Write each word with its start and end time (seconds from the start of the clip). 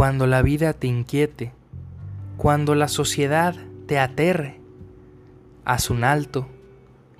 cuando 0.00 0.26
la 0.26 0.40
vida 0.40 0.72
te 0.72 0.86
inquiete, 0.86 1.52
cuando 2.38 2.74
la 2.74 2.88
sociedad 2.88 3.54
te 3.86 3.98
aterre, 3.98 4.58
haz 5.66 5.90
un 5.90 6.04
alto, 6.04 6.48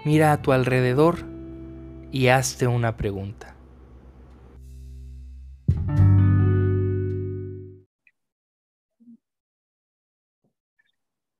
mira 0.06 0.32
a 0.32 0.40
tu 0.40 0.52
alrededor 0.52 1.26
y 2.10 2.28
hazte 2.28 2.68
una 2.68 2.96
pregunta. 2.96 3.54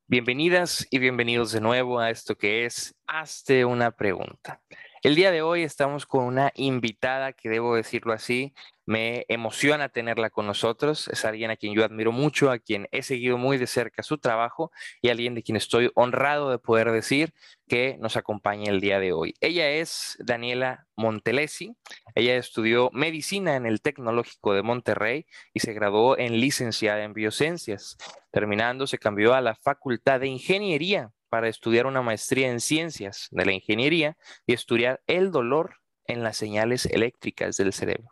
Bienvenidas 0.07 0.87
y 0.91 0.99
bienvenidos 0.99 1.53
de 1.53 1.63
nuevo 1.63 2.01
a 2.01 2.11
esto 2.11 2.37
que 2.37 2.67
es 2.67 2.95
Hazte 3.07 3.65
una 3.65 3.93
pregunta. 3.93 4.61
El 5.03 5.15
día 5.15 5.31
de 5.31 5.41
hoy 5.41 5.63
estamos 5.63 6.05
con 6.05 6.25
una 6.25 6.53
invitada 6.55 7.33
que 7.33 7.49
debo 7.49 7.75
decirlo 7.75 8.13
así, 8.13 8.53
me 8.85 9.25
emociona 9.29 9.89
tenerla 9.89 10.29
con 10.29 10.47
nosotros. 10.47 11.09
Es 11.09 11.25
alguien 11.25 11.51
a 11.51 11.57
quien 11.57 11.73
yo 11.73 11.87
admiro 11.87 12.13
mucho, 12.13 12.51
a 12.51 12.59
quien 12.59 12.87
he 12.93 13.03
seguido 13.03 13.39
muy 13.39 13.57
de 13.57 13.67
cerca 13.67 14.03
su 14.03 14.19
trabajo 14.19 14.73
y 15.01 15.09
alguien 15.09 15.35
de 15.35 15.43
quien 15.43 15.57
estoy 15.57 15.91
honrado 15.95 16.51
de 16.51 16.59
poder 16.59 16.93
decir 16.93 17.33
que 17.67 17.97
nos 17.99 18.19
acompaña 18.19 18.71
el 18.71 18.81
día 18.83 19.01
de 19.01 19.15
hoy. 19.15 19.35
Ella 19.41 19.71
es 19.71 20.19
Daniela 20.21 20.87
Montelesi. 20.97 21.75
Ella 22.15 22.37
estudió 22.37 22.91
medicina 22.93 23.57
en 23.57 23.65
el 23.65 23.81
Tecnológico 23.81 24.53
de 24.53 24.63
Monterrey 24.63 25.25
y 25.55 25.61
se 25.61 25.73
graduó 25.73 26.19
en 26.19 26.41
licenciada 26.41 27.05
en 27.05 27.15
biociencias. 27.15 27.97
Terminando, 28.31 28.87
se 28.87 28.99
cambió 28.99 29.33
a 29.33 29.41
la 29.41 29.55
Facultad 29.55 30.21
de 30.21 30.27
Ingeniería 30.27 31.11
para 31.31 31.49
estudiar 31.49 31.87
una 31.87 32.03
maestría 32.03 32.51
en 32.51 32.61
ciencias 32.61 33.29
de 33.31 33.47
la 33.47 33.53
ingeniería 33.53 34.17
y 34.47 34.53
estudiar 34.53 35.01
el 35.07 35.31
dolor 35.31 35.77
en 36.07 36.23
las 36.23 36.37
señales 36.37 36.87
eléctricas 36.87 37.57
del 37.57 37.73
cerebro. 37.73 38.11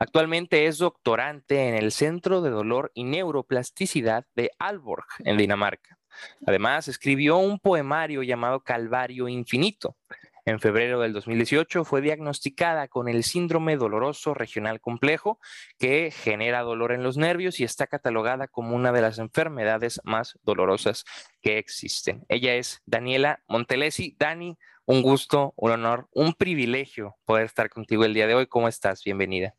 Actualmente 0.00 0.66
es 0.66 0.78
doctorante 0.78 1.68
en 1.68 1.74
el 1.74 1.90
Centro 1.90 2.40
de 2.40 2.50
Dolor 2.50 2.92
y 2.94 3.04
Neuroplasticidad 3.04 4.26
de 4.34 4.50
Aalborg, 4.58 5.06
en 5.24 5.36
Dinamarca. 5.36 5.98
Además, 6.46 6.88
escribió 6.88 7.38
un 7.38 7.58
poemario 7.58 8.22
llamado 8.22 8.60
Calvario 8.60 9.28
Infinito. 9.28 9.96
En 10.48 10.60
febrero 10.60 11.00
del 11.00 11.12
2018 11.12 11.84
fue 11.84 12.00
diagnosticada 12.00 12.88
con 12.88 13.06
el 13.06 13.22
síndrome 13.22 13.76
doloroso 13.76 14.32
regional 14.32 14.80
complejo, 14.80 15.38
que 15.78 16.10
genera 16.10 16.62
dolor 16.62 16.92
en 16.92 17.02
los 17.02 17.18
nervios 17.18 17.60
y 17.60 17.64
está 17.64 17.86
catalogada 17.86 18.48
como 18.48 18.74
una 18.74 18.90
de 18.90 19.02
las 19.02 19.18
enfermedades 19.18 20.00
más 20.04 20.38
dolorosas 20.44 21.04
que 21.42 21.58
existen. 21.58 22.24
Ella 22.30 22.54
es 22.54 22.80
Daniela 22.86 23.42
Montelesi. 23.46 24.16
Dani, 24.18 24.56
un 24.86 25.02
gusto, 25.02 25.52
un 25.54 25.72
honor, 25.72 26.08
un 26.12 26.32
privilegio 26.32 27.18
poder 27.26 27.44
estar 27.44 27.68
contigo 27.68 28.06
el 28.06 28.14
día 28.14 28.26
de 28.26 28.34
hoy. 28.34 28.46
¿Cómo 28.46 28.68
estás? 28.68 29.04
Bienvenida. 29.04 29.54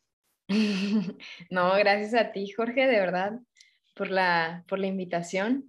No, 1.51 1.71
gracias 1.75 2.15
a 2.15 2.31
ti, 2.31 2.49
Jorge, 2.49 2.87
de 2.87 2.99
verdad, 2.99 3.33
por 3.93 4.09
la, 4.09 4.65
por 4.67 4.79
la 4.79 4.87
invitación. 4.87 5.65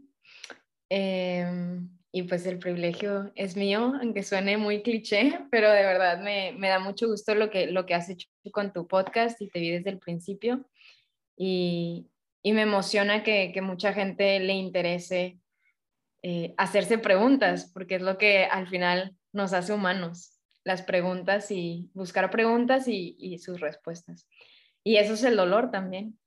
Em, 0.88 1.90
y 2.12 2.24
pues 2.24 2.44
el 2.46 2.58
privilegio 2.58 3.30
es 3.36 3.56
mío, 3.56 3.94
aunque 4.00 4.22
suene 4.22 4.56
muy 4.56 4.82
cliché, 4.82 5.38
pero 5.50 5.70
de 5.70 5.82
verdad 5.82 6.20
me, 6.20 6.68
da 6.68 6.78
mucho 6.78 7.06
gusto 7.06 7.34
lo 7.34 7.50
que, 7.50 7.68
lo 7.68 7.86
que 7.86 7.94
has 7.94 8.08
hecho 8.08 8.28
con 8.52 8.72
tu 8.72 8.86
podcast 8.86 9.40
y 9.40 9.48
te 9.48 9.60
vi 9.60 9.70
desde 9.70 9.90
el 9.90 9.98
principio. 9.98 10.64
Y, 11.36 12.06
me 12.42 12.62
emociona 12.62 13.22
que, 13.22 13.52
mucha 13.62 13.92
gente 13.92 14.40
le 14.40 14.54
interese 14.54 15.38
eh, 16.22 16.54
hacerse 16.56 16.98
preguntas, 16.98 17.70
porque 17.72 17.96
es 17.96 18.02
lo 18.02 18.18
que 18.18 18.44
al 18.44 18.66
final 18.66 19.16
nos 19.32 19.52
hace 19.52 19.72
humanos, 19.72 20.40
las 20.64 20.82
preguntas 20.82 21.50
y 21.50 21.90
buscar 21.94 22.30
preguntas 22.30 22.88
y 22.88 23.38
sus 23.38 23.60
respuestas. 23.60 24.26
Y 24.82 24.96
eso 24.96 25.14
es 25.14 25.24
el 25.24 25.36
dolor 25.36 25.70
también. 25.70 26.18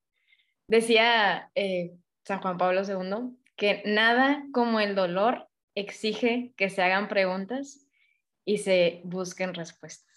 Decía 0.67 1.51
eh, 1.55 1.93
San 2.23 2.39
Juan 2.41 2.57
Pablo 2.57 2.81
II 2.83 3.35
que 3.55 3.83
nada 3.85 4.43
como 4.53 4.79
el 4.79 4.95
dolor 4.95 5.49
exige 5.75 6.53
que 6.57 6.69
se 6.69 6.81
hagan 6.81 7.07
preguntas 7.07 7.87
y 8.45 8.57
se 8.59 9.01
busquen 9.05 9.53
respuestas. 9.53 10.13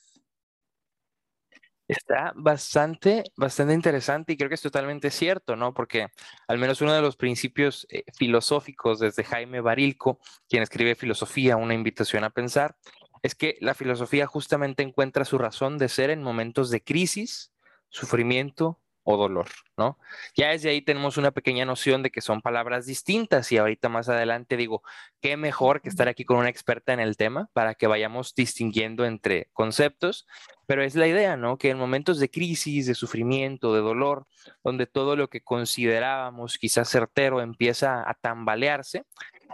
Está 1.88 2.32
bastante, 2.34 3.22
bastante 3.36 3.72
interesante 3.72 4.32
y 4.32 4.36
creo 4.36 4.48
que 4.48 4.56
es 4.56 4.62
totalmente 4.62 5.10
cierto, 5.10 5.54
¿no? 5.54 5.72
Porque 5.72 6.08
al 6.48 6.58
menos 6.58 6.80
uno 6.80 6.92
de 6.92 7.00
los 7.00 7.16
principios 7.16 7.86
eh, 7.90 8.02
filosóficos 8.12 8.98
desde 8.98 9.22
Jaime 9.22 9.60
Barilco, 9.60 10.18
quien 10.48 10.64
escribe 10.64 10.96
Filosofía, 10.96 11.56
una 11.56 11.74
invitación 11.74 12.24
a 12.24 12.30
pensar, 12.30 12.76
es 13.22 13.36
que 13.36 13.56
la 13.60 13.74
filosofía 13.74 14.26
justamente 14.26 14.82
encuentra 14.82 15.24
su 15.24 15.38
razón 15.38 15.78
de 15.78 15.88
ser 15.88 16.10
en 16.10 16.22
momentos 16.22 16.70
de 16.70 16.82
crisis 16.82 17.52
sufrimiento 17.88 18.80
o 19.08 19.16
dolor, 19.16 19.46
¿no? 19.76 19.98
Ya 20.34 20.50
desde 20.50 20.68
ahí 20.70 20.82
tenemos 20.82 21.16
una 21.16 21.30
pequeña 21.30 21.64
noción 21.64 22.02
de 22.02 22.10
que 22.10 22.20
son 22.20 22.42
palabras 22.42 22.86
distintas 22.86 23.52
y 23.52 23.56
ahorita 23.56 23.88
más 23.88 24.08
adelante 24.08 24.56
digo, 24.56 24.82
qué 25.20 25.36
mejor 25.36 25.80
que 25.80 25.88
estar 25.88 26.08
aquí 26.08 26.24
con 26.24 26.38
una 26.38 26.48
experta 26.48 26.92
en 26.92 26.98
el 26.98 27.16
tema 27.16 27.48
para 27.52 27.76
que 27.76 27.86
vayamos 27.86 28.34
distinguiendo 28.34 29.04
entre 29.04 29.48
conceptos, 29.52 30.26
pero 30.66 30.82
es 30.82 30.96
la 30.96 31.06
idea, 31.06 31.36
¿no? 31.36 31.56
Que 31.56 31.70
en 31.70 31.78
momentos 31.78 32.18
de 32.18 32.28
crisis, 32.28 32.86
de 32.86 32.96
sufrimiento, 32.96 33.72
de 33.72 33.80
dolor, 33.80 34.26
donde 34.64 34.86
todo 34.86 35.14
lo 35.14 35.28
que 35.28 35.40
considerábamos 35.40 36.58
quizás 36.58 36.88
certero 36.88 37.40
empieza 37.40 38.02
a 38.10 38.14
tambalearse, 38.14 39.04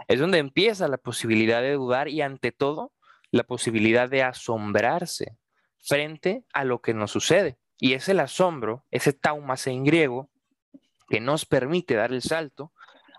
es 0.07 0.19
donde 0.19 0.39
empieza 0.39 0.87
la 0.87 0.97
posibilidad 0.97 1.61
de 1.61 1.73
dudar 1.73 2.07
y 2.07 2.21
ante 2.21 2.51
todo 2.51 2.91
la 3.29 3.43
posibilidad 3.43 4.09
de 4.09 4.23
asombrarse 4.23 5.37
frente 5.79 6.43
a 6.53 6.63
lo 6.63 6.81
que 6.81 6.95
nos 6.95 7.11
sucede. 7.11 7.59
Y 7.83 7.95
es 7.95 8.07
el 8.07 8.21
asombro, 8.21 8.85
ese 8.91 9.11
taumas 9.11 9.67
en 9.67 9.83
griego, 9.83 10.29
que 11.09 11.19
nos 11.19 11.45
permite 11.45 11.95
dar 11.95 12.13
el 12.13 12.21
salto 12.21 12.71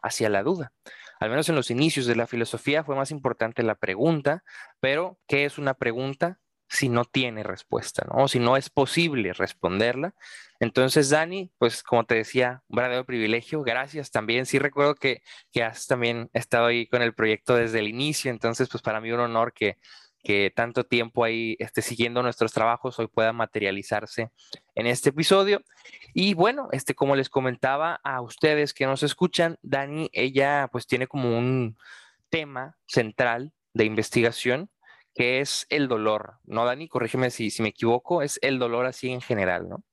hacia 0.03 0.31
la 0.31 0.43
duda. 0.43 0.73
Al 1.21 1.29
menos 1.29 1.51
en 1.51 1.55
los 1.55 1.71
inicios 1.71 2.07
de 2.07 2.17
la 2.17 2.27
filosofía 2.27 2.83
fue 2.83 2.97
más 2.97 3.11
importante 3.11 3.63
la 3.63 3.75
pregunta, 3.75 4.43
pero 4.81 5.19
¿qué 5.27 5.45
es 5.45 5.59
una 5.59 5.75
pregunta 5.75 6.41
si 6.67 6.89
no 6.89 7.05
tiene 7.05 7.43
respuesta, 7.43 8.07
¿no? 8.11 8.25
O 8.25 8.29
si 8.29 8.39
no 8.39 8.57
es 8.57 8.71
posible 8.71 9.35
responderla. 9.35 10.15
Entonces, 10.61 11.11
Dani, 11.11 11.53
pues 11.59 11.83
como 11.83 12.07
te 12.07 12.15
decía, 12.15 12.63
un 12.69 12.77
verdadero 12.77 13.05
privilegio. 13.05 13.63
Gracias 13.65 14.11
también. 14.11 14.47
Sí 14.47 14.59
recuerdo 14.59 14.95
que, 14.95 15.23
que 15.53 15.63
has 15.63 15.87
también 15.87 16.31
estado 16.33 16.65
ahí 16.65 16.87
con 16.87 17.03
el 17.03 17.13
proyecto 17.13 17.55
desde 17.55 17.81
el 17.81 17.89
inicio, 17.89 18.31
entonces, 18.31 18.71
pues 18.71 18.83
para 18.83 19.03
mí 19.03 19.13
un 19.13 19.21
honor 19.21 19.53
que 19.53 19.77
que 20.25 20.51
tanto 20.51 20.85
tiempo 20.85 21.23
ahí 21.23 21.55
esté 21.59 21.83
siguiendo 21.83 22.23
nuestros 22.23 22.53
trabajos 22.53 22.99
hoy 22.99 23.07
pueda 23.07 23.33
materializarse 23.33 24.31
en 24.75 24.87
este 24.87 25.11
episodio. 25.11 25.63
Y 26.15 26.33
bueno, 26.33 26.69
este, 26.73 26.95
como 26.95 27.15
les 27.15 27.29
comentaba 27.29 28.01
a 28.03 28.23
ustedes 28.23 28.73
que 28.73 28.87
nos 28.87 29.03
escuchan, 29.03 29.59
Dani, 29.63 30.09
ella 30.13 30.69
pues 30.73 30.87
tiene 30.87 31.07
como 31.07 31.37
un 31.39 31.77
tema 32.31 32.77
central 32.87 33.53
de 33.75 33.85
investigación 33.85 34.71
que 35.15 35.41
es 35.41 35.67
el 35.69 35.87
dolor, 35.87 36.39
¿no, 36.45 36.65
Dani? 36.65 36.89
Corrígeme 36.89 37.31
si, 37.31 37.51
si 37.51 37.63
me 37.63 37.69
equivoco, 37.69 38.23
es 38.23 38.41
el 38.43 38.59
dolor 38.59 38.87
así 38.87 39.11
en 39.11 39.21
general, 39.21 39.69
¿no? 39.69 39.85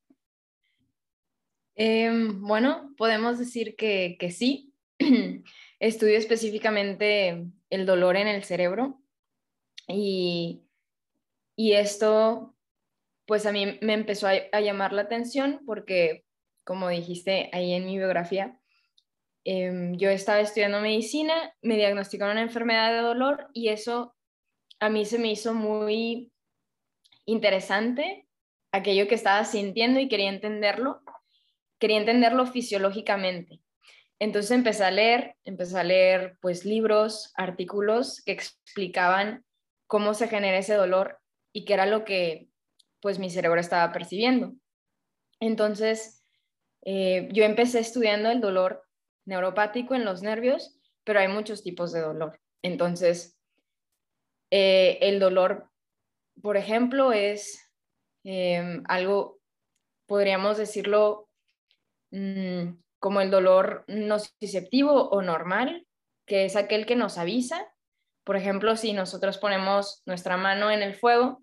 Em, 1.76 2.42
bueno, 2.42 2.94
podemos 2.98 3.38
decir 3.38 3.76
que, 3.76 4.16
que 4.20 4.32
sí. 4.32 4.74
Estudio 5.80 6.18
específicamente 6.18 7.46
el 7.70 7.86
dolor 7.86 8.16
en 8.16 8.28
el 8.28 8.44
cerebro 8.44 9.01
y, 9.96 10.64
esto, 11.58 12.56
pues 13.26 13.46
a 13.46 13.52
mí 13.52 13.78
me 13.82 13.94
empezó 13.94 14.28
a, 14.28 14.60
llamar 14.60 14.94
la 14.94 15.04
atención 15.04 15.62
porque, 15.66 16.26
como 16.64 16.90
dijiste 16.90 17.50
ahí 17.54 17.74
en 17.74 17.86
mi 17.86 17.98
biografía, 17.98 18.60
em, 19.44 19.98
yo 19.98 20.10
estaba 20.10 20.40
estudiando 20.40 20.82
medicina, 20.82 21.54
me 21.62 21.76
diagnosticaron 21.76 22.34
una 22.34 22.42
enfermedad 22.44 22.92
de 22.92 23.02
dolor 23.02 23.50
y 23.54 23.70
eso 23.70 24.16
a 24.80 24.90
mí 24.90 25.06
se 25.06 25.20
me 25.20 25.32
hizo 25.32 25.54
muy 25.54 26.32
interesante, 27.26 28.28
aquello 28.72 29.08
que 29.08 29.16
estaba 29.16 29.44
sintiendo 29.46 30.00
y 30.00 30.08
quería 30.08 30.30
entenderlo, 30.30 31.02
quería 31.80 31.98
entenderlo 31.98 32.46
fisiológicamente. 32.46 33.62
Entonces 34.20 34.52
empecé 34.52 34.84
a 34.84 34.92
leer, 34.92 35.36
empecé 35.44 35.80
a 35.80 35.84
leer 35.84 36.38
pues 36.42 36.64
libros, 36.64 37.34
artículos 37.36 38.22
que 38.24 38.34
explicaban 38.34 39.44
cómo 39.92 40.14
se 40.14 40.30
genera 40.30 40.58
ese 40.58 40.76
dolor 40.76 41.20
y 41.52 41.66
qué 41.66 41.74
era 41.74 41.86
lo 41.86 42.06
que 42.06 42.48
pues 43.02 43.20
mi 43.20 43.30
cerebro 43.30 43.60
estaba 43.60 43.92
percibiendo. 43.92 44.54
Entonces, 45.42 46.24
eh, 46.86 47.28
yo 47.34 47.44
empecé 47.44 47.80
estudiando 47.80 48.32
el 48.32 48.40
dolor 48.40 48.88
neuropático 49.26 49.94
en 49.94 50.06
los 50.06 50.22
nervios, 50.22 50.80
pero 51.04 51.20
hay 51.20 51.28
muchos 51.28 51.62
tipos 51.62 51.92
de 51.92 52.00
dolor. 52.00 52.40
Entonces, 52.62 53.38
eh, 54.50 54.98
el 55.02 55.20
dolor, 55.20 55.70
por 56.42 56.56
ejemplo, 56.56 57.12
es 57.12 57.62
em, 58.24 58.84
algo, 58.88 59.42
podríamos 60.06 60.56
decirlo, 60.58 61.28
mm, 62.12 62.78
como 62.98 63.20
el 63.20 63.30
dolor 63.30 63.84
nociceptivo 63.90 65.10
o 65.10 65.22
normal, 65.22 65.86
que 66.26 66.46
es 66.46 66.56
aquel 66.56 66.86
que 66.86 66.96
nos 66.96 67.18
avisa 67.18 67.68
por 68.24 68.36
ejemplo, 68.36 68.76
si 68.76 68.94
nosotros 68.94 69.38
ponemos 69.38 70.02
nuestra 70.06 70.38
mano 70.38 70.72
en 70.72 70.82
el 70.82 70.96
fuego 70.96 71.42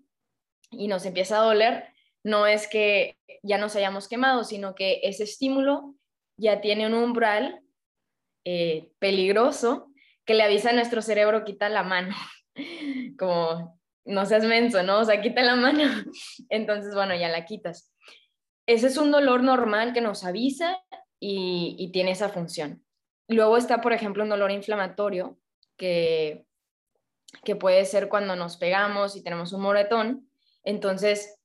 y 0.71 0.87
nos 0.87 1.05
empieza 1.05 1.39
a 1.39 1.43
doler, 1.43 1.87
no 2.23 2.45
es 2.45 2.67
que 2.67 3.17
ya 3.43 3.57
nos 3.57 3.75
hayamos 3.75 4.07
quemado, 4.07 4.43
sino 4.43 4.75
que 4.75 4.99
ese 5.03 5.23
estímulo 5.23 5.95
ya 6.37 6.61
tiene 6.61 6.87
un 6.87 6.93
umbral 6.93 7.61
eh, 8.45 8.91
peligroso 8.99 9.91
que 10.25 10.33
le 10.33 10.43
avisa 10.43 10.69
a 10.69 10.73
nuestro 10.73 11.01
cerebro, 11.01 11.43
quita 11.43 11.69
la 11.69 11.83
mano, 11.83 12.15
como 13.17 13.79
no 14.05 14.25
seas 14.25 14.45
menso, 14.45 14.83
¿no? 14.83 14.99
O 14.99 15.05
sea, 15.05 15.21
quita 15.21 15.41
la 15.41 15.55
mano. 15.55 15.83
Entonces, 16.49 16.93
bueno, 16.93 17.15
ya 17.15 17.29
la 17.29 17.45
quitas. 17.45 17.93
Ese 18.67 18.87
es 18.87 18.97
un 18.97 19.11
dolor 19.11 19.43
normal 19.43 19.93
que 19.93 20.01
nos 20.01 20.23
avisa 20.23 20.77
y, 21.19 21.89
tiene 21.91 22.11
esa 22.11 22.29
función. 22.29 22.83
Luego 23.27 23.57
está, 23.57 23.81
por 23.81 23.93
ejemplo, 23.93 24.23
un 24.23 24.29
dolor 24.29 24.51
inflamatorio 24.51 25.37
que, 25.77 26.45
que 27.43 27.55
puede 27.55 27.85
ser 27.85 28.09
cuando 28.09 28.35
nos 28.35 28.57
pegamos 28.57 29.15
y 29.15 29.23
tenemos 29.23 29.53
un 29.53 29.61
moretón. 29.61 30.29
Entonces, 30.63 31.39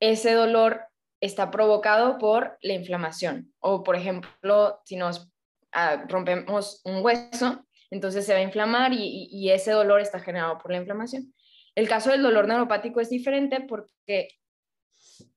ese 0.00 0.32
dolor 0.32 0.82
está 1.20 1.50
provocado 1.50 2.18
por 2.18 2.58
la 2.62 2.74
inflamación. 2.74 3.52
O, 3.58 3.82
por 3.82 3.96
ejemplo, 3.96 4.80
si 4.84 4.96
nos 4.96 5.30
ah, 5.72 6.04
rompemos 6.08 6.80
un 6.84 7.04
hueso, 7.04 7.64
entonces 7.90 8.24
se 8.24 8.32
va 8.32 8.38
a 8.38 8.42
inflamar 8.42 8.92
y, 8.92 9.50
ese 9.50 9.72
dolor 9.72 10.00
está 10.00 10.20
generado 10.20 10.58
por 10.58 10.70
la 10.70 10.78
inflamación. 10.78 11.34
El 11.74 11.88
caso 11.88 12.10
del 12.10 12.22
dolor 12.22 12.46
neuropático 12.46 13.00
es 13.00 13.10
diferente 13.10 13.60
porque, 13.60 14.28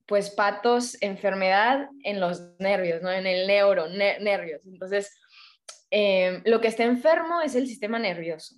pues, 0.06 0.30
patos, 0.30 0.98
enfermedad 1.02 1.90
en 2.04 2.20
los 2.20 2.42
nervios, 2.60 3.02
¿no? 3.02 3.12
En 3.12 3.26
el 3.26 3.48
neuro, 3.48 3.88
nervios. 3.90 4.66
Entonces, 4.66 5.12
em, 5.90 6.42
lo 6.46 6.62
que 6.62 6.68
está 6.68 6.84
enfermo 6.84 7.42
es 7.42 7.56
el 7.56 7.68
sistema 7.68 8.00
nervioso. 8.00 8.56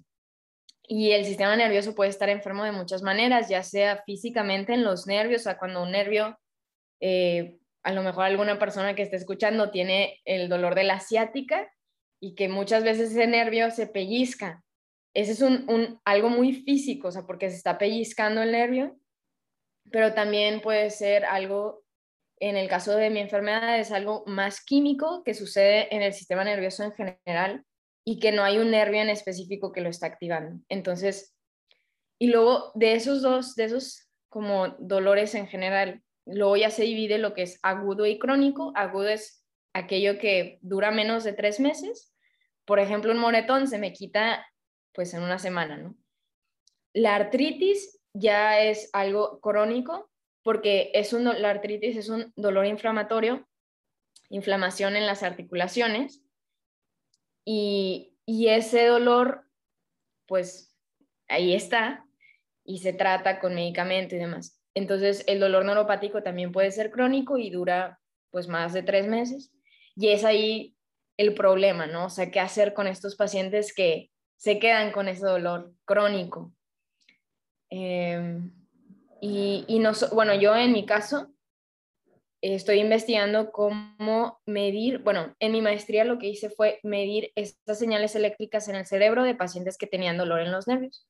Y 0.87 1.11
el 1.11 1.25
sistema 1.25 1.55
nervioso 1.55 1.95
puede 1.95 2.09
estar 2.09 2.29
enfermo 2.29 2.63
de 2.63 2.71
muchas 2.71 3.01
maneras, 3.01 3.49
ya 3.49 3.63
sea 3.63 4.03
físicamente 4.05 4.73
en 4.73 4.83
los 4.83 5.07
nervios, 5.07 5.41
o 5.41 5.43
sea, 5.45 5.57
cuando 5.57 5.83
un 5.83 5.91
nervio, 5.91 6.37
eh, 6.99 7.57
a 7.83 7.91
lo 7.91 8.03
mejor 8.03 8.25
alguna 8.25 8.59
persona 8.59 8.95
que 8.95 9.03
esté 9.03 9.15
escuchando 9.15 9.71
tiene 9.71 10.21
el 10.25 10.47
dolor 10.47 10.75
de 10.75 10.83
la 10.83 10.95
asiática 10.95 11.71
y 12.19 12.35
que 12.35 12.49
muchas 12.49 12.83
veces 12.83 13.11
ese 13.11 13.27
nervio 13.27 13.71
se 13.71 13.87
pellizca. 13.87 14.63
Ese 15.13 15.31
es 15.31 15.41
un, 15.41 15.99
algo 16.03 16.29
muy 16.29 16.53
físico, 16.53 17.07
o 17.07 17.11
sea, 17.11 17.25
porque 17.25 17.49
se 17.49 17.55
está 17.55 17.77
pellizcando 17.77 18.43
el 18.43 18.51
nervio, 18.51 18.97
pero 19.91 20.13
también 20.13 20.61
puede 20.61 20.89
ser 20.89 21.25
algo, 21.25 21.83
en 22.39 22.57
el 22.57 22.67
caso 22.67 22.95
de 22.95 23.09
mi 23.09 23.21
enfermedad, 23.21 23.79
es 23.79 23.91
algo 23.91 24.23
más 24.27 24.63
químico 24.63 25.23
que 25.23 25.33
sucede 25.33 25.93
en 25.95 26.01
el 26.01 26.13
sistema 26.13 26.43
nervioso 26.43 26.83
en 26.83 26.91
general 26.93 27.65
y 28.05 28.19
que 28.19 28.31
no 28.31 28.43
hay 28.43 28.59
un 28.59 28.69
nervio 28.69 29.01
en 29.01 29.09
específico 29.09 29.71
que 29.71 29.81
lo 29.81 29.89
está 29.89 30.05
activando. 30.05 30.61
Entonces, 30.69 31.35
y 32.19 32.27
luego 32.27 32.71
de 32.75 32.93
esos 32.93 33.23
dos, 33.23 33.55
de 33.55 33.65
esos 33.65 34.07
como 34.29 34.69
dolores 34.79 35.33
en 35.33 35.47
general, 35.47 36.03
luego 36.25 36.55
ya 36.55 36.69
se 36.69 36.83
divide 36.83 37.17
lo 37.17 37.33
que 37.33 37.41
es 37.41 37.59
agudo 37.63 38.05
y 38.05 38.19
crónico. 38.19 38.71
Agudo 38.75 39.09
es 39.09 39.43
aquello 39.73 40.19
que 40.19 40.59
dura 40.61 40.91
menos 40.91 41.23
de 41.23 41.33
tres 41.33 41.59
meses. 41.59 42.13
Por 42.63 42.79
ejemplo, 42.79 43.11
un 43.11 43.17
moretón 43.17 43.67
se 43.67 43.79
me 43.79 43.91
quita 43.91 44.45
pues 44.93 45.13
en 45.13 45.23
una 45.23 45.39
semana, 45.39 45.77
¿no? 45.77 45.97
La 46.93 47.15
artritis 47.15 47.99
ya 48.13 48.61
es 48.61 48.89
algo 48.93 49.39
crónico 49.41 50.09
porque 50.43 50.91
es 50.93 51.11
un, 51.11 51.25
la 51.25 51.49
artritis 51.49 51.97
es 51.97 52.09
un 52.09 52.31
dolor 52.35 52.67
inflamatorio, 52.67 53.47
inflamación 54.29 54.95
en 54.95 55.07
las 55.07 55.23
articulaciones 55.23 56.24
y, 57.45 58.11
ese 58.27 58.87
dolor, 58.87 59.45
pues 60.27 60.75
ahí 61.27 61.53
está 61.53 62.05
y 62.63 62.79
se 62.79 62.91
trata 62.91 63.39
con 63.39 63.53
medicamento 63.53 64.15
y 64.15 64.19
demás. 64.19 64.59
Entonces, 64.73 65.23
el 65.27 65.39
dolor 65.39 65.63
neuropático 65.63 66.23
también 66.23 66.51
puede 66.51 66.71
ser 66.71 66.91
crónico 66.91 67.37
y 67.37 67.51
dura 67.51 67.99
pues 68.31 68.47
más 68.47 68.73
de 68.73 68.83
tres 68.83 69.07
meses. 69.07 69.53
Y 69.95 70.09
es 70.09 70.25
ahí 70.25 70.75
el 71.17 71.33
problema, 71.35 71.85
¿no? 71.85 72.05
O 72.05 72.09
sea, 72.09 72.31
¿qué 72.31 72.39
hacer 72.39 72.73
con 72.73 72.87
estos 72.87 73.15
pacientes 73.15 73.73
que 73.73 74.11
se 74.35 74.59
quedan 74.59 74.91
con 74.91 75.07
ese 75.07 75.25
dolor 75.25 75.73
crónico? 75.85 76.53
Em, 77.69 78.51
y, 79.21 79.63
y 79.67 79.79
no, 79.79 79.91
bueno, 80.11 80.33
yo 80.33 80.55
en 80.55 80.73
mi 80.73 80.85
caso, 80.85 81.34
estoy 82.53 82.79
investigando 82.79 83.51
cómo 83.51 84.39
medir, 84.45 84.99
bueno, 84.99 85.35
en 85.39 85.51
mi 85.51 85.61
maestría 85.61 86.03
lo 86.03 86.19
que 86.19 86.27
hice 86.27 86.49
fue 86.49 86.79
medir 86.83 87.31
estas 87.35 87.79
señales 87.79 88.15
eléctricas 88.15 88.67
en 88.67 88.75
el 88.75 88.85
cerebro 88.85 89.23
de 89.23 89.35
pacientes 89.35 89.77
que 89.77 89.87
tenían 89.87 90.17
dolor 90.17 90.41
en 90.41 90.51
los 90.51 90.67
nervios. 90.67 91.07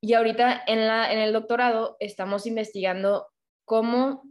Y 0.00 0.14
ahorita 0.14 0.62
en, 0.66 0.86
la, 0.86 1.12
en 1.12 1.18
el 1.18 1.32
doctorado 1.32 1.96
estamos 1.98 2.46
investigando 2.46 3.26
cómo 3.64 4.22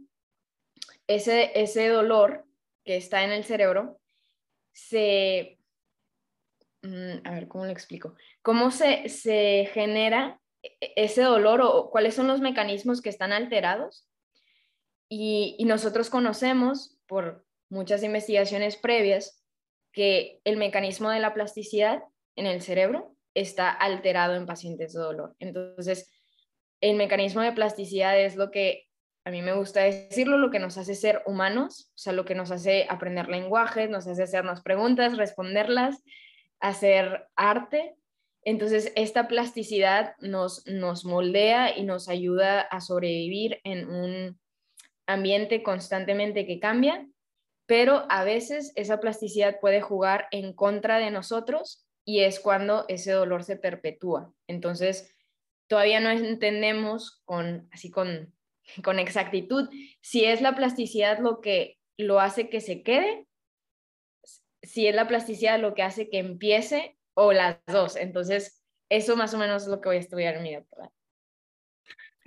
ese, 1.06 1.60
ese 1.60 1.88
dolor 1.88 2.44
que 2.84 2.96
está 2.96 3.24
en 3.24 3.32
el 3.32 3.44
cerebro 3.44 4.00
se... 4.72 5.58
Mm, 6.82 7.26
a 7.26 7.30
ver, 7.32 7.48
¿cómo 7.48 7.64
lo 7.64 7.72
explico? 7.72 8.14
¿Cómo 8.42 8.70
se, 8.70 9.08
se 9.08 9.68
genera 9.74 10.40
e, 10.62 10.92
ese 10.96 11.22
dolor 11.22 11.60
o 11.62 11.90
cuáles 11.90 12.14
son 12.14 12.28
los 12.28 12.40
mecanismos 12.40 13.02
que 13.02 13.10
están 13.10 13.32
alterados 13.32 14.08
y, 15.08 15.64
nosotros 15.64 16.10
conocemos 16.10 16.98
por 17.06 17.44
muchas 17.68 18.02
investigaciones 18.02 18.76
previas 18.76 19.42
que 19.92 20.40
el 20.44 20.56
mecanismo 20.56 21.10
de 21.10 21.20
la 21.20 21.34
plasticidad 21.34 22.02
en 22.36 22.46
el 22.46 22.60
cerebro 22.60 23.16
está 23.34 23.70
alterado 23.70 24.34
en 24.34 24.46
pacientes 24.46 24.92
de 24.92 25.00
dolor. 25.00 25.34
Entonces, 25.38 26.10
el 26.80 26.96
mecanismo 26.96 27.42
de 27.42 27.52
plasticidad 27.52 28.18
es 28.18 28.36
lo 28.36 28.50
que 28.50 28.86
a 29.24 29.30
mí 29.30 29.42
me 29.42 29.54
gusta 29.54 29.80
decirlo, 29.80 30.38
lo 30.38 30.50
que 30.50 30.60
nos 30.60 30.78
hace 30.78 30.94
ser 30.94 31.22
humanos, 31.26 31.90
o 31.94 31.98
sea, 31.98 32.12
lo 32.12 32.24
que 32.24 32.36
nos 32.36 32.52
hace 32.52 32.86
aprender 32.88 33.28
lenguajes, 33.28 33.90
nos 33.90 34.06
hace 34.06 34.22
hacernos 34.22 34.60
preguntas, 34.60 35.16
responderlas, 35.16 36.02
hacer 36.60 37.26
arte. 37.34 37.96
Entonces, 38.42 38.92
esta 38.94 39.26
plasticidad 39.26 40.14
nos, 40.20 40.64
nos 40.66 41.04
moldea 41.04 41.76
y 41.76 41.82
nos 41.82 42.08
ayuda 42.08 42.60
a 42.60 42.80
sobrevivir 42.80 43.60
en 43.64 43.90
un 43.90 44.38
ambiente 45.06 45.62
constantemente 45.62 46.46
que 46.46 46.60
cambia, 46.60 47.06
pero 47.66 48.06
a 48.08 48.24
veces 48.24 48.72
esa 48.76 49.00
plasticidad 49.00 49.58
puede 49.60 49.80
jugar 49.80 50.28
en 50.30 50.52
contra 50.52 50.98
de 50.98 51.10
nosotros 51.10 51.86
y 52.04 52.20
es 52.20 52.38
cuando 52.38 52.84
ese 52.88 53.12
dolor 53.12 53.42
se 53.42 53.56
perpetúa. 53.56 54.32
Entonces, 54.46 55.14
todavía 55.66 56.00
no 56.00 56.10
entendemos 56.10 57.22
con, 57.24 57.68
así 57.72 57.90
con, 57.90 58.32
con 58.84 58.98
exactitud 58.98 59.68
si 60.00 60.24
es 60.24 60.40
la 60.40 60.54
plasticidad 60.54 61.18
lo 61.18 61.40
que 61.40 61.78
lo 61.98 62.20
hace 62.20 62.48
que 62.48 62.60
se 62.60 62.82
quede, 62.82 63.26
si 64.62 64.86
es 64.86 64.94
la 64.94 65.08
plasticidad 65.08 65.58
lo 65.58 65.74
que 65.74 65.82
hace 65.82 66.08
que 66.08 66.18
empiece 66.18 66.96
o 67.14 67.32
las 67.32 67.58
dos. 67.66 67.96
Entonces, 67.96 68.62
eso 68.88 69.16
más 69.16 69.32
o 69.34 69.38
menos 69.38 69.62
es 69.62 69.68
lo 69.68 69.80
que 69.80 69.88
voy 69.88 69.96
a 69.96 70.00
estudiar 70.00 70.36
en 70.36 70.42
mi 70.42 70.54
doctorado. 70.54 70.92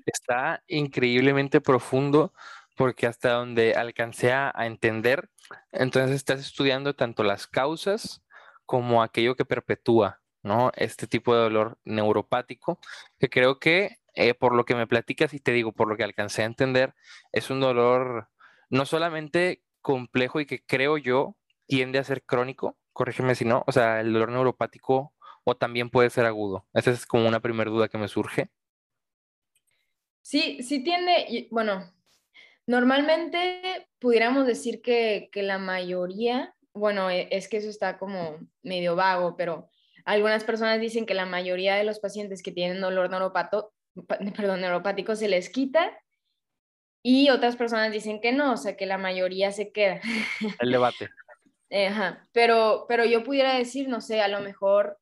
Está 0.05 0.63
increíblemente 0.67 1.61
profundo 1.61 2.33
porque 2.79 3.07
hasta 3.07 3.33
donde 3.33 3.73
alcancé 3.73 4.31
a, 4.31 4.53
entender, 4.59 5.29
entonces 5.73 6.15
estás 6.15 6.39
estudiando 6.39 6.95
tanto 6.95 7.23
las 7.23 7.45
causas 7.45 8.23
como 8.65 9.03
aquello 9.03 9.35
que 9.35 9.43
perpetúa, 9.43 10.21
¿no? 10.43 10.71
Este 10.77 11.05
tipo 11.05 11.35
de 11.35 11.41
dolor 11.41 11.77
neuropático, 11.83 12.79
que 13.19 13.29
creo 13.29 13.59
que 13.59 13.97
eh, 14.13 14.33
por 14.33 14.55
lo 14.55 14.63
que 14.63 14.75
me 14.75 14.87
platicas 14.87 15.33
y 15.33 15.41
te 15.41 15.51
digo, 15.51 15.73
por 15.73 15.89
lo 15.89 15.97
que 15.97 16.05
alcancé 16.05 16.43
a 16.43 16.45
entender, 16.45 16.95
es 17.33 17.49
un 17.49 17.59
dolor 17.59 18.29
no 18.69 18.85
solamente 18.85 19.61
complejo 19.81 20.39
y 20.39 20.45
que 20.45 20.63
creo 20.63 20.97
yo 20.97 21.35
tiende 21.67 21.99
a 21.99 22.05
ser 22.05 22.23
crónico, 22.23 22.77
corrígeme 22.93 23.35
si 23.35 23.43
no, 23.43 23.65
o 23.67 23.73
sea, 23.73 23.99
el 23.99 24.13
dolor 24.13 24.31
neuropático 24.31 25.13
o 25.43 25.57
también 25.57 25.89
puede 25.89 26.11
ser 26.11 26.25
agudo. 26.25 26.65
Esa 26.73 26.91
es 26.91 27.05
como 27.05 27.27
una 27.27 27.41
primera 27.41 27.69
duda 27.69 27.89
que 27.89 27.97
me 27.97 28.07
surge. 28.07 28.49
Sí, 30.21 30.63
sí 30.63 30.81
tiende, 30.81 31.49
bueno, 31.51 31.98
Normalmente 32.69 33.87
pudiéramos 33.97 34.45
decir 34.45 34.83
que, 34.83 35.31
la 35.33 35.57
mayoría, 35.57 36.53
bueno, 36.71 37.09
e, 37.09 37.27
es 37.31 37.47
que 37.49 37.57
eso 37.57 37.67
está 37.67 37.97
como 37.97 38.37
medio 38.61 38.95
vago, 38.95 39.35
pero 39.35 39.71
algunas 40.05 40.43
personas 40.43 40.79
dicen 40.79 41.07
que 41.07 41.15
la 41.15 41.25
mayoría 41.25 41.77
de 41.77 41.83
los 41.83 41.99
pacientes 41.99 42.43
que 42.43 42.51
tienen 42.51 42.79
dolor 42.79 43.09
neuropato, 43.09 43.73
perdón, 44.37 44.61
neuropático 44.61 45.15
se 45.15 45.27
les 45.27 45.49
quita 45.49 45.99
y 47.03 47.31
otras 47.31 47.55
personas 47.55 47.91
dicen 47.91 48.21
que 48.21 48.33
no, 48.33 48.53
o 48.53 48.57
sea, 48.57 48.77
que 48.77 48.85
la 48.85 48.99
mayoría 48.99 49.51
se 49.51 49.71
queda. 49.71 49.99
El 50.59 50.71
debate. 50.71 51.09
Ajá. 51.71 52.29
Pero, 52.33 52.85
pero 52.87 53.03
yo 53.03 53.23
pudiera 53.23 53.55
decir, 53.57 53.89
no 53.89 53.99
sé, 53.99 54.21
a 54.21 54.27
lo 54.27 54.41
mejor 54.41 54.99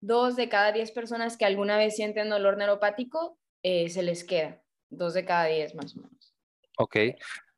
dos 0.00 0.36
de 0.36 0.48
cada 0.48 0.70
diez 0.70 0.92
personas 0.92 1.36
que 1.36 1.44
alguna 1.44 1.76
vez 1.76 1.96
sienten 1.96 2.30
dolor 2.30 2.56
neuropático 2.56 3.36
eh, 3.64 3.88
se 3.88 4.04
les 4.04 4.22
queda, 4.22 4.62
dos 4.90 5.14
de 5.14 5.24
cada 5.24 5.46
diez 5.46 5.74
más 5.74 5.96
o 5.96 6.02
menos. 6.02 6.19
Ok. 6.80 6.96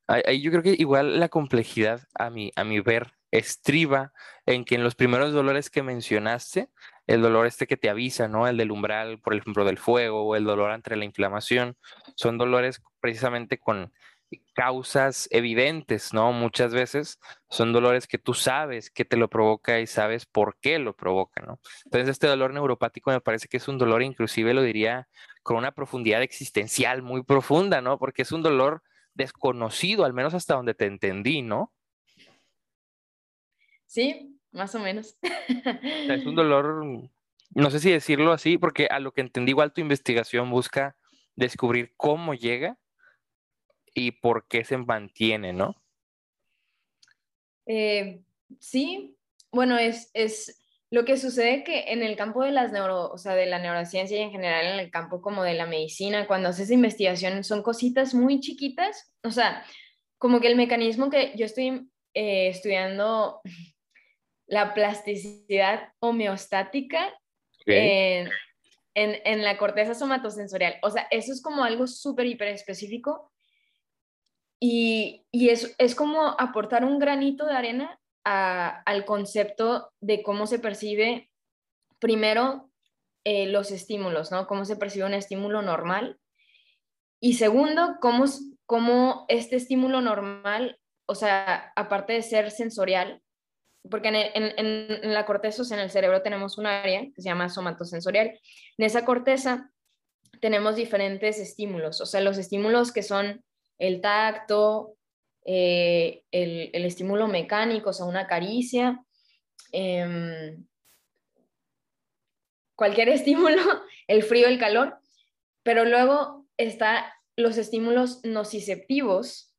Ahí 0.08 0.42
yo 0.42 0.50
creo 0.50 0.64
que 0.64 0.74
igual 0.76 1.20
la 1.20 1.28
complejidad, 1.28 2.08
a 2.14 2.28
mi, 2.28 2.50
a 2.56 2.64
mi 2.64 2.80
ver, 2.80 3.12
estriba 3.30 4.12
en 4.46 4.64
que 4.64 4.74
en 4.74 4.82
los 4.82 4.96
primeros 4.96 5.32
dolores 5.32 5.70
que 5.70 5.84
mencionaste, 5.84 6.68
el 7.06 7.22
dolor 7.22 7.46
este 7.46 7.68
que 7.68 7.76
te 7.76 7.88
avisa, 7.88 8.26
¿no? 8.26 8.48
El 8.48 8.56
del 8.56 8.72
umbral, 8.72 9.20
por 9.20 9.34
ejemplo, 9.34 9.64
del 9.64 9.78
fuego, 9.78 10.24
o 10.24 10.34
el 10.34 10.42
dolor 10.42 10.72
ante 10.72 10.96
la 10.96 11.04
inflamación, 11.04 11.76
son 12.16 12.36
dolores 12.36 12.82
precisamente 13.00 13.58
con 13.58 13.92
causas 14.54 15.28
evidentes, 15.30 16.12
¿no? 16.12 16.32
Muchas 16.32 16.74
veces 16.74 17.20
son 17.48 17.72
dolores 17.72 18.08
que 18.08 18.18
tú 18.18 18.34
sabes 18.34 18.90
que 18.90 19.04
te 19.04 19.16
lo 19.16 19.28
provoca 19.30 19.78
y 19.78 19.86
sabes 19.86 20.26
por 20.26 20.56
qué 20.58 20.80
lo 20.80 20.96
provoca, 20.96 21.40
¿no? 21.42 21.60
Entonces 21.84 22.08
este 22.08 22.26
dolor 22.26 22.52
neuropático 22.52 23.12
me 23.12 23.20
parece 23.20 23.46
que 23.46 23.58
es 23.58 23.68
un 23.68 23.78
dolor, 23.78 24.02
inclusive 24.02 24.52
lo 24.52 24.62
diría 24.62 25.08
con 25.44 25.58
una 25.58 25.70
profundidad 25.72 26.22
existencial 26.22 27.02
muy 27.02 27.22
profunda, 27.22 27.80
¿no? 27.80 27.98
Porque 28.00 28.22
es 28.22 28.32
un 28.32 28.42
dolor 28.42 28.82
desconocido, 29.14 30.04
al 30.04 30.12
menos 30.12 30.34
hasta 30.34 30.54
donde 30.54 30.74
te 30.74 30.86
entendí, 30.86 31.42
¿no? 31.42 31.72
Sí, 33.86 34.38
más 34.52 34.74
o 34.74 34.78
menos. 34.78 35.18
es 35.22 36.26
un 36.26 36.34
dolor, 36.34 36.84
no 37.50 37.70
sé 37.70 37.78
si 37.78 37.90
decirlo 37.90 38.32
así, 38.32 38.58
porque 38.58 38.86
a 38.86 39.00
lo 39.00 39.12
que 39.12 39.20
entendí 39.20 39.50
igual 39.50 39.72
tu 39.72 39.80
investigación 39.80 40.50
busca 40.50 40.96
descubrir 41.36 41.92
cómo 41.96 42.34
llega 42.34 42.78
y 43.94 44.12
por 44.12 44.46
qué 44.48 44.64
se 44.64 44.78
mantiene, 44.78 45.52
¿no? 45.52 45.76
Eh, 47.66 48.22
sí, 48.58 49.16
bueno, 49.50 49.76
es, 49.78 50.10
es 50.14 50.61
lo 50.92 51.06
que 51.06 51.16
sucede 51.16 51.64
que 51.64 51.84
en 51.90 52.02
el 52.02 52.16
campo 52.16 52.44
de 52.44 52.50
las 52.50 52.70
neuro, 52.70 53.10
o 53.10 53.16
sea, 53.16 53.34
de 53.34 53.46
la 53.46 53.58
neurociencia 53.58 54.18
y 54.18 54.20
en 54.20 54.30
general 54.30 54.66
en 54.66 54.78
el 54.78 54.90
campo 54.90 55.22
como 55.22 55.42
de 55.42 55.54
la 55.54 55.64
medicina, 55.64 56.26
cuando 56.26 56.50
haces 56.50 56.70
investigación 56.70 57.44
son 57.44 57.62
cositas 57.62 58.12
muy 58.12 58.40
chiquitas, 58.40 59.10
o 59.24 59.30
sea, 59.30 59.64
como 60.18 60.38
que 60.42 60.48
el 60.48 60.56
mecanismo 60.56 61.08
que 61.08 61.32
yo 61.34 61.46
estoy 61.46 61.88
eh, 62.12 62.48
estudiando 62.48 63.40
la 64.46 64.74
plasticidad 64.74 65.94
homeostática 65.98 67.08
en, 67.64 68.28
en, 68.94 69.42
la 69.42 69.56
corteza 69.56 69.94
somatosensorial, 69.94 70.76
o 70.82 70.90
sea, 70.90 71.08
eso 71.10 71.32
es 71.32 71.40
como 71.40 71.64
algo 71.64 71.86
súper 71.86 72.26
hiper 72.26 72.48
específico. 72.48 73.32
Y, 74.60 75.24
es, 75.32 75.74
es, 75.78 75.94
como 75.94 76.36
aportar 76.38 76.84
un 76.84 76.98
granito 76.98 77.46
de 77.46 77.54
arena 77.54 77.98
al 78.24 79.04
concepto 79.04 79.92
de 80.00 80.22
cómo 80.22 80.46
se 80.46 80.58
percibe 80.58 81.30
primero 81.98 82.70
eh, 83.24 83.46
los 83.46 83.70
estímulos, 83.70 84.32
¿no? 84.32 84.46
Cómo 84.46 84.64
se 84.64 84.76
percibe 84.76 85.06
un 85.06 85.14
estímulo 85.14 85.62
normal. 85.62 86.18
Y 87.20 87.34
segundo, 87.34 87.96
cómo, 88.00 88.24
cómo 88.66 89.24
este 89.28 89.56
estímulo 89.56 90.00
normal, 90.00 90.78
o 91.06 91.14
sea, 91.14 91.72
aparte 91.76 92.14
de 92.14 92.22
ser 92.22 92.50
sensorial, 92.50 93.22
porque 93.88 94.08
en, 94.08 94.16
en, 94.16 95.04
en, 95.04 95.14
la 95.14 95.26
corteza, 95.26 95.62
en 95.74 95.80
el 95.80 95.90
cerebro 95.90 96.22
tenemos 96.22 96.58
un 96.58 96.66
área 96.66 97.00
que 97.02 97.22
se 97.22 97.28
llama 97.28 97.48
somatosensorial. 97.48 98.38
En 98.78 98.86
esa 98.86 99.04
corteza 99.04 99.70
tenemos 100.40 100.76
diferentes 100.76 101.38
estímulos, 101.38 102.00
o 102.00 102.06
sea, 102.06 102.20
los 102.20 102.38
estímulos 102.38 102.92
que 102.92 103.02
son 103.02 103.44
el 103.78 104.00
tacto, 104.00 104.96
eh, 105.44 106.22
el, 106.30 106.84
estímulo 106.84 107.26
mecánico, 107.26 107.90
o 107.90 107.92
sea, 107.92 108.06
una 108.06 108.26
caricia, 108.26 109.04
em, 109.72 110.64
cualquier 112.76 113.08
estímulo, 113.10 113.62
el 114.06 114.22
frío, 114.22 114.48
el 114.48 114.58
calor, 114.58 114.98
pero 115.62 115.84
luego 115.84 116.46
está 116.56 117.12
los 117.36 117.56
estímulos 117.58 118.24
nociceptivos 118.24 119.54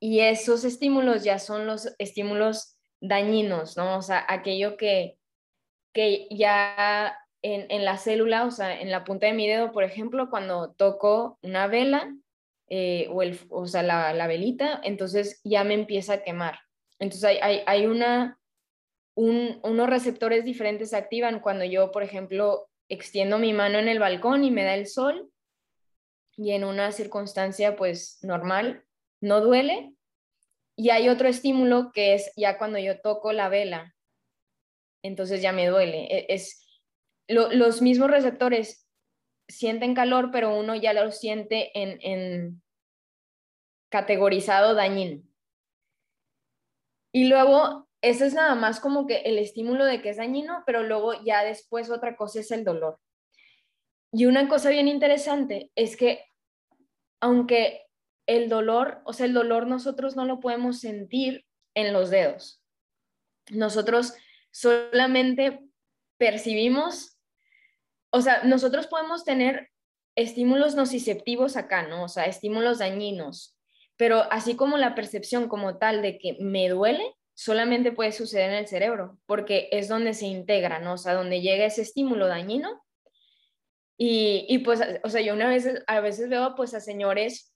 y 0.00 0.20
esos 0.20 0.64
estímulos 0.64 1.24
ya 1.24 1.38
son 1.38 1.66
los 1.66 1.94
estímulos 1.98 2.76
dañinos, 3.00 3.76
¿no? 3.76 3.96
O 3.96 4.02
sea, 4.02 4.24
aquello 4.28 4.76
que, 4.76 5.18
que 5.92 6.26
ya 6.30 7.16
en, 7.42 7.70
en, 7.70 7.84
la 7.84 7.96
célula, 7.96 8.44
o 8.44 8.50
sea, 8.50 8.80
en 8.80 8.90
la 8.90 9.04
punta 9.04 9.26
de 9.26 9.32
mi 9.32 9.46
dedo, 9.46 9.72
por 9.72 9.84
ejemplo, 9.84 10.28
cuando 10.30 10.72
toco 10.72 11.38
una 11.42 11.68
vela, 11.68 12.12
eh, 12.68 13.08
o, 13.10 13.22
el, 13.22 13.38
o 13.50 13.66
sea, 13.66 13.82
la, 13.82 14.26
velita, 14.26 14.80
entonces 14.82 15.40
ya 15.44 15.64
me 15.64 15.74
empieza 15.74 16.14
a 16.14 16.22
quemar. 16.22 16.58
Entonces 16.98 17.24
hay, 17.24 17.38
hay, 17.42 17.62
hay 17.66 17.86
una, 17.86 18.38
unos 19.14 19.88
receptores 19.88 20.44
diferentes 20.44 20.90
se 20.90 20.96
activan 20.96 21.40
cuando 21.40 21.64
yo, 21.64 21.90
por 21.90 22.02
ejemplo, 22.02 22.68
extiendo 22.88 23.38
mi 23.38 23.52
mano 23.52 23.78
en 23.78 23.88
el 23.88 23.98
balcón 23.98 24.44
y 24.44 24.50
me 24.50 24.64
da 24.64 24.74
el 24.74 24.86
sol 24.86 25.30
y 26.36 26.52
en 26.52 26.64
una 26.64 26.92
circunstancia 26.92 27.76
pues 27.76 28.18
normal 28.22 28.84
no 29.20 29.40
duele. 29.40 29.94
Y 30.76 30.90
hay 30.90 31.08
otro 31.08 31.28
estímulo 31.28 31.92
que 31.92 32.14
es 32.14 32.32
ya 32.36 32.58
cuando 32.58 32.78
yo 32.78 33.00
toco 33.00 33.32
la 33.32 33.48
vela, 33.48 33.94
entonces 35.02 35.40
ya 35.40 35.52
me 35.52 35.68
duele. 35.68 36.06
E, 36.10 36.26
es, 36.30 36.60
los 37.28 37.80
mismos 37.80 38.10
receptores 38.10 38.83
sienten 39.48 39.94
calor, 39.94 40.30
pero 40.32 40.58
uno 40.58 40.74
ya 40.74 40.92
lo 40.92 41.10
siente 41.12 41.70
en, 41.74 42.62
categorizado 43.90 44.74
dañino. 44.74 45.22
Y 47.12 47.28
luego, 47.28 47.88
ese 48.02 48.26
es 48.26 48.34
nada 48.34 48.54
más 48.56 48.80
como 48.80 49.06
que 49.06 49.18
el 49.18 49.38
estímulo 49.38 49.84
de 49.84 50.02
que 50.02 50.10
es 50.10 50.16
dañino, 50.16 50.64
pero 50.66 50.82
luego 50.82 51.12
ya 51.24 51.44
después 51.44 51.90
otra 51.90 52.16
cosa 52.16 52.40
es 52.40 52.50
el 52.50 52.64
dolor. 52.64 52.98
Y 54.12 54.26
una 54.26 54.48
cosa 54.48 54.70
bien 54.70 54.88
interesante 54.88 55.70
es 55.76 55.96
que 55.96 56.24
aunque 57.20 57.86
el 58.26 58.48
dolor, 58.48 59.00
o 59.04 59.12
sea, 59.12 59.26
el 59.26 59.34
dolor 59.34 59.66
nosotros 59.66 60.16
no 60.16 60.24
lo 60.24 60.40
podemos 60.40 60.80
sentir 60.80 61.46
en 61.74 61.92
los 61.92 62.10
dedos. 62.10 62.62
Nosotros 63.50 64.14
solamente 64.50 65.60
percibimos 66.18 67.13
o 68.14 68.20
sea, 68.20 68.44
nosotros 68.44 68.86
podemos 68.86 69.24
tener 69.24 69.70
estímulos 70.14 70.76
nociceptivos 70.76 71.56
acá, 71.56 71.82
¿no? 71.82 72.04
O 72.04 72.08
sea, 72.08 72.26
estímulos 72.26 72.78
dañinos, 72.78 73.58
pero 73.96 74.22
así 74.30 74.54
como 74.54 74.76
la 74.76 74.94
percepción 74.94 75.48
como 75.48 75.78
tal 75.78 76.00
de 76.00 76.16
que 76.18 76.36
me 76.38 76.68
duele, 76.68 77.04
solamente 77.34 77.90
puede 77.90 78.12
suceder 78.12 78.50
en 78.50 78.58
el 78.58 78.68
cerebro, 78.68 79.18
porque 79.26 79.68
es 79.72 79.88
donde 79.88 80.14
se 80.14 80.26
integra, 80.26 80.78
¿no? 80.78 80.92
O 80.92 80.96
sea, 80.96 81.14
donde 81.14 81.40
llega 81.40 81.64
ese 81.64 81.82
estímulo 81.82 82.28
dañino. 82.28 82.84
Y, 83.98 84.46
y 84.48 84.58
pues, 84.58 84.80
o 85.02 85.08
sea, 85.08 85.20
yo 85.20 85.34
una 85.34 85.48
vez, 85.48 85.68
a 85.88 85.98
veces 85.98 86.28
veo 86.28 86.54
pues 86.54 86.72
a 86.74 86.80
señores 86.80 87.52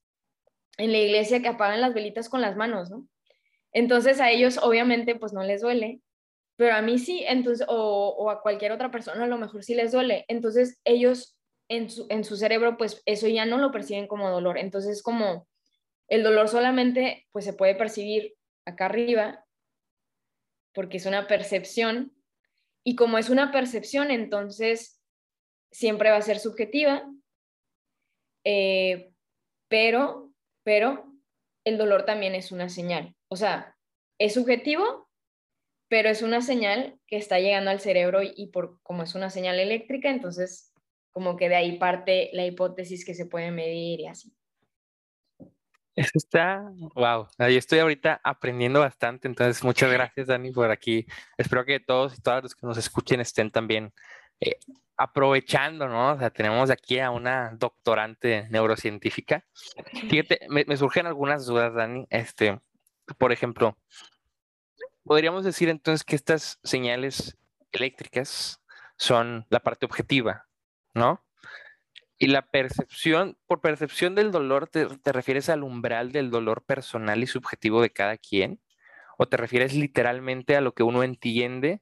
en 0.77 0.91
la 0.91 0.99
iglesia 0.99 1.41
que 1.41 1.49
apagan 1.49 1.81
las 1.81 1.95
velitas 1.95 2.29
con 2.29 2.41
las 2.41 2.57
manos, 2.57 2.91
¿no? 2.91 3.07
Entonces 3.71 4.19
a 4.19 4.31
ellos 4.33 4.59
obviamente 4.61 5.15
pues 5.15 5.33
no 5.33 5.45
les 5.45 5.61
duele, 5.61 6.00
pero 6.59 6.75
a 6.75 6.83
mí 6.83 6.99
sí, 6.99 7.25
entonces, 7.29 7.65
o, 7.71 8.29
a 8.31 8.43
cualquier 8.43 8.73
otra 8.73 8.91
persona 8.91 9.25
a 9.25 9.29
lo 9.29 9.38
mejor 9.38 9.62
sí 9.62 9.77
les 9.77 9.93
duele. 9.93 10.25
Entonces 10.27 10.81
ellos 10.85 11.38
en 11.69 11.88
su, 11.88 12.07
en 12.11 12.25
su 12.25 12.37
cerebro, 12.37 12.77
pues 12.77 13.00
eso 13.07 13.29
ya 13.29 13.47
no 13.47 13.59
lo 13.59 13.71
perciben 13.71 14.09
como 14.09 14.29
dolor. 14.29 14.59
Entonces 14.59 15.00
como 15.00 15.47
el 16.09 16.25
dolor 16.25 16.49
solamente 16.49 17.29
pues 17.31 17.45
se 17.45 17.53
puede 17.53 17.77
percibir 17.77 18.35
acá 18.67 18.87
arriba 18.87 19.45
porque 20.75 20.97
es 20.97 21.07
una 21.07 21.29
percepción 21.29 22.12
y 22.83 22.97
como 22.97 23.19
es 23.19 23.31
una 23.31 23.53
percepción, 23.53 24.11
entonces 24.11 25.00
siempre 25.71 26.11
va 26.11 26.17
a 26.17 26.23
ser 26.23 26.41
subjetiva, 26.41 27.09
eh, 28.45 29.12
pero, 29.69 30.33
pero 30.65 31.12
el 31.65 31.79
dolor 31.79 32.05
también 32.05 32.35
es 32.35 32.50
una 32.50 32.69
señal. 32.69 33.15
O 33.29 33.37
sea, 33.37 33.77
es 34.19 34.35
subjetivo, 34.35 35.08
pero 35.88 36.09
es 36.09 36.23
una 36.23 36.42
señal 36.42 36.99
que 37.07 37.16
está 37.16 37.38
llegando 37.38 37.71
al 37.71 37.80
cerebro 37.80 38.21
y, 38.23 38.49
por 38.49 38.80
como 38.83 39.02
es 39.02 39.14
una 39.14 39.30
señal 39.30 39.59
eléctrica, 39.59 40.11
entonces 40.11 40.73
como 41.12 41.37
que 41.37 41.49
de 41.49 41.57
ahí 41.57 41.78
parte 41.78 42.30
la 42.33 42.47
hipótesis 42.47 43.04
que 43.04 43.14
se 43.14 43.26
puede 43.26 43.50
medir 43.50 44.00
y 44.00 44.07
así. 44.07 44.33
Eso 45.97 46.12
está, 46.14 46.62
wow, 46.95 47.26
ahí 47.38 47.57
estoy 47.57 47.80
ahorita 47.80 48.21
aprendiendo 48.23 48.80
bastante, 48.80 49.26
entonces 49.26 49.64
muchas 49.64 49.90
gracias 49.90 50.28
Dani 50.28 50.52
por 50.52 50.71
aquí. 50.71 51.07
Espero 51.37 51.64
que 51.64 51.80
todos 51.80 52.16
y 52.16 52.23
todas 52.23 52.45
los 52.45 52.54
que 52.54 52.66
nos 52.66 52.78
escuchen 52.78 53.21
estén 53.21 53.50
también 53.50 53.92
eh, 54.40 54.59
aprovechando, 54.97 55.88
¿no? 55.88 56.12
O 56.12 56.18
sea, 56.18 56.30
tenemos 56.30 56.71
aquí 56.71 57.00
a 57.00 57.11
una 57.11 57.52
doctorante 57.57 58.47
neurocientífica. 58.50 59.45
Fíjate, 60.09 60.40
me, 60.49 60.64
me 60.66 60.76
surgen 60.76 61.07
algunas 61.07 61.47
dudas, 61.47 61.75
Dani. 61.75 62.07
Este, 62.11 62.61
por 63.16 63.33
ejemplo, 63.33 63.76
podríamos 65.09 65.43
decir 65.43 65.71
entonces 65.71 66.05
que 66.05 66.15
estas 66.15 66.61
señales 66.62 67.38
eléctricas 67.73 68.62
son 68.99 69.47
la 69.49 69.61
parte 69.61 69.87
objetiva, 69.87 70.47
¿no? 70.93 71.25
Y 72.19 72.27
la 72.27 72.43
percepción, 72.43 73.38
por 73.47 73.62
percepción 73.62 74.15
del 74.15 74.31
dolor, 74.33 74.69
¿te, 74.69 74.87
refieres 75.12 75.49
al 75.49 75.62
umbral 75.62 76.12
del 76.12 76.31
dolor 76.31 76.62
personal 76.62 77.23
y 77.23 77.27
subjetivo 77.27 77.81
de 77.81 77.91
cada 77.91 78.19
quien? 78.19 78.61
¿O 79.17 79.27
te 79.27 79.38
refieres 79.38 79.73
literalmente 79.73 80.57
a 80.57 80.61
lo 80.61 80.75
que 80.75 80.83
uno 80.83 81.03
entiende 81.03 81.81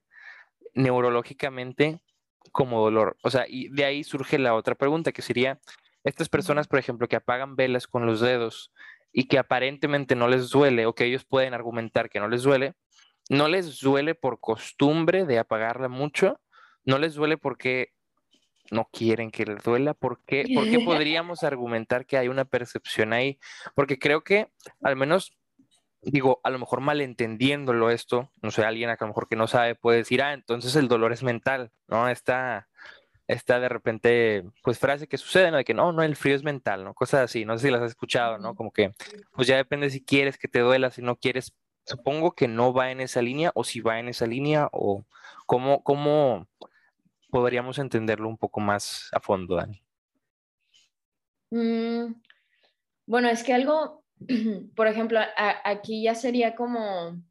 neurológicamente 0.75 2.01
como 2.53 2.81
dolor? 2.81 3.17
O 3.25 3.31
sea, 3.31 3.47
y 3.49 3.71
de 3.71 3.87
ahí 3.87 4.05
surge 4.05 4.39
la 4.39 4.55
otra 4.55 4.77
pregunta, 4.77 5.11
que 5.11 5.23
sería, 5.23 5.59
estas 6.05 6.29
personas, 6.29 6.69
por 6.69 6.79
ejemplo, 6.79 7.09
que 7.09 7.17
apagan 7.17 7.57
velas 7.57 7.89
con 7.89 8.07
los 8.07 8.21
dedos 8.21 8.73
y 9.11 9.27
que 9.27 9.39
aparentemente 9.39 10.15
no 10.15 10.29
les 10.29 10.51
duele, 10.51 10.87
o 10.87 10.95
que 10.95 11.07
ellos 11.07 11.25
pueden 11.25 11.55
argumentar 11.55 12.09
que 12.09 12.21
no 12.21 12.29
les 12.29 12.43
duele, 12.45 12.75
no 13.29 13.49
les 13.49 13.81
duele 13.81 14.15
por 14.15 14.41
costumbre 14.41 15.25
de 15.25 15.39
apagarla 15.39 15.89
mucho, 15.89 16.41
no 16.85 16.99
les 16.99 17.15
duele 17.15 17.37
porque 17.39 17.93
no 18.71 18.89
quieren 18.93 19.31
que 19.31 19.45
les 19.45 19.63
duela. 19.63 19.95
¿Por 19.95 20.25
qué? 20.25 20.45
¿Por 20.55 20.65
qué 20.65 20.81
podríamos 20.85 21.43
argumentar 21.43 22.07
que 22.07 22.19
hay 22.19 22.29
una 22.29 22.45
percepción 22.45 23.13
ahí? 23.13 23.39
Porque 23.75 23.99
creo 23.99 24.23
que 24.23 24.49
al 24.83 24.97
menos 24.97 25.37
digo, 26.07 26.41
a 26.45 26.51
lo 26.51 26.59
mejor 26.59 26.81
malentendiéndolo 26.81 27.91
esto, 27.91 28.31
no 28.41 28.51
sé, 28.51 28.63
alguien 28.65 28.91
a 28.91 28.97
lo 28.99 29.07
mejor 29.09 29.29
que 29.29 29.37
no 29.37 29.47
sabe 29.47 29.75
puede 29.75 29.99
decir, 29.99 30.23
ah, 30.23 30.33
entonces 30.33 30.77
el 30.77 30.89
dolor 30.89 31.13
es 31.13 31.23
mental, 31.23 31.73
¿no? 31.89 32.09
Esta, 32.09 32.69
esta 33.27 33.59
de 33.59 33.69
repente, 33.69 34.45
pues 34.63 34.79
frase 34.79 35.09
que 35.09 35.19
sucede, 35.19 35.51
¿no? 35.51 35.57
De 35.57 35.65
que 35.65 35.75
no, 35.75 35.93
no, 35.93 36.03
el 36.03 36.17
frío 36.17 36.37
es 36.37 36.45
mental, 36.45 36.85
¿no? 36.85 36.95
Cosas 36.95 37.23
así, 37.23 37.45
no 37.45 37.59
sé 37.59 37.67
si 37.67 37.73
las 37.73 37.83
has 37.83 37.91
escuchado, 37.91 38.39
¿no? 38.39 38.55
Como 38.55 38.73
que, 38.73 38.93
pues 39.33 39.49
ya 39.49 39.57
depende 39.57 39.91
si 39.91 40.05
quieres 40.05 40.39
que 40.39 40.49
te 40.49 40.61
duela, 40.61 40.91
si 40.91 41.03
no 41.03 41.17
quieres, 41.17 41.53
supongo 41.87 42.33
que 42.33 42.49
no 42.49 42.75
va 42.75 42.91
en 42.91 43.01
esa 43.01 43.23
línea 43.23 43.53
o 43.55 43.65
si 43.65 43.81
va 43.81 43.99
en 43.99 44.09
esa 44.09 44.27
línea 44.27 44.69
o 44.73 45.05
cómo, 45.47 45.83
cómo 45.83 46.47
podríamos 47.31 47.79
entenderlo 47.79 48.29
un 48.29 48.37
poco 48.37 48.61
más 48.61 49.09
a 49.13 49.21
fondo, 49.21 49.57
Dani. 49.57 49.83
Mm, 51.51 52.15
bueno, 53.07 53.29
es 53.29 53.43
que 53.45 53.55
algo 53.55 54.05
por 54.75 54.87
ejemplo, 54.87 55.21
aquí 55.65 56.03
ya 56.03 56.15
sería 56.15 56.55
como 56.55 57.23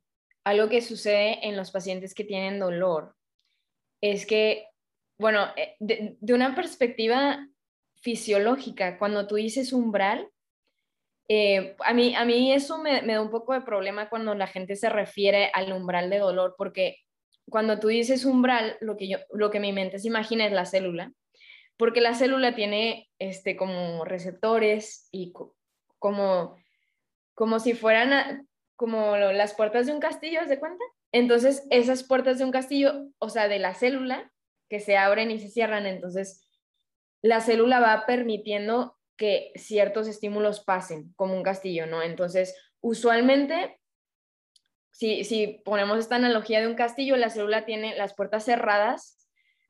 algo 0.43 0.69
que 0.69 0.81
sucede 0.81 1.47
en 1.47 1.55
los 1.55 1.71
pacientes 1.71 2.13
que 2.13 2.23
tienen 2.23 2.59
dolor. 2.59 3.15
Es 4.01 4.25
que, 4.25 4.67
bueno, 5.17 5.47
eh, 5.55 5.75
de, 5.79 6.33
una 6.33 6.53
perspectiva 6.55 7.47
fisiológica, 7.95 8.99
cuando 8.99 9.25
tú 9.25 9.35
dices 9.35 9.73
umbral, 9.73 10.29
eh, 11.27 11.75
a, 11.83 11.93
mí, 11.93 12.15
a 12.15 12.25
mí 12.25 12.53
eso 12.53 12.77
me, 12.77 13.01
da 13.01 13.21
un 13.21 13.29
poco 13.29 13.53
de 13.53 13.61
problema 13.61 14.09
cuando 14.09 14.35
la 14.35 14.47
gente 14.47 14.75
se 14.75 14.89
refiere 14.89 15.51
al 15.53 15.71
umbral 15.73 16.09
de 16.09 16.19
dolor, 16.19 16.55
porque 16.57 16.97
cuando 17.49 17.79
tú 17.79 17.87
dices 17.87 18.25
umbral, 18.25 18.77
lo 18.81 18.97
que, 18.97 19.07
yo, 19.07 19.17
lo 19.31 19.51
que 19.51 19.59
mi 19.59 19.73
mente 19.73 19.99
se 19.99 20.07
imagina 20.07 20.45
es 20.45 20.51
la 20.51 20.65
célula, 20.65 21.11
porque 21.77 22.01
la 22.01 22.13
célula 22.13 22.55
tiene 22.55 23.09
este, 23.19 23.55
como 23.55 24.05
receptores 24.05 25.09
y 25.11 25.33
como 25.99 26.57
como 27.35 27.59
si 27.59 27.73
fueran 27.73 28.47
como 28.75 29.15
las 29.17 29.53
puertas 29.53 29.85
de 29.85 29.93
un 29.93 29.99
castillo, 29.99 30.39
¿se 30.47 30.59
cuenta? 30.59 30.83
Entonces, 31.11 31.67
esas 31.69 32.03
puertas 32.03 32.39
de 32.39 32.45
un 32.45 32.51
castillo, 32.51 33.07
o 33.19 33.29
sea, 33.29 33.47
de 33.47 33.59
la 33.59 33.75
célula, 33.75 34.31
que 34.69 34.79
se 34.79 34.97
abren 34.97 35.29
y 35.31 35.39
se 35.39 35.49
cierran, 35.49 35.85
entonces 35.85 36.41
la 37.21 37.39
célula 37.39 37.79
va 37.79 38.05
permitiendo 38.05 38.97
que 39.17 39.51
ciertos 39.55 40.07
estímulos 40.07 40.61
pasen, 40.61 41.13
como 41.15 41.35
un 41.35 41.43
castillo, 41.43 41.85
¿no? 41.87 42.01
Entonces, 42.01 42.55
usualmente, 42.81 43.79
si, 44.91 45.23
si 45.23 45.61
ponemos 45.65 45.99
esta 45.99 46.15
analogía 46.15 46.61
de 46.61 46.67
un 46.67 46.75
castillo, 46.75 47.15
la 47.17 47.29
célula 47.29 47.65
tiene 47.65 47.95
las 47.95 48.13
puertas 48.13 48.45
cerradas 48.45 49.27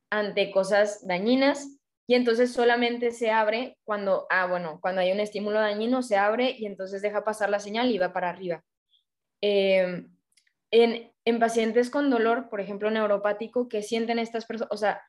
ante 0.09 0.51
cosas 0.51 1.05
dañinas 1.07 1.79
y 2.07 2.13
entonces 2.13 2.53
solamente 2.53 3.11
se 3.11 3.31
abre 3.31 3.77
cuando, 3.83 4.27
ah, 4.29 4.45
bueno, 4.45 4.79
cuando 4.81 5.01
hay 5.01 5.11
un 5.11 5.19
estímulo 5.19 5.59
dañino, 5.59 6.03
se 6.03 6.17
abre 6.17 6.55
y 6.57 6.67
entonces 6.67 7.01
deja 7.01 7.23
pasar 7.23 7.49
la 7.49 7.59
señal 7.59 7.89
y 7.89 7.97
va 7.97 8.13
para 8.13 8.29
arriba. 8.29 8.63
Em, 9.41 10.11
en, 10.71 11.11
en, 11.25 11.39
pacientes 11.39 11.89
con 11.89 12.09
dolor, 12.09 12.49
por 12.49 12.61
ejemplo, 12.61 12.91
neuropático, 12.91 13.67
que 13.67 13.81
sienten 13.81 14.19
estas 14.19 14.45
personas, 14.45 14.71
o 14.71 14.77
sea, 14.77 15.01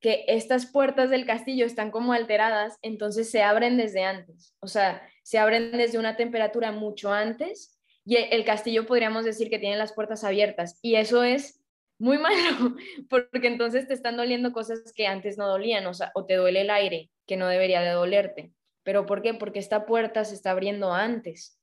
que 0.00 0.24
estas 0.28 0.66
puertas 0.66 1.10
del 1.10 1.26
castillo 1.26 1.66
están 1.66 1.90
como 1.90 2.12
alteradas, 2.12 2.78
entonces 2.82 3.30
se 3.30 3.42
abren 3.42 3.76
desde 3.76 4.04
antes, 4.04 4.54
o 4.60 4.66
sea, 4.66 5.02
se 5.22 5.38
abren 5.38 5.72
desde 5.72 5.98
una 5.98 6.16
temperatura 6.16 6.72
mucho 6.72 7.12
antes 7.12 7.78
y 8.04 8.16
el 8.16 8.44
castillo 8.44 8.86
podríamos 8.86 9.24
decir 9.24 9.50
que 9.50 9.58
tiene 9.58 9.76
las 9.76 9.92
puertas 9.92 10.24
abiertas 10.24 10.78
y 10.82 10.94
eso 10.94 11.22
es 11.22 11.60
muy 11.98 12.18
malo, 12.18 12.76
porque 13.08 13.46
entonces 13.46 13.86
te 13.86 13.94
están 13.94 14.16
doliendo 14.16 14.52
cosas 14.52 14.92
que 14.94 15.06
antes 15.06 15.38
no 15.38 15.46
dolían, 15.46 15.86
o 15.86 15.94
sea, 15.94 16.10
o 16.14 16.24
te 16.24 16.34
duele 16.34 16.62
el 16.62 16.70
aire, 16.70 17.10
que 17.26 17.36
no 17.36 17.46
debería 17.46 17.82
de 17.82 17.90
dolerte. 17.90 18.52
¿Pero 18.82 19.04
por 19.04 19.20
qué? 19.22 19.34
Porque 19.34 19.58
esta 19.58 19.84
puerta 19.84 20.24
se 20.24 20.34
está 20.34 20.52
abriendo 20.52 20.92
antes. 20.92 21.60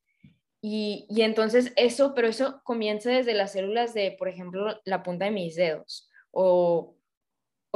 Y, 0.62 1.08
y 1.10 1.24
entonces 1.24 1.74
eso, 1.76 2.14
pero 2.14 2.28
eso 2.28 2.62
comienza 2.64 3.10
desde 3.10 3.34
las 3.34 3.54
células 3.54 3.94
de, 3.94 4.16
por 4.18 4.28
ejemplo, 4.28 4.80
la 4.86 5.02
punta 5.02 5.26
de 5.26 5.32
mis 5.32 5.56
dedos, 5.56 6.10
o, 6.32 6.97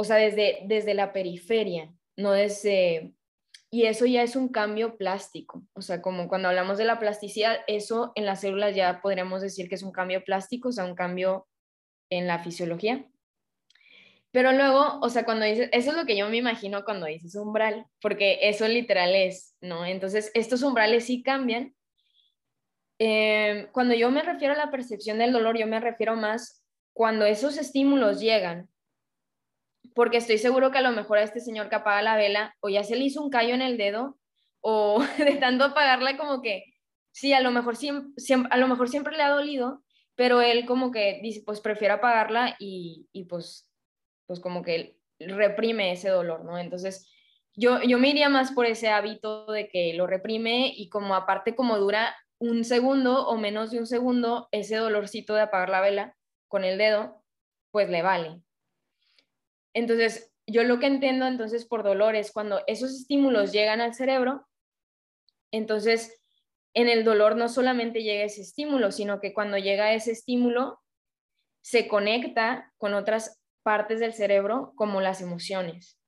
o 0.02 0.04
sea, 0.04 0.16
desde, 0.16 0.62
desde 0.64 0.94
la 0.94 1.12
periferia, 1.12 1.94
no 2.16 2.32
desde... 2.32 3.14
Y 3.70 3.84
eso 3.84 4.04
ya 4.04 4.24
es 4.24 4.34
un 4.34 4.48
cambio 4.48 4.98
plástico, 4.98 5.62
o 5.74 5.80
sea, 5.80 6.02
como 6.02 6.28
cuando 6.28 6.48
hablamos 6.48 6.76
de 6.76 6.84
la 6.84 6.98
plasticidad, 6.98 7.60
eso 7.68 8.10
en 8.16 8.26
las 8.26 8.40
células 8.40 8.74
ya 8.74 9.00
podríamos 9.00 9.40
decir 9.42 9.68
que 9.68 9.76
es 9.76 9.84
un 9.84 9.92
cambio 9.92 10.24
plástico, 10.24 10.70
o 10.70 10.72
sea, 10.72 10.84
un 10.84 10.96
cambio 10.96 11.46
en 12.10 12.26
la 12.26 12.40
fisiología. 12.40 13.06
Pero 14.32 14.50
luego, 14.50 14.98
o 15.00 15.08
sea, 15.08 15.24
cuando 15.24 15.46
dices, 15.46 15.68
eso 15.72 15.90
es 15.90 15.96
lo 15.96 16.04
que 16.04 16.16
yo 16.16 16.28
me 16.28 16.38
imagino 16.38 16.84
cuando 16.84 17.06
dices 17.06 17.36
umbral, 17.36 17.86
porque 18.00 18.40
eso 18.42 18.66
literal 18.66 19.14
es, 19.14 19.54
¿no? 19.60 19.86
Entonces, 19.86 20.32
estos 20.34 20.62
umbrales 20.64 21.04
sí 21.04 21.22
cambian. 21.22 21.76
Em, 22.98 23.68
cuando 23.70 23.94
yo 23.94 24.10
me 24.10 24.22
refiero 24.22 24.54
a 24.54 24.56
la 24.56 24.72
percepción 24.72 25.18
del 25.18 25.32
dolor, 25.32 25.56
yo 25.56 25.68
me 25.68 25.78
refiero 25.78 26.16
más 26.16 26.62
cuando 26.92 27.24
esos 27.24 27.56
estímulos 27.56 28.20
llegan, 28.20 28.68
porque 29.94 30.18
estoy 30.18 30.38
seguro 30.38 30.70
que 30.70 30.78
a 30.78 30.82
lo 30.82 30.92
mejor 30.92 31.18
a 31.18 31.22
este 31.22 31.40
señor 31.40 31.68
que 31.68 31.76
apaga 31.76 32.02
la 32.02 32.16
vela, 32.16 32.54
o 32.60 32.68
ya 32.68 32.84
se 32.84 32.96
le 32.96 33.04
hizo 33.04 33.22
un 33.22 33.30
callo 33.30 33.54
en 33.54 33.62
el 33.62 33.76
dedo, 33.76 34.18
o 34.60 35.00
de 35.18 35.36
tanto 35.36 35.64
apagarla 35.64 36.16
como 36.16 36.42
que, 36.42 36.64
sí, 37.12 37.32
a 37.32 37.40
lo 37.40 37.50
mejor, 37.50 37.76
siempre, 37.76 38.12
a 38.50 38.56
lo 38.56 38.68
mejor 38.68 38.88
siempre 38.88 39.16
le 39.16 39.22
ha 39.22 39.30
dolido, 39.30 39.82
pero 40.14 40.40
él 40.40 40.66
como 40.66 40.90
que 40.90 41.20
dice, 41.22 41.42
pues 41.44 41.60
prefiere 41.60 41.94
apagarla 41.94 42.56
y, 42.58 43.08
y 43.12 43.24
pues, 43.24 43.70
pues 44.26 44.40
como 44.40 44.62
que 44.62 44.98
reprime 45.18 45.92
ese 45.92 46.10
dolor, 46.10 46.44
¿no? 46.44 46.58
Entonces, 46.58 47.08
yo, 47.54 47.82
yo 47.82 47.98
me 47.98 48.08
iría 48.08 48.28
más 48.28 48.52
por 48.52 48.66
ese 48.66 48.88
hábito 48.88 49.46
de 49.46 49.68
que 49.68 49.94
lo 49.94 50.06
reprime 50.06 50.72
y 50.74 50.88
como 50.88 51.14
aparte 51.14 51.54
como 51.54 51.78
dura 51.78 52.16
un 52.38 52.64
segundo 52.64 53.26
o 53.26 53.36
menos 53.36 53.70
de 53.70 53.78
un 53.78 53.86
segundo, 53.86 54.48
ese 54.50 54.76
dolorcito 54.76 55.34
de 55.34 55.42
apagar 55.42 55.68
la 55.68 55.80
vela 55.80 56.16
con 56.48 56.64
el 56.64 56.76
dedo, 56.78 57.22
pues 57.70 57.88
le 57.88 58.02
vale. 58.02 58.42
Entonces, 59.74 60.32
yo 60.46 60.64
lo 60.64 60.78
que 60.78 60.86
entiendo 60.86 61.26
entonces 61.26 61.66
por 61.66 61.82
dolor 61.82 62.14
es 62.16 62.32
cuando 62.32 62.62
esos 62.66 62.92
estímulos 62.92 63.52
llegan 63.52 63.80
al 63.80 63.94
cerebro, 63.94 64.46
entonces 65.50 66.20
en 66.74 66.88
el 66.88 67.04
dolor 67.04 67.36
no 67.36 67.48
solamente 67.48 68.02
llega 68.02 68.24
ese 68.24 68.40
estímulo, 68.40 68.90
sino 68.90 69.20
que 69.20 69.34
cuando 69.34 69.58
llega 69.58 69.92
ese 69.92 70.12
estímulo 70.12 70.80
se 71.60 71.86
conecta 71.86 72.72
con 72.78 72.94
otras 72.94 73.40
partes 73.62 74.00
del 74.00 74.14
cerebro 74.14 74.72
como 74.74 75.00
las 75.00 75.20
emociones 75.20 76.00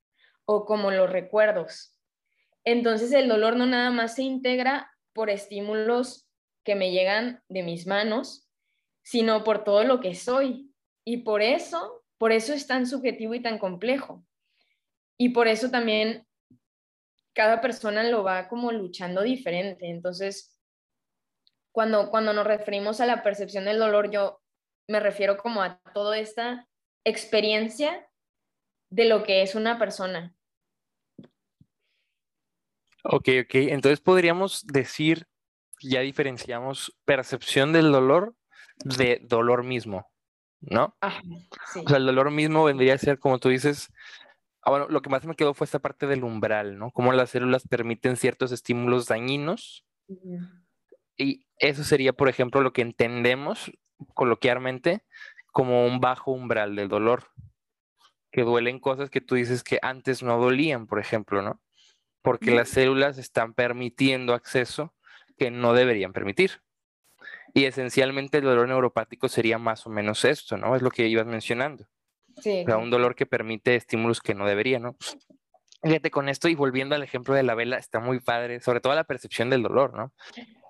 o 0.46 0.64
como 0.64 0.90
los 0.90 1.10
recuerdos. 1.10 1.96
Entonces 2.64 3.12
el 3.12 3.28
dolor 3.28 3.56
no 3.56 3.66
nada 3.66 3.90
más 3.90 4.16
se 4.16 4.22
integra 4.22 4.90
por 5.12 5.30
estímulos 5.30 6.26
que 6.64 6.74
me 6.74 6.90
llegan 6.90 7.42
de 7.48 7.62
mis 7.62 7.86
manos, 7.86 8.48
sino 9.02 9.44
por 9.44 9.64
todo 9.64 9.84
lo 9.84 10.00
que 10.00 10.14
soy. 10.14 10.72
Y 11.04 11.18
por 11.18 11.42
eso, 11.42 12.03
por 12.18 12.32
eso 12.32 12.52
es 12.52 12.66
tan 12.66 12.86
subjetivo 12.86 13.34
y 13.34 13.42
tan 13.42 13.58
complejo. 13.58 14.24
Y 15.16 15.30
por 15.30 15.48
eso 15.48 15.70
también 15.70 16.26
cada 17.34 17.60
persona 17.60 18.02
lo 18.04 18.22
va 18.22 18.48
como 18.48 18.72
luchando 18.72 19.22
diferente. 19.22 19.90
Entonces, 19.90 20.58
cuando, 21.72 22.10
cuando 22.10 22.32
nos 22.32 22.46
referimos 22.46 23.00
a 23.00 23.06
la 23.06 23.22
percepción 23.22 23.64
del 23.64 23.78
dolor, 23.78 24.10
yo 24.10 24.40
me 24.88 25.00
refiero 25.00 25.36
como 25.36 25.62
a 25.62 25.80
toda 25.92 26.18
esta 26.18 26.68
experiencia 27.04 28.08
de 28.90 29.06
lo 29.06 29.24
que 29.24 29.42
es 29.42 29.54
una 29.54 29.78
persona. 29.78 30.34
Ok, 33.02 33.28
ok. 33.42 33.54
Entonces 33.54 34.00
podríamos 34.00 34.64
decir, 34.66 35.26
ya 35.82 36.00
diferenciamos 36.00 36.96
percepción 37.04 37.72
del 37.72 37.92
dolor 37.92 38.34
de 38.84 39.20
dolor 39.22 39.62
mismo, 39.62 40.10
¿no? 40.70 40.96
O 41.84 41.88
sea, 41.88 41.98
el 41.98 42.06
dolor 42.06 42.30
mismo 42.30 42.64
vendría 42.64 42.94
a 42.94 42.98
ser, 42.98 43.18
como 43.18 43.38
tú 43.38 43.48
dices, 43.48 43.92
ah, 44.62 44.70
bueno, 44.70 44.86
lo 44.88 45.02
que 45.02 45.10
más 45.10 45.24
me 45.24 45.34
quedó 45.34 45.54
fue 45.54 45.64
esta 45.64 45.78
parte 45.78 46.06
del 46.06 46.24
umbral, 46.24 46.78
¿no? 46.78 46.90
Cómo 46.90 47.12
las 47.12 47.30
células 47.30 47.66
permiten 47.68 48.16
ciertos 48.16 48.52
estímulos 48.52 49.06
dañinos 49.06 49.84
y 51.16 51.46
eso 51.58 51.84
sería, 51.84 52.12
por 52.12 52.28
ejemplo, 52.28 52.60
lo 52.60 52.72
que 52.72 52.82
entendemos 52.82 53.72
coloquialmente 54.14 55.04
como 55.52 55.86
un 55.86 56.00
bajo 56.00 56.32
umbral 56.32 56.74
del 56.74 56.88
dolor, 56.88 57.30
que 58.32 58.42
duelen 58.42 58.80
cosas 58.80 59.10
que 59.10 59.20
tú 59.20 59.36
dices 59.36 59.62
que 59.62 59.78
antes 59.82 60.22
no 60.22 60.38
dolían, 60.38 60.86
por 60.86 60.98
ejemplo, 60.98 61.42
¿no? 61.42 61.60
Porque 62.22 62.50
las 62.50 62.70
células 62.70 63.18
están 63.18 63.54
permitiendo 63.54 64.34
acceso 64.34 64.94
que 65.38 65.50
no 65.50 65.74
deberían 65.74 66.12
permitir. 66.12 66.63
Y 67.54 67.64
esencialmente 67.64 68.38
el 68.38 68.44
dolor 68.44 68.68
neuropático 68.68 69.28
sería 69.28 69.58
más 69.58 69.86
o 69.86 69.90
menos 69.90 70.24
esto, 70.24 70.56
¿no? 70.56 70.74
Es 70.76 70.82
lo 70.82 70.90
que 70.90 71.06
ibas 71.06 71.26
mencionando. 71.26 71.86
Sí. 72.42 72.62
O 72.62 72.66
sea, 72.66 72.78
un 72.78 72.90
dolor 72.90 73.14
que 73.14 73.26
permite 73.26 73.76
estímulos 73.76 74.20
que 74.20 74.34
no 74.34 74.46
deberían, 74.46 74.82
¿no? 74.82 74.96
Fíjate 75.82 76.10
con 76.10 76.28
esto 76.28 76.48
y 76.48 76.54
volviendo 76.54 76.94
al 76.94 77.02
ejemplo 77.02 77.34
de 77.34 77.42
la 77.42 77.54
vela, 77.54 77.76
está 77.76 78.00
muy 78.00 78.18
padre, 78.18 78.60
sobre 78.60 78.80
todo 78.80 78.94
la 78.94 79.04
percepción 79.04 79.50
del 79.50 79.62
dolor, 79.62 79.94
¿no? 79.94 80.12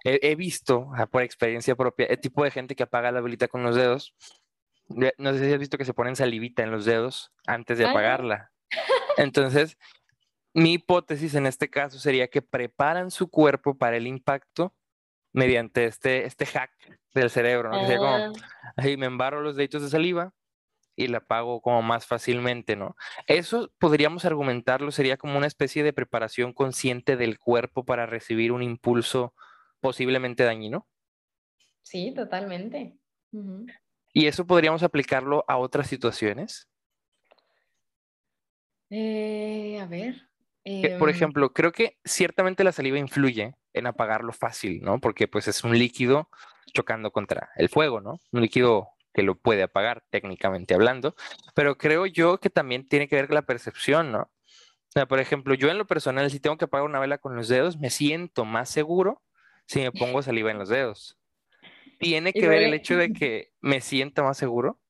he, 0.04 0.34
visto, 0.34 0.90
por 1.10 1.22
experiencia 1.22 1.74
propia, 1.74 2.06
el 2.06 2.20
tipo 2.20 2.44
de 2.44 2.50
gente 2.50 2.76
que 2.76 2.82
apaga 2.82 3.10
la 3.10 3.22
velita 3.22 3.48
con 3.48 3.62
los 3.62 3.74
dedos. 3.74 4.14
No 4.88 5.32
sé 5.32 5.46
si 5.46 5.52
has 5.52 5.58
visto 5.58 5.78
que 5.78 5.86
se 5.86 5.94
ponen 5.94 6.14
salivita 6.14 6.62
en 6.62 6.70
los 6.70 6.84
dedos 6.84 7.32
antes 7.46 7.78
de 7.78 7.86
apagarla. 7.86 8.52
Entonces, 9.16 9.78
mi 10.52 10.74
hipótesis 10.74 11.34
en 11.34 11.46
este 11.46 11.70
caso 11.70 11.98
sería 11.98 12.28
que 12.28 12.42
preparan 12.42 13.10
su 13.10 13.28
cuerpo 13.28 13.78
para 13.78 13.96
el 13.96 14.06
impacto 14.06 14.74
mediante 15.34 15.84
este, 15.84 16.24
este 16.24 16.46
hack 16.46 16.70
del 17.12 17.28
cerebro, 17.28 17.70
¿no? 17.70 17.86
Que 17.86 17.98
como, 17.98 18.32
Ah, 18.76 18.96
me 18.96 19.06
embarro 19.06 19.42
los 19.42 19.56
deditos 19.56 19.82
de 19.82 19.90
saliva 19.90 20.32
y 20.96 21.08
la 21.08 21.18
apago 21.18 21.60
como 21.60 21.82
más 21.82 22.06
fácilmente, 22.06 22.76
¿no? 22.76 22.96
Eso 23.26 23.70
podríamos 23.78 24.24
argumentarlo, 24.24 24.92
sería 24.92 25.16
como 25.16 25.36
una 25.36 25.48
especie 25.48 25.82
de 25.82 25.92
preparación 25.92 26.52
consciente 26.52 27.16
del 27.16 27.38
cuerpo 27.38 27.84
para 27.84 28.06
recibir 28.06 28.52
un 28.52 28.62
impulso 28.62 29.34
posiblemente 29.80 30.44
dañino. 30.44 30.86
sí, 31.82 32.12
totalmente. 32.14 32.96
Y 34.12 34.26
eso 34.26 34.46
podríamos 34.46 34.84
aplicarlo 34.84 35.44
a 35.48 35.58
otras 35.58 35.88
situaciones. 35.88 36.68
Eh, 38.88 39.80
a 39.80 39.86
ver. 39.86 40.28
Por 40.64 41.08
em, 41.10 41.14
ejemplo, 41.14 41.52
creo 41.52 41.72
que 41.72 41.98
ciertamente 42.04 42.64
la 42.64 42.72
saliva 42.72 42.98
influye 42.98 43.54
en 43.74 43.86
apagarlo 43.86 44.32
fácil, 44.32 44.80
¿no? 44.82 44.98
Porque 44.98 45.28
pues 45.28 45.46
es 45.46 45.62
un 45.62 45.78
líquido 45.78 46.30
chocando 46.72 47.10
contra 47.10 47.50
el 47.56 47.68
fuego, 47.68 48.00
¿no? 48.00 48.18
Un 48.32 48.40
líquido 48.40 48.88
que 49.12 49.22
lo 49.22 49.36
puede 49.36 49.62
apagar 49.62 50.04
técnicamente 50.10 50.74
hablando, 50.74 51.14
pero 51.54 51.76
creo 51.76 52.06
yo 52.06 52.38
que 52.38 52.50
también 52.50 52.88
tiene 52.88 53.08
que 53.08 53.16
ver 53.16 53.26
con 53.26 53.36
la 53.36 53.42
percepción, 53.42 54.10
¿no? 54.10 54.22
O 54.22 54.92
sea, 54.92 55.06
por 55.06 55.20
ejemplo, 55.20 55.54
yo 55.54 55.68
en 55.68 55.78
lo 55.78 55.86
personal, 55.86 56.30
si 56.30 56.40
tengo 56.40 56.56
que 56.56 56.64
apagar 56.64 56.86
una 56.86 56.98
vela 56.98 57.18
con 57.18 57.36
los 57.36 57.48
dedos, 57.48 57.78
me 57.78 57.90
siento 57.90 58.44
más 58.44 58.70
seguro 58.70 59.22
si 59.66 59.80
me 59.80 59.92
pongo 59.92 60.22
saliva 60.22 60.50
en 60.50 60.58
los 60.58 60.68
dedos. 60.68 61.18
¿Tiene 61.98 62.30
¿Y 62.30 62.40
que 62.40 62.48
ver 62.48 62.62
el 62.62 62.74
hecho 62.74 62.96
de 62.96 63.12
que 63.12 63.52
me 63.60 63.80
sienta 63.80 64.22
más 64.22 64.38
seguro? 64.38 64.80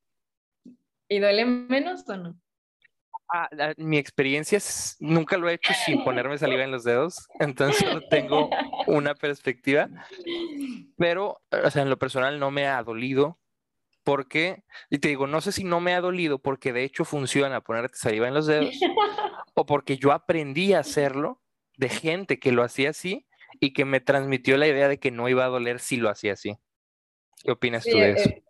¿Y 1.09 1.19
duele 1.19 1.45
menos 1.45 2.09
o 2.09 2.17
no? 2.17 2.39
Ah, 3.33 3.49
la- 3.53 3.75
mi 3.79 3.97
experiencia 3.99 4.59
es, 4.59 4.97
nunca 5.01 5.37
lo 5.39 5.49
he 5.49 5.55
hecho 5.55 5.73
sin 5.75 6.03
ponerme 6.03 6.39
saliva 6.39 6.63
en 6.63 6.71
los 6.71 6.85
dedos, 6.85 7.27
entonces 7.41 7.91
no 7.93 8.03
tengo 8.03 8.51
una 8.87 9.15
perspectiva, 9.15 9.89
pero, 10.97 11.41
o 11.51 11.71
sea, 11.71 11.83
en 11.83 11.91
lo 11.91 11.99
personal 11.99 12.39
no 12.39 12.51
me 12.51 12.67
ha 12.67 12.83
dolido 12.83 13.41
porque, 14.05 14.65
y 14.91 14.99
te 14.99 15.09
digo, 15.09 15.27
no 15.27 15.41
sé 15.41 15.53
si 15.53 15.65
no 15.65 15.81
me 15.81 15.95
ha 15.95 16.01
dolido 16.01 16.39
porque 16.39 16.73
de 16.73 16.85
hecho 16.85 17.05
funciona 17.05 17.63
ponerte 17.63 17.97
saliva 17.97 18.29
en 18.29 18.35
los 18.35 18.47
dedos 18.47 18.79
o 19.55 19.67
porque 19.67 19.97
yo 19.97 20.13
aprendí 20.13 20.75
a 20.75 20.81
hacerlo 20.81 21.43
de 21.77 21.89
gente 21.89 22.39
que 22.39 22.53
lo 22.53 22.63
hacía 22.63 22.91
así 22.91 23.27
y 23.61 23.73
que 23.73 23.85
me 23.85 24.01
transmitió 24.01 24.57
la 24.59 24.69
idea 24.69 24.89
de 24.89 24.99
que 25.01 25.11
no 25.11 25.29
iba 25.29 25.45
a 25.45 25.49
doler 25.49 25.81
si 25.81 25.97
lo 25.97 26.11
hacía 26.11 26.35
así. 26.35 26.57
¿Qué 27.45 27.53
opinas 27.53 27.85
Sí, 27.85 27.91
tú 27.91 27.99
de 27.99 28.11
eso? 28.13 28.31
eh, 28.31 28.44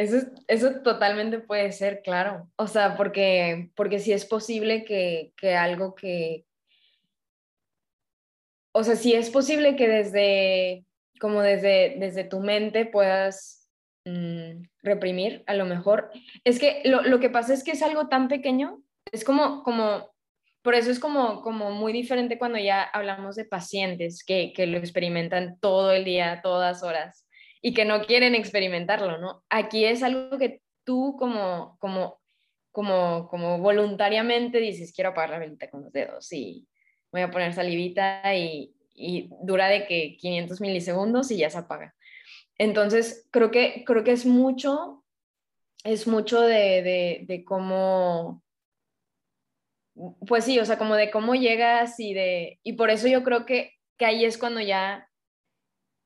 eso, 0.00 0.16
es- 0.16 0.28
eso 0.48 0.80
totalmente 0.82 1.40
puede 1.40 1.72
ser, 1.72 2.00
claro. 2.02 2.48
O 2.56 2.66
sea, 2.66 2.96
porque, 2.96 3.70
porque 3.76 3.98
sí 3.98 4.12
es 4.12 4.24
posible 4.24 4.84
que, 4.84 5.32
que 5.36 5.54
algo 5.56 5.94
que... 5.94 6.46
O 8.72 8.82
sea, 8.82 8.96
sí 8.96 9.12
es 9.14 9.28
posible 9.30 9.76
que 9.76 9.88
desde, 9.88 10.86
como 11.20 11.42
desde, 11.42 11.96
desde 11.98 12.24
tu 12.24 12.40
mente 12.40 12.86
puedas 12.86 13.68
mm, 14.06 14.62
reprimir, 14.82 15.44
a 15.46 15.54
lo 15.54 15.66
mejor. 15.66 16.10
Es 16.44 16.58
que 16.58 16.80
lo, 16.84 17.02
lo 17.02 17.20
que 17.20 17.28
pasa 17.30 17.52
es 17.52 17.62
que 17.62 17.72
es 17.72 17.82
algo 17.82 18.08
tan 18.08 18.28
pequeño, 18.28 18.82
es 19.12 19.22
como, 19.24 19.62
como, 19.64 20.14
por 20.62 20.74
eso 20.74 20.90
es 20.90 20.98
como, 20.98 21.42
como 21.42 21.72
muy 21.72 21.92
diferente 21.92 22.38
cuando 22.38 22.58
ya 22.58 22.82
hablamos 22.84 23.36
de 23.36 23.44
pacientes 23.44 24.24
que, 24.24 24.52
que 24.54 24.66
lo 24.66 24.78
experimentan 24.78 25.58
todo 25.60 25.92
el 25.92 26.04
día, 26.04 26.40
todas 26.42 26.82
horas 26.82 27.26
y 27.62 27.74
que 27.74 27.84
no 27.84 28.02
quieren 28.02 28.34
experimentarlo, 28.34 29.18
¿no? 29.18 29.44
Aquí 29.50 29.84
es 29.84 30.02
algo 30.02 30.38
que 30.38 30.62
tú 30.84 31.16
como, 31.18 31.76
como, 31.78 32.20
como, 32.72 33.28
como 33.28 33.58
voluntariamente 33.58 34.58
dices, 34.58 34.92
quiero 34.94 35.10
apagar 35.10 35.30
la 35.30 35.38
velita 35.38 35.70
con 35.70 35.82
los 35.82 35.92
dedos 35.92 36.32
y 36.32 36.66
voy 37.12 37.22
a 37.22 37.30
poner 37.30 37.52
salivita 37.52 38.34
y, 38.34 38.74
y 38.94 39.30
dura 39.42 39.68
de 39.68 39.86
que 39.86 40.16
500 40.16 40.60
milisegundos 40.60 41.30
y 41.30 41.38
ya 41.38 41.50
se 41.50 41.58
apaga. 41.58 41.94
Entonces, 42.56 43.26
creo 43.30 43.50
que, 43.50 43.84
creo 43.86 44.04
que 44.04 44.12
es 44.12 44.26
mucho, 44.26 45.04
es 45.84 46.06
mucho 46.06 46.40
de, 46.42 46.82
de, 46.82 47.24
de 47.26 47.44
cómo, 47.44 48.42
pues 50.26 50.44
sí, 50.44 50.58
o 50.58 50.64
sea, 50.64 50.78
como 50.78 50.94
de 50.94 51.10
cómo 51.10 51.34
llegas 51.34 51.98
y 51.98 52.14
de, 52.14 52.60
y 52.62 52.74
por 52.74 52.90
eso 52.90 53.08
yo 53.08 53.22
creo 53.22 53.44
que, 53.44 53.74
que 53.98 54.06
ahí 54.06 54.24
es 54.24 54.38
cuando 54.38 54.60
ya 54.60 55.09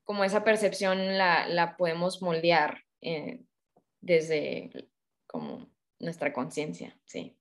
como 0.05 0.23
esa 0.23 0.43
percepción 0.43 1.17
la, 1.17 1.47
la 1.47 1.75
podemos 1.75 2.21
moldear 2.21 2.83
eh, 3.01 3.41
desde 3.99 4.89
como 5.27 5.67
nuestra 5.99 6.31
conciencia, 6.31 6.97
sí. 7.05 7.37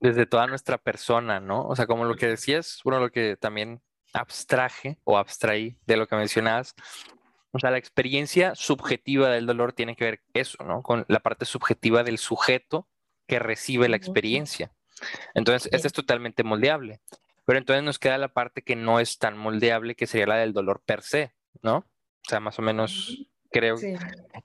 Desde 0.00 0.26
toda 0.26 0.46
nuestra 0.46 0.78
persona, 0.78 1.40
¿no? 1.40 1.66
O 1.66 1.76
sea, 1.76 1.86
como 1.86 2.04
lo 2.04 2.16
que 2.16 2.26
decías, 2.26 2.80
bueno, 2.84 3.00
lo 3.00 3.10
que 3.10 3.36
también 3.36 3.82
abstraje 4.12 4.98
o 5.04 5.18
abstraí 5.18 5.78
de 5.86 5.96
lo 5.96 6.06
que 6.06 6.16
mencionabas. 6.16 6.74
O 7.50 7.58
sea, 7.58 7.70
la 7.70 7.78
experiencia 7.78 8.54
subjetiva 8.54 9.28
del 9.28 9.46
dolor 9.46 9.72
tiene 9.72 9.96
que 9.96 10.04
ver 10.04 10.20
eso, 10.34 10.62
¿no? 10.64 10.82
Con 10.82 11.04
la 11.08 11.20
parte 11.20 11.44
subjetiva 11.44 12.02
del 12.02 12.18
sujeto 12.18 12.88
que 13.26 13.38
recibe 13.38 13.88
la 13.88 13.96
experiencia. 13.96 14.72
Entonces, 15.34 15.70
esta 15.72 15.86
es 15.86 15.92
totalmente 15.92 16.44
moldeable. 16.44 17.00
Pero 17.44 17.58
entonces 17.58 17.82
nos 17.82 17.98
queda 17.98 18.18
la 18.18 18.32
parte 18.32 18.62
que 18.62 18.76
no 18.76 19.00
es 19.00 19.18
tan 19.18 19.36
moldeable, 19.36 19.94
que 19.94 20.06
sería 20.06 20.26
la 20.26 20.36
del 20.36 20.52
dolor 20.52 20.82
per 20.84 21.02
se, 21.02 21.32
¿no? 21.62 21.78
O 21.78 22.28
sea, 22.28 22.40
más 22.40 22.58
o 22.58 22.62
menos 22.62 23.26
creo. 23.50 23.76
Sí. 23.76 23.94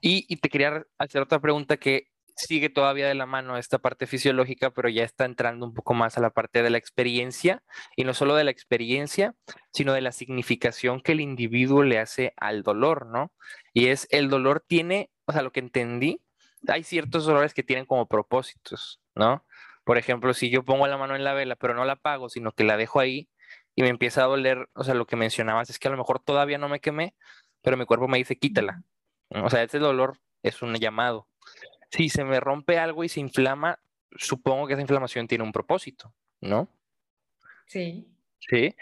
Y, 0.00 0.24
y 0.28 0.36
te 0.36 0.48
quería 0.48 0.86
hacer 0.98 1.22
otra 1.22 1.40
pregunta 1.40 1.76
que 1.76 2.08
sigue 2.36 2.68
todavía 2.68 3.08
de 3.08 3.14
la 3.14 3.26
mano 3.26 3.56
esta 3.56 3.78
parte 3.78 4.06
fisiológica, 4.06 4.70
pero 4.70 4.88
ya 4.88 5.04
está 5.04 5.24
entrando 5.24 5.66
un 5.66 5.74
poco 5.74 5.94
más 5.94 6.18
a 6.18 6.20
la 6.20 6.30
parte 6.30 6.62
de 6.62 6.70
la 6.70 6.78
experiencia, 6.78 7.62
y 7.96 8.04
no 8.04 8.14
solo 8.14 8.34
de 8.34 8.44
la 8.44 8.50
experiencia, 8.50 9.34
sino 9.72 9.92
de 9.92 10.00
la 10.00 10.12
significación 10.12 11.00
que 11.00 11.12
el 11.12 11.20
individuo 11.20 11.82
le 11.82 11.98
hace 11.98 12.32
al 12.36 12.62
dolor, 12.62 13.06
¿no? 13.06 13.32
Y 13.72 13.86
es, 13.86 14.06
el 14.10 14.28
dolor 14.28 14.64
tiene, 14.66 15.10
o 15.26 15.32
sea, 15.32 15.42
lo 15.42 15.52
que 15.52 15.60
entendí, 15.60 16.20
hay 16.66 16.82
ciertos 16.82 17.26
dolores 17.26 17.54
que 17.54 17.62
tienen 17.62 17.86
como 17.86 18.08
propósitos, 18.08 19.00
¿no? 19.14 19.44
Por 19.84 19.98
ejemplo, 19.98 20.32
si 20.32 20.50
yo 20.50 20.64
pongo 20.64 20.86
la 20.86 20.96
mano 20.96 21.14
en 21.14 21.24
la 21.24 21.34
vela, 21.34 21.56
pero 21.56 21.74
no 21.74 21.84
la 21.84 21.94
apago, 21.94 22.28
sino 22.30 22.52
que 22.52 22.64
la 22.64 22.76
dejo 22.76 23.00
ahí 23.00 23.28
y 23.74 23.82
me 23.82 23.88
empieza 23.88 24.22
a 24.22 24.26
doler, 24.26 24.68
o 24.74 24.84
sea, 24.84 24.94
lo 24.94 25.06
que 25.06 25.16
mencionabas 25.16 25.70
es 25.70 25.78
que 25.78 25.88
a 25.88 25.90
lo 25.90 25.96
mejor 25.96 26.20
todavía 26.20 26.58
no 26.58 26.68
me 26.68 26.80
quemé, 26.80 27.14
pero 27.62 27.76
mi 27.76 27.86
cuerpo 27.86 28.08
me 28.08 28.18
dice 28.18 28.36
quítala. 28.36 28.82
O 29.30 29.50
sea, 29.50 29.62
ese 29.62 29.78
dolor 29.78 30.18
es 30.42 30.62
un 30.62 30.74
llamado. 30.76 31.28
Si 31.90 32.08
se 32.08 32.24
me 32.24 32.40
rompe 32.40 32.78
algo 32.78 33.04
y 33.04 33.08
se 33.08 33.20
inflama, 33.20 33.78
supongo 34.16 34.66
que 34.66 34.74
esa 34.74 34.82
inflamación 34.82 35.26
tiene 35.26 35.44
un 35.44 35.52
propósito, 35.52 36.12
¿no? 36.40 36.68
Sí. 37.66 38.08
Sí. 38.38 38.74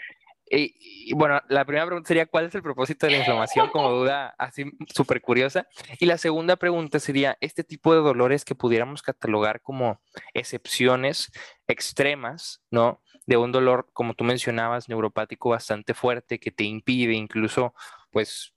Y, 0.49 0.75
y 1.09 1.13
bueno, 1.13 1.41
la 1.47 1.65
primera 1.65 1.85
pregunta 1.85 2.07
sería, 2.07 2.25
¿cuál 2.25 2.45
es 2.45 2.55
el 2.55 2.61
propósito 2.61 3.05
de 3.05 3.13
la 3.13 3.19
inflamación? 3.19 3.69
Como 3.69 3.89
duda 3.91 4.35
así 4.37 4.65
súper 4.93 5.21
curiosa. 5.21 5.67
Y 5.99 6.05
la 6.05 6.17
segunda 6.17 6.57
pregunta 6.57 6.99
sería, 6.99 7.37
este 7.39 7.63
tipo 7.63 7.93
de 7.93 8.01
dolores 8.01 8.45
que 8.45 8.53
pudiéramos 8.53 9.01
catalogar 9.01 9.61
como 9.61 10.01
excepciones 10.33 11.31
extremas, 11.67 12.61
¿no? 12.69 13.01
De 13.25 13.37
un 13.37 13.51
dolor, 13.51 13.89
como 13.93 14.13
tú 14.13 14.23
mencionabas, 14.23 14.89
neuropático 14.89 15.49
bastante 15.49 15.93
fuerte 15.93 16.39
que 16.39 16.51
te 16.51 16.63
impide 16.63 17.13
incluso, 17.13 17.73
pues, 18.11 18.53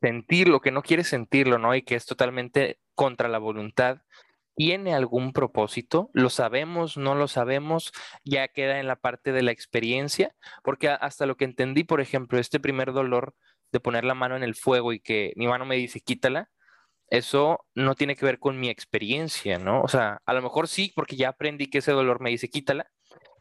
sentir 0.00 0.48
lo 0.48 0.60
que 0.60 0.72
no 0.72 0.82
quieres 0.82 1.08
sentirlo, 1.08 1.58
¿no? 1.58 1.74
Y 1.74 1.82
que 1.82 1.94
es 1.94 2.04
totalmente 2.06 2.80
contra 2.94 3.28
la 3.28 3.38
voluntad. 3.38 4.02
¿Tiene 4.54 4.94
algún 4.94 5.32
propósito? 5.32 6.10
¿Lo 6.12 6.28
sabemos? 6.28 6.98
¿No 6.98 7.14
lo 7.14 7.28
sabemos? 7.28 7.92
Ya 8.24 8.48
queda 8.48 8.80
en 8.80 8.86
la 8.86 8.96
parte 8.96 9.32
de 9.32 9.42
la 9.42 9.52
experiencia, 9.52 10.34
porque 10.62 10.88
hasta 10.88 11.24
lo 11.24 11.36
que 11.36 11.46
entendí, 11.46 11.84
por 11.84 12.02
ejemplo, 12.02 12.38
este 12.38 12.60
primer 12.60 12.92
dolor 12.92 13.34
de 13.70 13.80
poner 13.80 14.04
la 14.04 14.14
mano 14.14 14.36
en 14.36 14.42
el 14.42 14.54
fuego 14.54 14.92
y 14.92 15.00
que 15.00 15.32
mi 15.36 15.46
mano 15.46 15.64
me 15.64 15.76
dice 15.76 16.00
quítala, 16.00 16.50
eso 17.08 17.64
no 17.74 17.94
tiene 17.94 18.16
que 18.16 18.26
ver 18.26 18.38
con 18.38 18.58
mi 18.60 18.68
experiencia, 18.68 19.58
¿no? 19.58 19.82
O 19.82 19.88
sea, 19.88 20.20
a 20.24 20.34
lo 20.34 20.42
mejor 20.42 20.68
sí, 20.68 20.92
porque 20.94 21.16
ya 21.16 21.30
aprendí 21.30 21.68
que 21.68 21.78
ese 21.78 21.92
dolor 21.92 22.20
me 22.20 22.30
dice 22.30 22.48
quítala, 22.50 22.90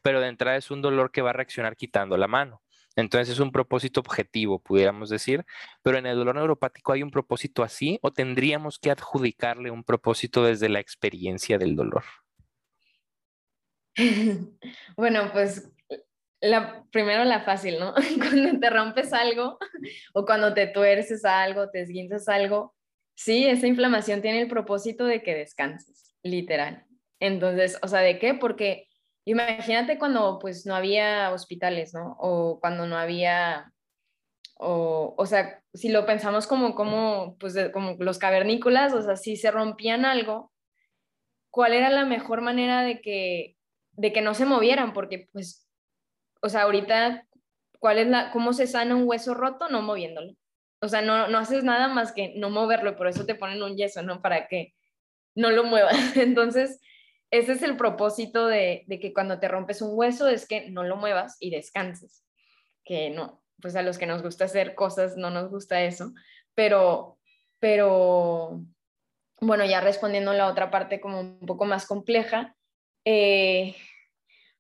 pero 0.02 0.22
de 0.22 0.28
entrada 0.28 0.58
es 0.58 0.72
un 0.72 0.82
dolor 0.82 1.12
que 1.12 1.22
va 1.22 1.32
a 1.32 1.34
reaccionar 1.34 1.76
quitando 1.76 2.18
la 2.18 2.28
mano. 2.28 2.62
Entonces 2.96 3.30
es 3.30 3.40
un 3.40 3.52
propósito 3.52 4.02
objetivo, 4.02 4.60
pudiéramos 4.60 5.10
decir, 5.10 5.46
pero 5.82 5.98
en 5.98 6.06
el 6.06 6.18
dolor 6.18 6.36
neuropático 6.36 6.92
hay 6.92 7.04
un 7.04 7.12
propósito 7.12 7.64
así 7.64 8.00
o 8.02 8.12
tendríamos 8.12 8.80
que 8.80 8.92
adjudicarle 8.92 9.72
un 9.72 9.84
propósito 9.84 10.44
desde 10.44 10.68
la 10.68 10.80
experiencia 10.80 11.58
del 11.58 11.76
dolor. 11.76 12.04
Bueno, 14.96 15.32
pues 15.34 15.70
la, 16.42 16.84
primero 16.92 17.24
la 17.24 17.42
fácil, 17.42 17.80
¿no? 17.80 17.94
Cuando 18.18 18.60
te 18.60 18.70
rompes 18.70 19.14
algo 19.14 19.58
o 20.14 20.26
cuando 20.26 20.54
te 20.54 20.68
tuerces 20.68 21.24
algo, 21.24 21.70
te 21.70 21.82
esguinces 21.82 22.28
algo, 22.28 22.76
sí, 23.16 23.46
esa 23.46 23.68
inflamación 23.68 24.22
tiene 24.22 24.42
el 24.42 24.48
propósito 24.48 25.06
de 25.06 25.22
que 25.22 25.36
descanses, 25.36 26.14
literal. 26.24 26.86
Entonces, 27.20 27.78
o 27.84 27.88
sea, 27.88 28.00
¿de 28.00 28.18
qué? 28.18 28.34
Porque 28.34 28.88
imagínate 29.26 29.98
cuando 30.00 30.40
pues 30.40 30.66
no 30.66 30.76
había 30.76 31.32
hospitales, 31.32 31.94
¿no? 31.94 32.18
O 32.20 32.60
cuando 32.60 32.86
no 32.88 32.98
había, 32.98 33.72
o, 34.56 35.16
o 35.18 35.26
sea, 35.26 35.62
si 35.74 35.90
lo 35.90 36.06
pensamos 36.06 36.48
como, 36.48 36.76
como, 36.76 37.38
pues, 37.40 37.58
como 37.74 37.96
los 38.00 38.20
cavernícolas, 38.20 38.94
o 38.94 39.02
sea, 39.02 39.16
si 39.16 39.36
se 39.38 39.52
rompían 39.52 40.06
algo, 40.06 40.52
¿cuál 41.50 41.74
era 41.74 41.90
la 41.90 42.06
mejor 42.06 42.42
manera 42.42 42.84
de 42.84 43.02
que 43.02 43.58
de 43.94 44.14
que 44.14 44.22
no 44.22 44.34
se 44.34 44.46
movieran, 44.46 44.94
porque 44.94 45.30
pues, 45.32 45.68
o 46.42 46.50
sea, 46.50 46.64
ahorita, 46.64 47.28
¿cuál 47.80 48.00
es 48.00 48.08
la, 48.08 48.32
cómo 48.32 48.54
se 48.54 48.68
sana 48.68 48.96
un 48.96 49.08
hueso 49.08 49.34
roto? 49.34 49.70
No 49.70 49.82
moviéndolo. 49.82 50.34
O 50.80 50.88
sea, 50.88 51.02
no, 51.02 51.28
no 51.28 51.38
haces 51.38 51.64
nada 51.64 51.88
más 51.88 52.12
que 52.12 52.34
no 52.36 52.50
moverlo, 52.50 52.96
por 52.96 53.08
eso 53.08 53.26
te 53.26 53.36
ponen 53.36 53.62
un 53.62 53.78
yeso, 53.78 54.02
¿no? 54.02 54.22
Para 54.22 54.48
que 54.48 54.74
no 55.36 55.52
lo 55.52 55.64
muevas. 55.64 55.96
Entonces, 56.18 56.80
ese 57.32 57.54
es 57.54 57.64
el 57.64 57.78
propósito 57.78 58.46
de, 58.48 58.86
que 59.02 59.14
cuando 59.14 59.40
te 59.40 59.48
rompes 59.48 59.82
un 59.82 59.98
hueso 59.98 60.28
es 60.28 60.46
que 60.46 60.70
no 60.70 60.84
lo 60.84 60.98
muevas 60.98 61.38
y 61.40 61.50
descanses. 61.50 62.26
Que 62.84 63.10
no, 63.10 63.42
pues 63.62 63.76
a 63.78 63.82
los 63.84 63.98
que 63.98 64.06
nos 64.06 64.22
gusta 64.22 64.46
hacer 64.46 64.76
cosas 64.76 65.16
no 65.16 65.30
nos 65.30 65.50
gusta 65.50 65.82
eso, 65.82 66.14
pero, 66.54 67.18
pero, 67.60 68.62
bueno, 69.40 69.66
ya 69.66 69.80
respondiendo 69.80 70.34
la 70.34 70.48
otra 70.48 70.70
parte 70.70 71.00
como 71.00 71.22
un 71.22 71.40
poco 71.46 71.64
más 71.64 71.86
compleja, 71.88 72.56
eh, 73.06 73.76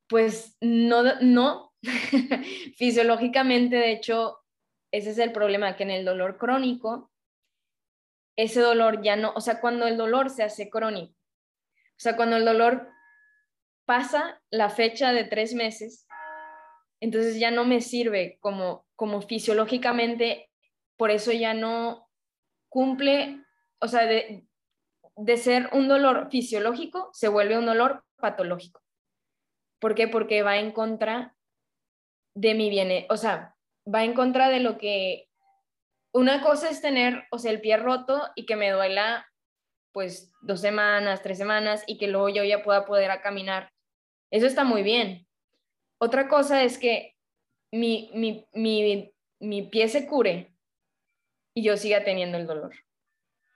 pues 0.07 0.55
no, 0.61 1.03
no, 1.21 1.73
fisiológicamente, 2.77 3.75
de 3.75 3.91
hecho, 3.91 4.37
ese 4.91 5.09
es 5.09 5.17
el 5.17 5.33
problema, 5.33 5.75
que 5.75 5.83
en 5.83 5.91
el 5.91 6.05
dolor 6.05 6.37
crónico, 6.37 7.11
ese 8.37 8.61
dolor 8.61 9.01
ya 9.01 9.17
no, 9.17 9.33
o 9.35 9.41
sea, 9.41 9.59
cuando 9.59 9.87
el 9.87 9.97
dolor 9.97 10.29
se 10.29 10.43
hace 10.43 10.69
crónico, 10.69 11.20
sea, 12.01 12.15
cuando 12.15 12.37
el 12.37 12.45
dolor 12.45 12.89
pasa 13.85 14.41
la 14.49 14.69
fecha 14.69 15.13
de 15.13 15.23
tres 15.23 15.53
meses, 15.53 16.07
entonces 16.99 17.39
ya 17.39 17.51
no 17.51 17.63
me 17.63 17.81
sirve 17.81 18.37
como, 18.41 18.87
como 18.95 19.21
fisiológicamente, 19.21 20.49
por 20.97 21.11
eso 21.11 21.31
ya 21.31 21.53
no 21.53 22.09
cumple, 22.69 23.43
o 23.79 23.87
sea, 23.87 24.05
de, 24.05 24.47
de 25.15 25.37
ser 25.37 25.69
un 25.73 25.87
dolor 25.87 26.29
fisiológico 26.31 27.09
se 27.13 27.27
vuelve 27.27 27.57
un 27.57 27.65
dolor 27.65 28.03
patológico. 28.17 28.81
¿Por 29.79 29.93
qué? 29.93 30.07
Porque 30.07 30.43
va 30.43 30.57
en 30.57 30.71
contra 30.71 31.35
de 32.35 32.53
mi 32.55 32.69
bien, 32.69 33.05
o 33.09 33.17
sea, 33.17 33.55
va 33.85 34.03
en 34.03 34.13
contra 34.13 34.49
de 34.49 34.59
lo 34.59 34.77
que 34.77 35.27
una 36.13 36.41
cosa 36.41 36.69
es 36.69 36.81
tener, 36.81 37.25
o 37.31 37.37
sea, 37.37 37.51
el 37.51 37.61
pie 37.61 37.77
roto 37.77 38.29
y 38.35 38.45
que 38.45 38.55
me 38.55 38.71
duela 38.71 39.30
pues 39.91 40.31
dos 40.41 40.61
semanas, 40.61 41.21
tres 41.21 41.37
semanas 41.37 41.83
y 41.87 41.97
que 41.97 42.07
luego 42.07 42.29
yo 42.29 42.43
ya 42.43 42.63
pueda 42.63 42.85
poder 42.85 43.11
a 43.11 43.21
caminar. 43.21 43.71
Eso 44.31 44.45
está 44.45 44.63
muy 44.63 44.83
bien. 44.83 45.27
Otra 45.99 46.27
cosa 46.27 46.63
es 46.63 46.77
que 46.77 47.15
mi, 47.71 48.11
mi, 48.13 48.47
mi, 48.53 49.13
mi 49.39 49.61
pie 49.63 49.87
se 49.87 50.07
cure 50.07 50.53
y 51.53 51.63
yo 51.63 51.77
siga 51.77 52.03
teniendo 52.03 52.37
el 52.37 52.47
dolor. 52.47 52.73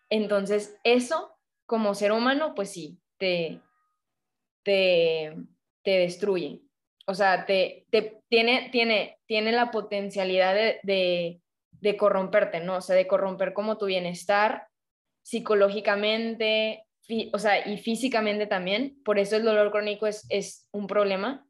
Entonces, 0.10 0.78
eso 0.84 1.36
como 1.66 1.96
ser 1.96 2.12
humano, 2.12 2.54
pues 2.56 2.72
sí, 2.72 3.00
te, 3.18 3.62
te, 4.64 5.36
te 5.84 5.92
destruye. 5.92 6.62
O 7.08 7.14
sea, 7.14 7.46
te, 7.46 7.86
te, 7.92 8.22
tiene, 8.30 8.70
tiene, 8.72 9.20
tiene 9.26 9.52
la 9.52 9.72
potencialidad 9.72 10.54
de, 10.54 11.42
de, 11.72 11.98
corromperte, 11.98 12.60
¿no? 12.60 12.78
O 12.78 12.82
sea, 12.82 12.96
de 12.96 13.08
corromper 13.08 13.54
como 13.54 13.78
tu 13.78 13.86
bienestar 13.86 14.68
psicológicamente, 15.26 16.86
o 17.34 17.40
sea, 17.40 17.68
y 17.68 17.78
físicamente 17.78 18.46
también. 18.46 19.02
Por 19.04 19.18
eso 19.18 19.36
el 19.36 19.44
dolor 19.44 19.72
crónico 19.72 20.06
es, 20.06 20.26
es 20.30 20.68
un 20.72 20.86
problema. 20.88 21.48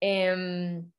Em, 0.00 0.90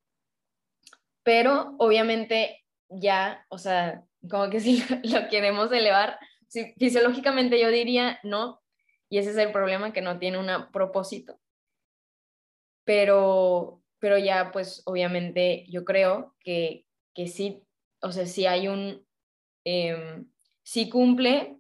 pero 1.23 1.75
obviamente 1.77 2.65
ya, 2.89 3.45
o 3.49 3.57
sea, 3.57 4.03
como 4.29 4.49
que 4.49 4.59
si 4.61 4.81
lo 5.03 5.27
queremos 5.29 5.71
elevar, 5.71 6.17
Sí, 6.49 6.73
fisiológicamente 6.79 7.61
yo 7.61 7.69
diría 7.69 8.19
no, 8.23 8.59
y 9.07 9.19
ese 9.19 9.29
es 9.29 9.37
el 9.37 9.51
problema, 9.51 9.93
que 9.93 10.01
no 10.01 10.17
tiene 10.17 10.39
un 10.39 10.71
propósito. 10.71 11.39
Pero, 12.83 13.83
pero 13.99 14.17
ya, 14.17 14.51
pues 14.51 14.81
obviamente 14.85 15.65
yo 15.69 15.85
creo 15.85 16.35
que, 16.39 16.87
que 17.13 17.27
sí, 17.27 17.63
o 18.01 18.11
sea, 18.11 18.25
sí 18.25 18.47
hay 18.47 18.67
un, 18.67 19.05
eh, 19.63 20.25
sí 20.63 20.89
cumple 20.89 21.58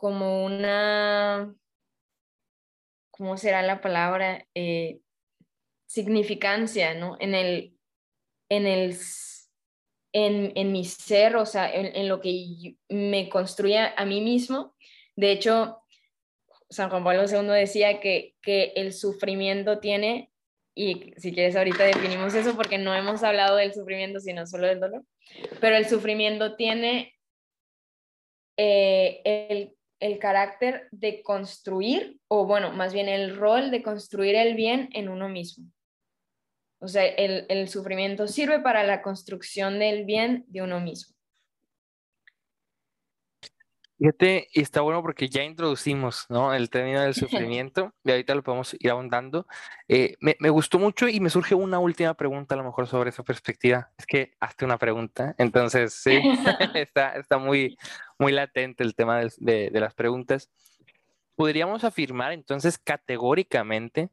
como 0.00 0.46
una, 0.46 1.54
¿cómo 3.10 3.36
será 3.36 3.60
la 3.60 3.82
palabra? 3.82 4.46
Eh, 4.54 5.00
significancia, 5.84 6.94
¿no? 6.94 7.18
En 7.20 7.34
el, 7.34 7.76
en 8.48 8.66
el 8.66 8.96
en, 10.14 10.72
mi 10.72 10.86
ser, 10.86 11.36
o 11.36 11.44
sea, 11.44 11.70
en, 11.70 12.08
lo 12.08 12.22
que 12.22 12.76
me 12.88 13.28
construye 13.28 13.92
a 13.94 14.06
mí 14.06 14.22
mismo. 14.22 14.74
De 15.16 15.32
hecho, 15.32 15.82
San 16.70 16.88
Juan 16.88 17.04
Pablo 17.04 17.24
II 17.30 17.48
decía 17.48 18.00
que, 18.00 18.36
que 18.40 18.72
el 18.76 18.94
sufrimiento 18.94 19.80
tiene, 19.80 20.32
y 20.74 21.12
si 21.18 21.34
quieres 21.34 21.56
ahorita 21.56 21.84
definimos 21.84 22.32
eso 22.32 22.56
porque 22.56 22.78
no 22.78 22.94
hemos 22.94 23.22
hablado 23.22 23.56
del 23.56 23.74
sufrimiento, 23.74 24.18
sino 24.18 24.46
solo 24.46 24.66
del 24.66 24.80
dolor, 24.80 25.04
pero 25.60 25.76
el 25.76 25.86
sufrimiento 25.86 26.56
tiene 26.56 27.12
eh, 28.56 29.20
el, 29.26 29.76
el 30.00 30.18
carácter 30.18 30.88
de 30.90 31.22
construir, 31.22 32.18
o 32.28 32.46
bueno, 32.46 32.72
más 32.72 32.92
bien 32.92 33.08
el 33.08 33.36
rol 33.36 33.70
de 33.70 33.82
construir 33.82 34.34
el 34.34 34.54
bien 34.54 34.88
en 34.92 35.08
uno 35.08 35.28
mismo. 35.28 35.70
O 36.80 36.88
sea, 36.88 37.04
el, 37.04 37.68
sufrimiento 37.68 38.26
sirve 38.26 38.60
para 38.60 38.82
la 38.84 39.02
construcción 39.02 39.78
del 39.78 40.06
bien 40.06 40.44
de 40.48 40.62
uno 40.62 40.80
mismo. 40.80 41.14
Fíjate, 44.00 44.48
y 44.54 44.62
está 44.62 44.80
bueno 44.80 45.02
porque 45.02 45.28
ya 45.28 45.44
introducimos 45.44 46.24
¿no? 46.30 46.54
el 46.54 46.70
término 46.70 47.02
del 47.02 47.12
sufrimiento 47.60 47.92
y 48.02 48.10
ahorita 48.10 48.34
lo 48.34 48.42
podemos 48.42 48.74
ir 48.80 48.90
ahondando. 48.90 49.46
Eh, 49.88 50.16
me, 50.20 50.48
gustó 50.48 50.78
mucho 50.78 51.06
y 51.06 51.20
me 51.20 51.28
surge 51.28 51.54
una 51.54 51.78
última 51.78 52.14
pregunta 52.14 52.54
a 52.54 52.58
lo 52.58 52.64
mejor 52.64 52.86
sobre 52.86 53.10
esa 53.10 53.24
perspectiva. 53.24 53.90
Es 53.98 54.06
que 54.06 54.32
hazte 54.40 54.64
una 54.64 54.78
pregunta, 54.78 55.34
entonces 55.36 55.92
sí, 55.92 56.18
está, 56.74 57.14
está 57.16 57.36
muy, 57.36 57.76
muy 58.18 58.32
latente 58.32 58.84
el 58.84 58.94
tema 58.94 59.20
de, 59.20 59.70
de 59.70 59.80
las 59.80 59.92
preguntas. 59.92 60.50
¿Podríamos 61.36 61.84
afirmar 61.84 62.32
entonces 62.32 62.78
categóricamente 62.78 64.08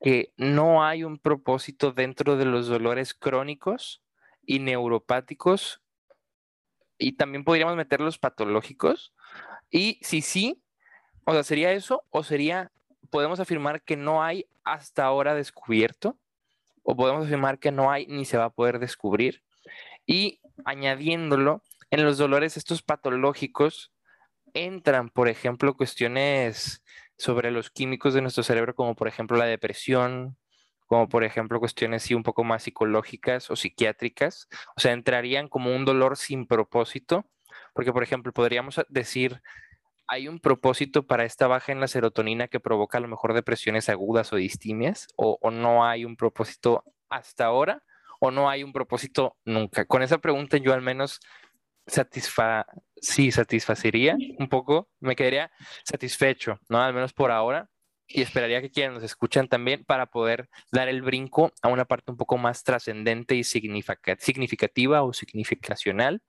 que 0.00 0.32
no 0.38 0.82
hay 0.82 1.04
un 1.04 1.18
propósito 1.18 1.92
dentro 1.92 2.38
de 2.38 2.46
los 2.46 2.66
dolores 2.66 3.12
crónicos 3.12 4.02
y 4.46 4.60
neuropáticos 4.60 5.82
y 6.98 7.12
también 7.12 7.44
podríamos 7.44 7.76
meter 7.76 8.00
los 8.00 8.18
patológicos. 8.18 9.14
Y 9.70 9.98
si 10.02 10.22
sí, 10.22 10.62
o 11.24 11.32
sea, 11.32 11.42
¿sería 11.42 11.72
eso 11.72 12.04
o 12.10 12.22
sería, 12.22 12.72
podemos 13.10 13.40
afirmar 13.40 13.82
que 13.82 13.96
no 13.96 14.22
hay 14.22 14.46
hasta 14.64 15.04
ahora 15.04 15.34
descubierto 15.34 16.18
o 16.82 16.96
podemos 16.96 17.26
afirmar 17.26 17.58
que 17.58 17.72
no 17.72 17.90
hay 17.90 18.06
ni 18.06 18.24
se 18.24 18.38
va 18.38 18.46
a 18.46 18.50
poder 18.50 18.78
descubrir? 18.78 19.42
Y 20.06 20.40
añadiéndolo, 20.64 21.62
en 21.90 22.04
los 22.04 22.18
dolores 22.18 22.56
estos 22.56 22.82
patológicos 22.82 23.92
entran, 24.54 25.10
por 25.10 25.28
ejemplo, 25.28 25.76
cuestiones 25.76 26.82
sobre 27.16 27.50
los 27.50 27.70
químicos 27.70 28.14
de 28.14 28.22
nuestro 28.22 28.42
cerebro, 28.42 28.74
como 28.74 28.94
por 28.94 29.08
ejemplo 29.08 29.36
la 29.36 29.44
depresión, 29.44 30.36
como 30.86 31.08
por 31.08 31.24
ejemplo 31.24 31.60
cuestiones 31.60 32.02
sí 32.02 32.14
un 32.14 32.22
poco 32.22 32.44
más 32.44 32.62
psicológicas 32.62 33.50
o 33.50 33.56
psiquiátricas, 33.56 34.48
o 34.76 34.80
sea, 34.80 34.92
entrarían 34.92 35.48
como 35.48 35.74
un 35.74 35.84
dolor 35.84 36.16
sin 36.16 36.46
propósito, 36.46 37.26
porque 37.78 37.92
por 37.92 38.02
ejemplo 38.02 38.32
podríamos 38.32 38.80
decir, 38.88 39.40
hay 40.08 40.26
un 40.26 40.40
propósito 40.40 41.06
para 41.06 41.24
esta 41.24 41.46
baja 41.46 41.70
en 41.70 41.78
la 41.78 41.86
serotonina 41.86 42.48
que 42.48 42.58
provoca 42.58 42.98
a 42.98 43.00
lo 43.00 43.06
mejor 43.06 43.34
depresiones 43.34 43.88
agudas 43.88 44.32
o 44.32 44.36
distimias, 44.36 45.06
o, 45.14 45.38
no 45.52 45.86
hay 45.86 46.04
un 46.04 46.16
propósito 46.16 46.82
hasta 47.08 47.44
ahora, 47.44 47.84
o 48.18 48.32
no 48.32 48.50
hay 48.50 48.64
un 48.64 48.72
propósito 48.72 49.36
nunca. 49.44 49.84
Con 49.84 50.02
esa 50.02 50.18
pregunta 50.18 50.56
yo 50.56 50.74
al 50.74 50.82
menos 50.82 51.20
satisfa 51.86 52.66
sí, 52.96 53.30
satisfacería 53.30 54.16
un 54.40 54.48
poco, 54.48 54.88
me 54.98 55.14
quedaría 55.14 55.52
satisfecho, 55.84 56.58
¿no? 56.68 56.82
Al 56.82 56.94
menos 56.94 57.12
por 57.12 57.30
ahora. 57.30 57.70
Y 58.08 58.22
esperaría 58.22 58.60
que 58.60 58.72
quienes 58.72 58.94
nos 58.94 59.04
escuchan 59.04 59.46
también 59.46 59.84
para 59.84 60.06
poder 60.06 60.48
dar 60.72 60.88
el 60.88 61.02
brinco 61.02 61.52
a 61.62 61.68
una 61.68 61.84
parte 61.84 62.10
un 62.10 62.16
poco 62.16 62.38
más 62.38 62.64
trascendente 62.64 63.36
y 63.36 63.44
significativa 63.44 65.04
o 65.04 65.12
significacional 65.12 66.22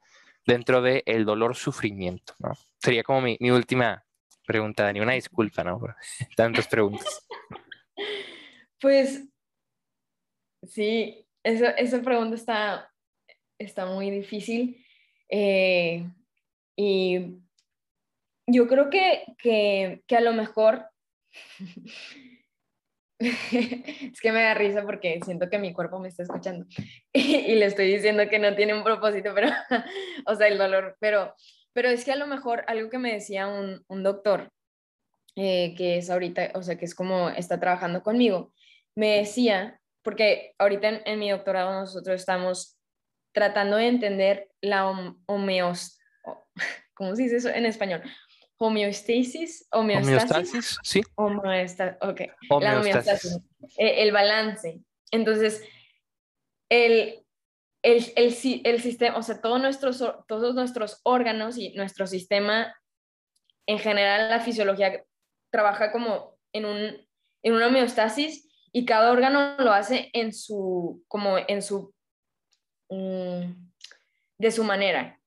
dentro 0.46 0.82
del 0.82 1.04
el 1.06 1.26
dolor 1.26 1.56
sufrimiento, 1.56 2.34
¿no? 2.40 2.54
Sería 2.78 3.04
como 3.04 3.22
mi, 3.22 3.38
mi 3.40 3.52
última 3.52 4.04
pregunta, 4.46 4.84
Dani. 4.84 5.00
Una 5.00 5.14
disculpa, 5.14 5.64
¿no? 5.64 5.80
tantas 6.36 6.68
preguntas. 6.68 7.28
Pues 8.82 9.28
sí, 10.64 11.28
esa, 11.44 11.72
esa 11.72 12.02
pregunta 12.02 12.36
está, 12.36 12.90
está 13.58 13.86
muy 13.86 14.10
difícil. 14.10 14.82
Eh, 15.28 16.10
y 16.78 17.36
yo 18.48 18.70
creo 18.70 18.90
que, 18.90 19.26
que, 19.38 20.02
que 20.08 20.16
a 20.16 20.22
lo 20.22 20.32
mejor, 20.32 20.86
es 23.20 24.22
que 24.22 24.32
me 24.32 24.42
da 24.42 24.54
risa 24.54 24.84
porque 24.84 25.20
siento 25.26 25.50
que 25.50 25.60
mi 25.60 25.74
cuerpo 25.74 26.00
me 26.00 26.08
está 26.08 26.24
escuchando 26.24 26.66
y, 27.14 27.56
le 27.56 27.66
estoy 27.66 27.92
diciendo 27.94 28.28
que 28.30 28.40
no 28.40 28.56
tiene 28.56 28.74
un 28.74 28.84
propósito, 28.84 29.32
pero, 29.36 29.50
o 30.26 30.36
sea, 30.36 30.48
el 30.48 30.58
dolor, 30.58 30.96
pero, 31.00 31.36
pero 31.74 31.90
es 31.90 32.06
que 32.06 32.14
a 32.14 32.16
lo 32.16 32.28
mejor 32.28 32.64
algo 32.68 32.90
que 32.90 32.98
me 32.98 33.14
decía 33.14 33.48
un, 33.48 33.84
un 33.88 34.04
doctor, 34.04 34.52
eh, 35.36 35.76
que 35.78 35.98
es 35.98 36.10
ahorita, 36.10 36.52
o 36.56 36.64
sea, 36.64 36.78
que 36.78 36.86
es 36.86 36.96
como 36.96 37.30
está 37.30 37.60
trabajando 37.60 38.04
conmigo, 38.04 38.54
me 38.96 39.18
decía, 39.18 39.80
porque 40.02 40.54
ahorita 40.58 41.02
en, 41.06 41.20
mi 41.20 41.30
doctorado 41.30 41.72
nosotros 41.72 42.20
estamos 42.20 42.78
tratando 43.34 43.78
de 43.78 43.88
entender 43.88 44.50
la 44.62 44.90
homeostasis, 45.28 46.00
¿cómo 46.94 47.16
se 47.16 47.24
dice 47.24 47.38
eso 47.38 47.50
en 47.50 47.66
español? 47.66 48.02
Homeostasis, 48.62 49.68
homeostasis, 49.72 50.78
sí. 50.84 51.02
ok, 51.16 52.22
la 52.60 52.80
homeostasis, 52.82 53.40
e, 53.78 54.04
el 54.04 54.12
balance. 54.12 54.82
Entonces, 55.12 55.64
el, 56.68 57.26
el, 57.82 58.06
el, 58.18 58.62
el, 58.66 58.82
sistema, 58.82 59.18
o 59.18 59.24
sea, 59.24 59.40
todos 59.40 59.62
nuestros, 59.62 60.04
todos 60.28 60.56
nuestros 60.56 61.00
órganos 61.04 61.58
y 61.58 61.74
nuestro 61.76 62.06
sistema, 62.06 62.76
en 63.66 63.80
general, 63.80 64.30
la 64.30 64.42
fisiología 64.42 65.06
trabaja 65.52 65.94
como 65.94 66.38
en, 66.52 66.66
un, 66.66 67.08
en 67.44 67.54
una 67.54 67.68
homeostasis 67.68 68.46
y 68.74 68.84
cada 68.84 69.10
órgano 69.12 69.56
lo 69.60 69.72
hace 69.72 70.10
en 70.12 70.34
su, 70.34 71.02
como 71.08 71.38
en 71.38 71.62
su, 71.62 71.94
mm, 72.90 73.54
de 74.38 74.52
su 74.52 74.66
manera. 74.66 75.18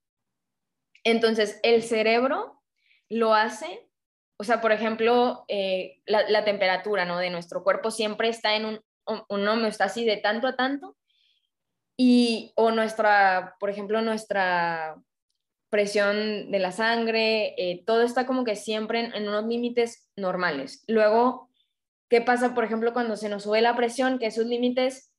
Entonces, 1.03 1.59
el 1.62 1.83
cerebro 1.83 2.62
lo 3.12 3.35
hace, 3.35 3.87
o 4.38 4.44
sea, 4.44 4.61
por 4.61 4.72
ejemplo, 4.72 5.44
eh, 5.48 6.01
la, 6.07 6.44
temperatura, 6.44 7.05
¿no? 7.05 7.18
De 7.18 7.29
nuestro 7.29 7.62
cuerpo 7.62 7.90
siempre 7.90 8.29
está 8.29 8.57
en 8.57 8.64
un, 8.64 8.81
una 9.29 9.53
homeostasis 9.53 10.07
de 10.07 10.16
tanto 10.16 10.48
a 10.48 10.57
tanto 10.57 10.96
y, 11.96 12.53
o 12.57 12.70
nuestra, 12.70 13.55
por 13.61 13.68
ejemplo, 13.68 14.01
nuestra 14.01 14.96
presión 15.68 16.51
de 16.51 16.59
la 16.59 16.72
sangre, 16.72 17.55
eh, 17.59 17.85
todo 17.87 18.03
está 18.03 18.27
como 18.27 18.44
que 18.44 18.57
siempre 18.57 19.11
en, 19.14 19.29
unos 19.29 19.46
límites 19.46 20.11
normales. 20.16 20.83
Luego, 20.88 21.51
¿qué 22.09 22.22
pasa, 22.22 22.55
por 22.55 22.64
ejemplo, 22.64 22.94
cuando 22.94 23.16
se 23.16 23.29
nos 23.29 23.42
sube 23.42 23.61
la 23.61 23.77
presión? 23.77 24.18
Que 24.18 24.27
esos 24.27 24.46
límites 24.46 25.12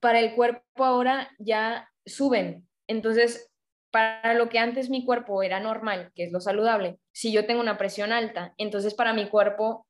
para 0.00 0.18
el 0.18 0.34
cuerpo 0.34 0.84
ahora 0.84 1.30
ya 1.38 1.88
suben. 2.06 2.68
Entonces, 2.88 3.53
para 3.94 4.34
lo 4.34 4.48
que 4.48 4.58
antes 4.58 4.90
mi 4.90 5.04
cuerpo 5.04 5.44
era 5.44 5.60
normal, 5.60 6.10
que 6.16 6.24
es 6.24 6.32
lo 6.32 6.40
saludable, 6.40 6.98
si 7.12 7.30
yo 7.30 7.46
tengo 7.46 7.60
una 7.60 7.78
presión 7.78 8.10
alta, 8.10 8.52
entonces 8.58 8.92
para 8.92 9.12
mi 9.12 9.28
cuerpo 9.28 9.86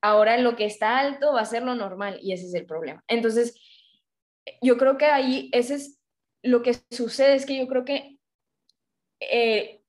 ahora 0.00 0.38
lo 0.38 0.56
que 0.56 0.64
está 0.64 0.98
alto 0.98 1.34
va 1.34 1.42
a 1.42 1.44
ser 1.44 1.62
lo 1.62 1.74
normal 1.74 2.18
y 2.22 2.32
ese 2.32 2.46
es 2.46 2.54
el 2.54 2.64
problema. 2.64 3.04
Entonces, 3.08 3.60
yo 4.62 4.78
creo 4.78 4.96
que 4.96 5.04
ahí 5.04 5.50
ese 5.52 5.74
es 5.74 6.00
lo 6.42 6.62
que 6.62 6.76
sucede, 6.90 7.34
es 7.34 7.44
que 7.44 7.58
yo 7.58 7.68
creo 7.68 7.84
que 7.84 8.16
eh, 9.20 9.82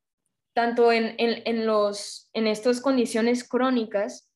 tanto 0.54 0.92
en, 0.92 1.16
en, 1.18 1.66
los, 1.66 2.30
en 2.34 2.48
estas 2.48 2.82
condiciones 2.82 3.48
crónicas, 3.48 4.30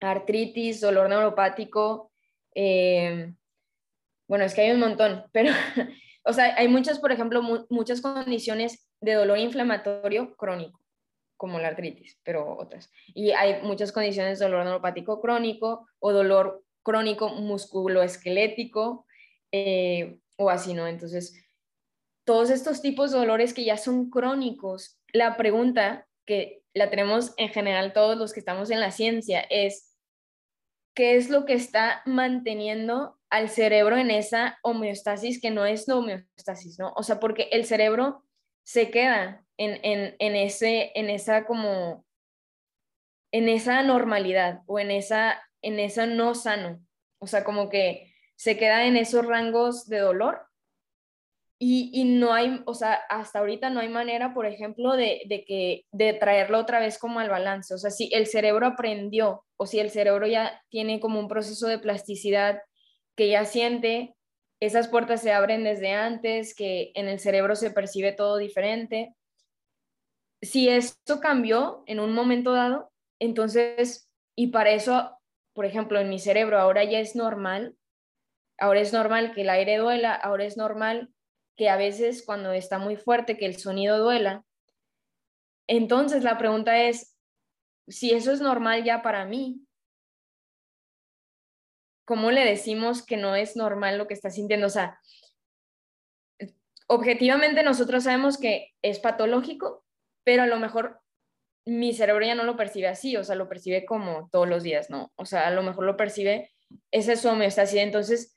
artritis, 0.00 0.80
dolor 0.80 1.08
neuropático, 1.08 2.12
eh, 2.54 3.34
bueno, 4.28 4.44
es 4.44 4.54
que 4.54 4.60
hay 4.60 4.70
un 4.70 4.78
montón, 4.78 5.24
pero, 5.32 5.50
o 6.24 6.32
sea, 6.32 6.54
hay 6.56 6.68
muchas, 6.68 6.98
por 6.98 7.12
ejemplo, 7.12 7.42
muchas 7.68 8.00
condiciones 8.00 8.88
de 9.00 9.14
dolor 9.14 9.38
inflamatorio 9.38 10.36
crónico, 10.36 10.80
como 11.36 11.58
la 11.58 11.68
artritis, 11.68 12.18
pero 12.22 12.56
otras. 12.56 12.90
Y 13.14 13.32
hay 13.32 13.62
muchas 13.62 13.92
condiciones 13.92 14.38
de 14.38 14.44
dolor 14.44 14.64
neuropático 14.64 15.20
crónico 15.20 15.88
o 15.98 16.12
dolor 16.12 16.64
crónico 16.82 17.28
musculoesquelético 17.28 19.06
eh, 19.50 20.18
o 20.36 20.50
así, 20.50 20.74
¿no? 20.74 20.86
Entonces, 20.86 21.34
todos 22.24 22.50
estos 22.50 22.82
tipos 22.82 23.10
de 23.10 23.18
dolores 23.18 23.52
que 23.52 23.64
ya 23.64 23.76
son 23.76 24.10
crónicos, 24.10 24.98
la 25.12 25.36
pregunta 25.36 26.06
que 26.24 26.62
la 26.74 26.88
tenemos 26.88 27.34
en 27.36 27.48
general 27.48 27.92
todos 27.92 28.16
los 28.16 28.32
que 28.32 28.40
estamos 28.40 28.70
en 28.70 28.80
la 28.80 28.90
ciencia 28.90 29.40
es, 29.50 29.91
¿qué 30.94 31.16
es 31.16 31.30
lo 31.30 31.44
que 31.44 31.54
está 31.54 32.02
manteniendo 32.06 33.18
al 33.30 33.48
cerebro 33.48 33.96
en 33.96 34.10
esa 34.10 34.58
homeostasis 34.62 35.40
que 35.40 35.50
no 35.50 35.64
es 35.64 35.88
la 35.88 35.96
homeostasis, 35.96 36.78
¿no? 36.78 36.92
O 36.96 37.02
sea, 37.02 37.18
porque 37.18 37.48
el 37.52 37.64
cerebro 37.64 38.24
se 38.64 38.90
queda 38.90 39.44
en, 39.56 39.80
en, 40.18 40.36
ese, 40.36 40.92
en 40.94 41.08
esa 41.08 41.44
como, 41.46 42.04
en 43.32 43.48
esa 43.48 43.82
normalidad 43.82 44.62
o 44.66 44.78
en 44.78 44.90
esa, 44.90 45.42
en 45.62 45.80
esa 45.80 46.06
no 46.06 46.34
sano. 46.34 46.84
O 47.18 47.26
sea, 47.26 47.44
como 47.44 47.68
que 47.68 48.12
se 48.36 48.56
queda 48.58 48.84
en 48.84 48.96
esos 48.96 49.24
rangos 49.24 49.88
de 49.88 49.98
dolor 49.98 50.46
y, 51.64 52.02
no 52.04 52.32
hay, 52.32 52.60
o 52.66 52.74
sea, 52.74 52.94
hasta 53.08 53.38
ahorita 53.38 53.70
no 53.70 53.78
hay 53.78 53.88
manera, 53.88 54.34
por 54.34 54.46
ejemplo, 54.46 54.96
de, 54.96 55.44
que, 55.46 55.86
de 55.92 56.12
traerlo 56.12 56.58
otra 56.58 56.80
vez 56.80 56.98
como 56.98 57.20
al 57.20 57.30
balance. 57.30 57.72
O 57.72 57.78
sea, 57.78 57.92
si 57.92 58.10
el 58.12 58.26
cerebro 58.26 58.66
aprendió 58.66 59.44
o 59.56 59.66
si 59.66 59.78
el 59.78 59.90
cerebro 59.90 60.26
ya 60.26 60.60
tiene 60.70 60.98
como 60.98 61.20
un 61.20 61.28
proceso 61.28 61.68
de 61.68 61.78
plasticidad 61.78 62.60
que 63.14 63.28
ya 63.28 63.44
siente, 63.44 64.16
esas 64.58 64.88
puertas 64.88 65.22
se 65.22 65.32
abren 65.32 65.62
desde 65.62 65.92
antes, 65.92 66.56
que 66.56 66.90
en 66.96 67.06
el 67.06 67.20
cerebro 67.20 67.54
se 67.54 67.70
percibe 67.70 68.10
todo 68.10 68.38
diferente. 68.38 69.14
Si 70.40 70.68
esto 70.68 71.20
cambió 71.20 71.84
en 71.86 72.00
un 72.00 72.12
momento 72.12 72.54
dado, 72.54 72.90
entonces, 73.20 74.10
y 74.34 74.48
para 74.48 74.70
eso, 74.70 75.16
por 75.52 75.64
ejemplo, 75.64 76.00
en 76.00 76.08
mi 76.08 76.18
cerebro 76.18 76.58
ahora 76.58 76.82
ya 76.82 76.98
es 76.98 77.14
normal, 77.14 77.76
ahora 78.58 78.80
es 78.80 78.92
normal 78.92 79.32
que 79.32 79.42
el 79.42 79.50
aire 79.50 79.76
duela, 79.76 80.12
ahora 80.12 80.44
es 80.44 80.56
normal 80.56 81.12
que 81.56 81.68
a 81.68 81.76
veces 81.76 82.24
cuando 82.24 82.52
está 82.52 82.78
muy 82.78 82.96
fuerte, 82.96 83.36
que 83.36 83.46
el 83.46 83.56
sonido 83.58 83.98
duela. 83.98 84.44
Entonces 85.66 86.24
la 86.24 86.38
pregunta 86.38 86.82
es, 86.82 87.16
si 87.88 88.12
eso 88.12 88.32
es 88.32 88.40
normal 88.40 88.84
ya 88.84 89.02
para 89.02 89.24
mí, 89.24 89.66
¿cómo 92.04 92.30
le 92.30 92.44
decimos 92.44 93.04
que 93.04 93.16
no 93.16 93.34
es 93.36 93.56
normal 93.56 93.98
lo 93.98 94.06
que 94.06 94.14
está 94.14 94.30
sintiendo? 94.30 94.66
O 94.66 94.70
sea, 94.70 94.98
objetivamente 96.86 97.62
nosotros 97.62 98.04
sabemos 98.04 98.38
que 98.38 98.68
es 98.82 98.98
patológico, 98.98 99.84
pero 100.24 100.42
a 100.42 100.46
lo 100.46 100.58
mejor 100.58 101.00
mi 101.64 101.92
cerebro 101.94 102.24
ya 102.24 102.34
no 102.34 102.44
lo 102.44 102.56
percibe 102.56 102.88
así, 102.88 103.16
o 103.16 103.24
sea, 103.24 103.36
lo 103.36 103.48
percibe 103.48 103.84
como 103.84 104.28
todos 104.30 104.48
los 104.48 104.62
días, 104.62 104.90
¿no? 104.90 105.12
O 105.16 105.24
sea, 105.24 105.46
a 105.46 105.50
lo 105.50 105.62
mejor 105.62 105.84
lo 105.84 105.96
percibe, 105.96 106.50
esa 106.90 107.12
es 107.12 107.20
su 107.20 107.28
homeostasis. 107.28 107.80
Entonces, 107.80 108.36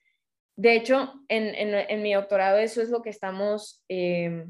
de 0.57 0.75
hecho, 0.75 1.13
en, 1.27 2.01
mi 2.01 2.13
doctorado 2.13 2.57
eso 2.57 2.81
es 2.81 2.89
lo 2.89 3.01
que 3.01 3.09
estamos, 3.09 3.83
eh, 3.89 4.45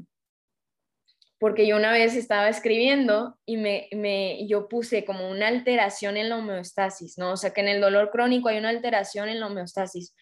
porque 1.38 1.66
yo 1.66 1.76
una 1.76 1.92
vez 1.92 2.14
estaba 2.14 2.48
escribiendo 2.48 3.38
y 3.44 3.56
me, 3.56 3.88
me, 3.92 4.46
yo 4.46 4.68
puse 4.68 5.04
como 5.04 5.28
una 5.28 5.48
alteración 5.48 6.16
en 6.16 6.28
la 6.28 6.38
homeostasis, 6.38 7.18
¿no? 7.18 7.32
O 7.32 7.36
sea, 7.36 7.52
que 7.52 7.60
en 7.60 7.68
el 7.68 7.80
dolor 7.80 8.10
crónico 8.10 8.48
hay 8.48 8.58
una 8.58 8.70
alteración 8.70 9.28
en 9.28 9.40
la 9.40 9.48
homeostasis. 9.48 10.14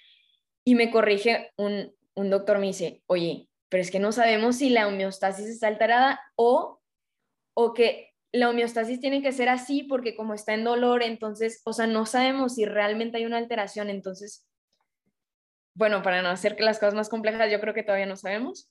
Y 0.65 0.75
me 0.75 0.91
corrige 0.91 1.53
un, 1.57 1.95
un 2.15 2.31
doctor, 2.31 2.59
me 2.59 2.69
dice, 2.69 3.03
oye, 3.07 3.49
pero 3.69 3.83
es 3.83 3.91
que 3.91 4.01
no 4.01 4.13
sabemos 4.13 4.57
si 4.57 4.71
la 4.71 4.89
homeostasis 4.89 5.47
está 5.47 5.69
alterada 5.69 6.21
o, 6.37 6.81
o 7.55 7.75
que 7.75 8.13
la 8.33 8.49
homeostasis 8.49 8.99
tiene 9.01 9.23
que 9.23 9.33
ser 9.33 9.49
así 9.49 9.85
porque 9.85 10.17
como 10.17 10.35
está 10.35 10.55
en 10.55 10.65
dolor, 10.65 11.03
entonces, 11.03 11.61
o 11.65 11.73
sea, 11.73 11.87
no 11.87 12.07
sabemos 12.07 12.55
si 12.55 12.65
realmente 12.65 13.19
hay 13.19 13.27
una 13.27 13.39
alteración, 13.39 13.91
entonces 13.91 14.47
bueno, 15.75 16.03
para 16.03 16.23
no 16.23 16.29
hacer 16.29 16.57
que 16.57 16.63
las 16.63 16.79
cosas 16.79 16.95
más 16.95 17.09
complejas, 17.09 17.51
yo 17.51 17.61
creo 17.61 17.75
que 17.75 17.83
todavía 17.83 18.07
no 18.07 18.17
sabemos, 18.17 18.71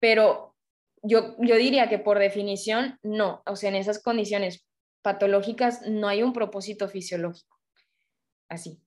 pero 0.00 0.56
yo, 1.02 1.36
yo 1.38 1.56
diría 1.56 1.88
que 1.88 1.98
por 1.98 2.18
definición, 2.18 2.98
no, 3.02 3.42
o 3.46 3.56
sea, 3.56 3.68
en 3.68 3.76
esas 3.76 4.02
condiciones 4.02 4.66
patológicas 5.02 5.82
no 5.88 6.08
hay 6.08 6.22
un 6.22 6.32
propósito 6.32 6.88
fisiológico. 6.88 7.58
Así. 8.48 8.80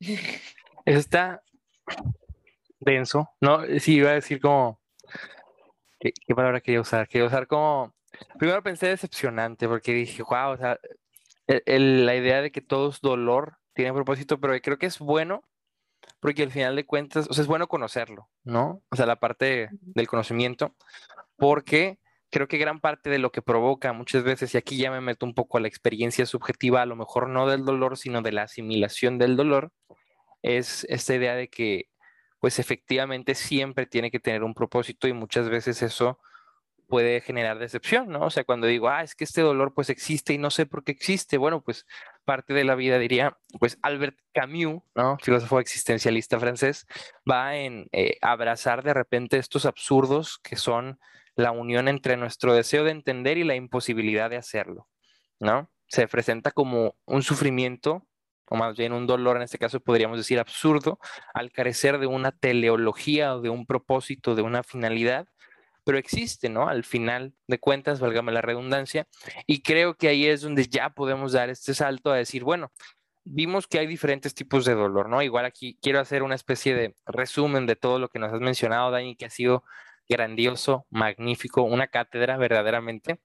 Está 0.84 1.42
denso, 2.80 3.30
¿no? 3.40 3.60
Sí, 3.78 3.96
iba 3.96 4.10
a 4.10 4.14
decir 4.14 4.40
como, 4.40 4.80
¿qué, 6.00 6.12
palabra 6.34 6.60
quería 6.60 6.80
usar? 6.80 7.06
Quería 7.06 7.26
usar 7.26 7.46
como, 7.46 7.94
primero 8.38 8.62
pensé 8.62 8.88
decepcionante, 8.88 9.68
porque 9.68 9.92
dije, 9.92 10.22
wow, 10.22 10.52
o 10.52 10.56
sea, 10.56 10.78
la 11.46 12.16
idea 12.16 12.42
de 12.42 12.50
que 12.50 12.60
todo 12.60 12.90
es 12.90 13.00
dolor 13.00 13.58
tiene 13.74 13.92
propósito, 13.92 14.40
pero 14.40 14.58
creo 14.60 14.78
que 14.78 14.86
es 14.86 14.98
bueno 14.98 15.44
porque 16.22 16.44
al 16.44 16.52
final 16.52 16.76
de 16.76 16.86
cuentas, 16.86 17.26
o 17.28 17.32
sea, 17.34 17.42
es 17.42 17.48
bueno 17.48 17.66
conocerlo, 17.66 18.28
¿no? 18.44 18.80
O 18.90 18.96
sea, 18.96 19.06
la 19.06 19.16
parte 19.16 19.70
del 19.72 20.06
conocimiento, 20.06 20.76
porque 21.36 21.98
creo 22.30 22.46
que 22.46 22.58
gran 22.58 22.78
parte 22.78 23.10
de 23.10 23.18
lo 23.18 23.32
que 23.32 23.42
provoca 23.42 23.92
muchas 23.92 24.22
veces, 24.22 24.54
y 24.54 24.56
aquí 24.56 24.76
ya 24.76 24.92
me 24.92 25.00
meto 25.00 25.26
un 25.26 25.34
poco 25.34 25.58
a 25.58 25.60
la 25.60 25.66
experiencia 25.66 26.24
subjetiva, 26.24 26.80
a 26.80 26.86
lo 26.86 26.94
mejor 26.94 27.28
no 27.28 27.48
del 27.48 27.64
dolor, 27.64 27.98
sino 27.98 28.22
de 28.22 28.30
la 28.30 28.44
asimilación 28.44 29.18
del 29.18 29.36
dolor, 29.36 29.72
es 30.42 30.86
esta 30.88 31.12
idea 31.16 31.34
de 31.34 31.48
que, 31.48 31.88
pues 32.38 32.60
efectivamente 32.60 33.34
siempre 33.34 33.86
tiene 33.86 34.12
que 34.12 34.20
tener 34.20 34.44
un 34.44 34.54
propósito 34.54 35.08
y 35.08 35.12
muchas 35.12 35.48
veces 35.48 35.82
eso 35.82 36.20
puede 36.92 37.22
generar 37.22 37.58
decepción, 37.58 38.10
¿no? 38.10 38.26
O 38.26 38.28
sea, 38.28 38.44
cuando 38.44 38.66
digo, 38.66 38.90
ah, 38.90 39.02
es 39.02 39.14
que 39.14 39.24
este 39.24 39.40
dolor 39.40 39.72
pues 39.72 39.88
existe 39.88 40.34
y 40.34 40.38
no 40.38 40.50
sé 40.50 40.66
por 40.66 40.84
qué 40.84 40.92
existe, 40.92 41.38
bueno, 41.38 41.62
pues 41.62 41.86
parte 42.26 42.52
de 42.52 42.64
la 42.64 42.74
vida, 42.74 42.98
diría, 42.98 43.38
pues 43.58 43.78
Albert 43.80 44.18
Camus, 44.34 44.82
¿no? 44.94 45.16
filósofo 45.22 45.58
existencialista 45.58 46.38
francés, 46.38 46.86
va 47.28 47.56
en 47.56 47.88
eh, 47.92 48.18
abrazar 48.20 48.82
de 48.82 48.92
repente 48.92 49.38
estos 49.38 49.64
absurdos 49.64 50.38
que 50.42 50.56
son 50.56 51.00
la 51.34 51.50
unión 51.50 51.88
entre 51.88 52.18
nuestro 52.18 52.52
deseo 52.52 52.84
de 52.84 52.90
entender 52.90 53.38
y 53.38 53.44
la 53.44 53.54
imposibilidad 53.54 54.28
de 54.28 54.36
hacerlo, 54.36 54.86
¿no? 55.40 55.70
Se 55.88 56.06
presenta 56.08 56.50
como 56.50 56.96
un 57.06 57.22
sufrimiento 57.22 58.06
o 58.50 58.56
más 58.56 58.76
bien 58.76 58.92
un 58.92 59.06
dolor, 59.06 59.36
en 59.36 59.44
este 59.44 59.56
caso 59.56 59.80
podríamos 59.80 60.18
decir 60.18 60.38
absurdo, 60.38 60.98
al 61.32 61.52
carecer 61.52 61.98
de 61.98 62.06
una 62.06 62.32
teleología 62.32 63.34
o 63.34 63.40
de 63.40 63.48
un 63.48 63.64
propósito, 63.64 64.34
de 64.34 64.42
una 64.42 64.62
finalidad, 64.62 65.26
pero 65.84 65.98
existe, 65.98 66.48
¿no? 66.48 66.68
Al 66.68 66.84
final 66.84 67.34
de 67.46 67.58
cuentas, 67.58 68.00
válgame 68.00 68.32
la 68.32 68.42
redundancia, 68.42 69.06
y 69.46 69.62
creo 69.62 69.94
que 69.94 70.08
ahí 70.08 70.26
es 70.26 70.42
donde 70.42 70.66
ya 70.66 70.90
podemos 70.90 71.32
dar 71.32 71.50
este 71.50 71.74
salto 71.74 72.10
a 72.12 72.16
decir, 72.16 72.44
bueno, 72.44 72.72
vimos 73.24 73.66
que 73.66 73.78
hay 73.78 73.86
diferentes 73.86 74.34
tipos 74.34 74.64
de 74.64 74.74
dolor, 74.74 75.08
¿no? 75.08 75.22
Igual 75.22 75.44
aquí 75.44 75.78
quiero 75.80 76.00
hacer 76.00 76.22
una 76.22 76.34
especie 76.34 76.74
de 76.74 76.94
resumen 77.06 77.66
de 77.66 77.76
todo 77.76 77.98
lo 77.98 78.08
que 78.08 78.18
nos 78.18 78.32
has 78.32 78.40
mencionado, 78.40 78.90
Dani, 78.90 79.16
que 79.16 79.26
ha 79.26 79.30
sido 79.30 79.64
grandioso, 80.08 80.86
magnífico, 80.90 81.62
una 81.62 81.88
cátedra 81.88 82.36
verdaderamente. 82.36 83.20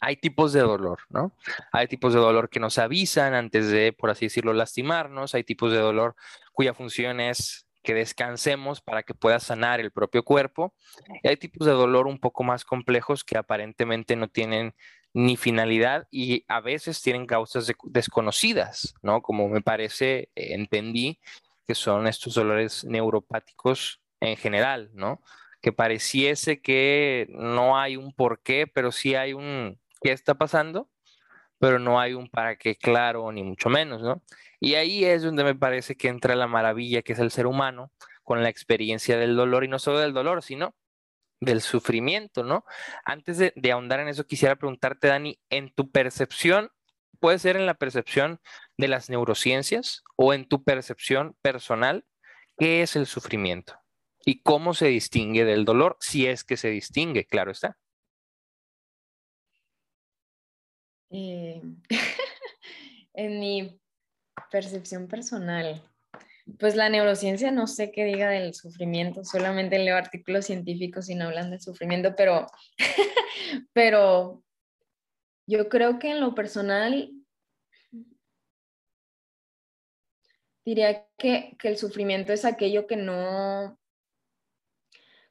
Hay 0.00 0.16
tipos 0.16 0.52
de 0.52 0.60
dolor, 0.60 1.00
¿no? 1.08 1.32
Hay 1.72 1.88
tipos 1.88 2.14
de 2.14 2.20
dolor 2.20 2.48
que 2.48 2.60
nos 2.60 2.78
avisan 2.78 3.34
antes 3.34 3.68
de, 3.70 3.92
por 3.92 4.10
así 4.10 4.26
decirlo, 4.26 4.52
lastimarnos. 4.52 5.34
Hay 5.34 5.42
tipos 5.42 5.72
de 5.72 5.78
dolor 5.78 6.14
cuya 6.52 6.74
función 6.74 7.18
es 7.18 7.67
que 7.88 7.94
descansemos 7.94 8.82
para 8.82 9.02
que 9.02 9.14
pueda 9.14 9.40
sanar 9.40 9.80
el 9.80 9.92
propio 9.92 10.22
cuerpo. 10.22 10.74
Y 11.22 11.28
hay 11.28 11.38
tipos 11.38 11.66
de 11.66 11.72
dolor 11.72 12.06
un 12.06 12.18
poco 12.18 12.44
más 12.44 12.62
complejos 12.62 13.24
que 13.24 13.38
aparentemente 13.38 14.14
no 14.14 14.28
tienen 14.28 14.74
ni 15.14 15.38
finalidad 15.38 16.06
y 16.10 16.44
a 16.48 16.60
veces 16.60 17.00
tienen 17.00 17.24
causas 17.24 17.72
desconocidas, 17.84 18.94
¿no? 19.00 19.22
Como 19.22 19.48
me 19.48 19.62
parece, 19.62 20.28
eh, 20.34 20.52
entendí 20.52 21.18
que 21.66 21.74
son 21.74 22.06
estos 22.06 22.34
dolores 22.34 22.84
neuropáticos 22.84 24.02
en 24.20 24.36
general, 24.36 24.90
¿no? 24.92 25.22
Que 25.62 25.72
pareciese 25.72 26.60
que 26.60 27.26
no 27.30 27.78
hay 27.78 27.96
un 27.96 28.12
por 28.12 28.42
qué, 28.42 28.66
pero 28.66 28.92
sí 28.92 29.14
hay 29.14 29.32
un 29.32 29.80
qué 30.02 30.12
está 30.12 30.34
pasando, 30.34 30.90
pero 31.58 31.78
no 31.78 32.00
hay 32.00 32.14
un 32.14 32.28
para 32.28 32.56
qué 32.56 32.76
claro, 32.76 33.30
ni 33.32 33.42
mucho 33.42 33.68
menos, 33.68 34.02
¿no? 34.02 34.22
Y 34.60 34.74
ahí 34.74 35.04
es 35.04 35.22
donde 35.22 35.44
me 35.44 35.54
parece 35.54 35.96
que 35.96 36.08
entra 36.08 36.34
la 36.34 36.46
maravilla 36.46 37.02
que 37.02 37.12
es 37.12 37.18
el 37.18 37.30
ser 37.30 37.46
humano 37.46 37.92
con 38.24 38.42
la 38.42 38.48
experiencia 38.48 39.16
del 39.18 39.36
dolor 39.36 39.64
y 39.64 39.68
no 39.68 39.78
solo 39.78 39.98
del 40.00 40.12
dolor, 40.12 40.42
sino 40.42 40.74
del 41.40 41.62
sufrimiento, 41.62 42.42
¿no? 42.42 42.64
Antes 43.04 43.38
de, 43.38 43.72
ahondar 43.72 44.00
en 44.00 44.08
eso, 44.08 44.26
quisiera 44.26 44.56
preguntarte, 44.56 45.08
Dani, 45.08 45.38
en 45.50 45.72
tu 45.72 45.90
percepción, 45.90 46.70
puede 47.20 47.38
ser 47.38 47.56
en 47.56 47.66
la 47.66 47.74
percepción 47.74 48.40
de 48.76 48.88
las 48.88 49.08
neurociencias 49.08 50.02
o 50.16 50.34
en 50.34 50.46
tu 50.48 50.64
percepción 50.64 51.36
personal, 51.42 52.04
¿qué 52.56 52.82
es 52.82 52.96
el 52.96 53.06
sufrimiento? 53.06 53.80
¿Y 54.24 54.42
cómo 54.42 54.74
se 54.74 54.86
distingue 54.86 55.44
del 55.44 55.64
dolor? 55.64 55.96
Si 56.00 56.26
es 56.26 56.44
que 56.44 56.56
se 56.56 56.68
distingue, 56.68 57.24
claro 57.24 57.50
está. 57.50 57.78
Eh, 61.10 61.62
en 63.14 63.40
mi 63.40 63.80
percepción 64.50 65.08
personal, 65.08 65.82
pues 66.58 66.76
la 66.76 66.88
neurociencia 66.88 67.50
no 67.50 67.66
sé 67.66 67.90
qué 67.90 68.04
diga 68.04 68.30
del 68.30 68.54
sufrimiento, 68.54 69.24
solamente 69.24 69.78
leo 69.78 69.96
artículos 69.96 70.46
científicos 70.46 71.10
y 71.10 71.14
no 71.14 71.26
hablan 71.26 71.50
del 71.50 71.60
sufrimiento, 71.60 72.14
pero, 72.16 72.46
pero 73.72 74.42
yo 75.46 75.68
creo 75.68 75.98
que 75.98 76.10
en 76.10 76.20
lo 76.20 76.34
personal 76.34 77.10
diría 80.64 81.06
que, 81.16 81.56
que, 81.58 81.68
el 81.68 81.78
sufrimiento 81.78 82.32
es 82.32 82.44
aquello 82.44 82.86
que 82.86 82.96
no, 82.96 83.78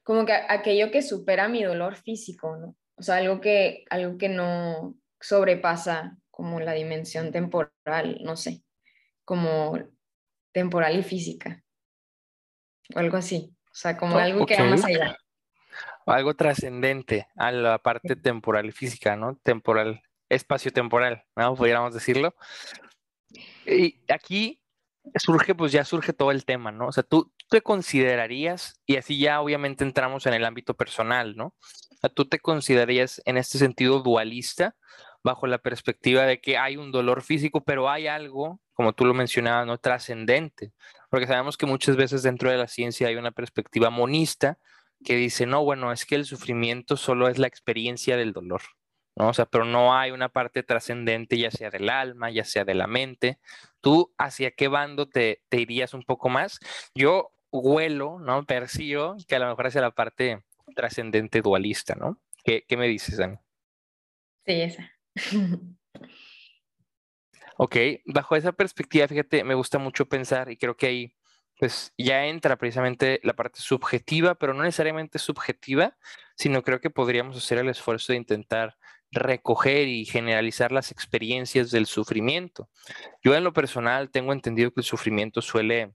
como 0.04 0.26
que 0.26 0.34
aquello 0.34 0.90
que 0.90 1.02
supera 1.02 1.48
mi 1.48 1.64
dolor 1.64 1.96
físico, 1.96 2.58
¿no? 2.58 2.76
O 2.96 3.04
sea, 3.04 3.18
algo 3.18 3.40
que, 3.40 3.86
algo 3.92 4.18
que 4.18 4.30
no 4.30 4.98
sobrepasa 5.20 6.18
como 6.32 6.60
la 6.60 6.74
dimensión 6.74 7.32
temporal, 7.32 8.20
no 8.22 8.36
sé, 8.36 8.64
como 9.26 9.78
temporal 10.52 10.98
y 10.98 11.04
física. 11.04 11.64
O 12.96 13.00
algo 13.00 13.18
así. 13.18 13.54
O 13.72 13.76
sea, 13.76 13.98
como 13.98 14.18
algo 14.18 14.46
que 14.46 14.56
va 14.56 14.70
más 14.70 14.86
allá. 14.86 15.18
Algo 16.06 16.36
trascendente 16.36 17.28
a 17.36 17.52
la 17.52 17.78
parte 17.80 18.16
temporal 18.16 18.66
y 18.66 18.72
física, 18.72 19.16
¿no? 19.16 19.36
Temporal, 19.44 20.02
espacio-temporal, 20.30 21.26
¿no? 21.36 21.56
Podríamos 21.56 21.94
decirlo. 21.94 22.34
Y 23.66 24.00
aquí 24.10 24.62
surge, 25.16 25.54
pues 25.54 25.72
ya 25.72 25.84
surge 25.84 26.14
todo 26.14 26.32
el 26.32 26.46
tema, 26.46 26.72
¿no? 26.72 26.88
O 26.88 26.92
sea, 26.92 27.04
tú, 27.04 27.32
te 27.50 27.62
considerarías, 27.62 28.82
y 28.86 28.98
así 28.98 29.20
ya 29.20 29.42
obviamente 29.42 29.84
entramos 29.84 30.26
en 30.26 30.34
el 30.34 30.46
ámbito 30.46 30.76
personal, 30.76 31.36
¿no? 31.36 31.48
O 31.48 32.00
sea, 32.02 32.10
tú 32.10 32.26
te 32.26 32.40
considerarías 32.40 33.22
en 33.26 33.38
este 33.38 33.58
sentido 33.58 34.02
dualista, 34.02 34.76
bajo 35.24 35.48
la 35.48 35.58
perspectiva 35.58 36.24
de 36.24 36.40
que 36.40 36.58
hay 36.58 36.78
un 36.78 36.92
dolor 36.92 37.22
físico, 37.22 37.64
pero 37.64 37.90
hay 37.90 38.08
algo 38.08 38.60
como 38.78 38.94
tú 38.94 39.06
lo 39.06 39.16
mencionabas, 39.16 39.66
¿no? 39.66 39.80
Trascendente, 39.80 40.72
porque 41.10 41.26
sabemos 41.26 41.58
que 41.58 41.66
muchas 41.66 41.96
veces 41.96 42.22
dentro 42.22 42.52
de 42.52 42.58
la 42.58 42.68
ciencia 42.68 43.08
hay 43.08 43.16
una 43.16 43.32
perspectiva 43.32 43.90
monista 43.90 44.60
que 45.04 45.16
dice, 45.16 45.48
no, 45.48 45.64
bueno, 45.64 45.92
es 45.92 46.06
que 46.06 46.14
el 46.14 46.26
sufrimiento 46.26 46.96
solo 46.96 47.28
es 47.28 47.40
la 47.40 47.48
experiencia 47.48 48.18
del 48.18 48.34
dolor, 48.34 48.62
¿no? 49.16 49.30
O 49.30 49.34
sea, 49.34 49.48
pero 49.48 49.66
no 49.66 49.96
hay 49.98 50.12
una 50.12 50.30
parte 50.30 50.62
trascendente, 50.62 51.40
ya 51.40 51.50
sea 51.50 51.72
del 51.72 51.90
alma, 51.90 52.30
ya 52.30 52.44
sea 52.44 52.66
de 52.66 52.76
la 52.76 52.86
mente. 52.86 53.40
¿Tú 53.82 54.14
hacia 54.20 54.52
qué 54.52 54.68
bando 54.68 55.10
te, 55.10 55.42
te 55.50 55.60
irías 55.60 55.96
un 55.96 56.04
poco 56.04 56.30
más? 56.30 56.60
Yo 56.94 57.32
huelo, 57.52 58.20
¿no? 58.20 58.46
Percibo 58.46 59.18
que 59.28 59.38
a 59.38 59.40
lo 59.40 59.48
mejor 59.48 59.68
hacia 59.68 59.82
la 59.82 59.92
parte 59.92 60.44
trascendente 60.76 61.42
dualista, 61.42 61.96
¿no? 61.96 62.22
¿Qué, 62.44 62.64
qué 62.68 62.78
me 62.78 62.88
dices, 62.88 63.18
Dani? 63.18 63.38
Sí, 64.46 64.62
esa. 64.62 64.97
Ok, 67.58 67.76
bajo 68.06 68.36
esa 68.36 68.52
perspectiva, 68.52 69.08
fíjate, 69.08 69.44
me 69.44 69.56
gusta 69.56 69.80
mucho 69.80 70.06
pensar 70.08 70.52
y 70.52 70.58
creo 70.58 70.78
que 70.78 70.88
ahí 70.88 71.14
pues 71.60 71.92
ya 71.98 72.26
entra 72.26 72.56
precisamente 72.56 73.20
la 73.24 73.34
parte 73.34 73.60
subjetiva, 73.60 74.36
pero 74.36 74.54
no 74.54 74.62
necesariamente 74.62 75.18
subjetiva, 75.18 75.98
sino 76.36 76.62
creo 76.62 76.80
que 76.80 76.92
podríamos 76.92 77.36
hacer 77.36 77.58
el 77.58 77.70
esfuerzo 77.70 78.14
de 78.14 78.18
intentar 78.18 78.78
recoger 79.12 79.88
y 79.88 80.06
generalizar 80.06 80.72
las 80.72 80.92
experiencias 80.92 81.72
del 81.72 81.88
sufrimiento. 81.88 82.70
Yo 83.24 83.36
en 83.36 83.44
lo 83.44 83.54
personal 83.54 84.12
tengo 84.12 84.34
entendido 84.34 84.72
que 84.72 84.82
el 84.82 84.86
sufrimiento 84.86 85.42
suele 85.42 85.94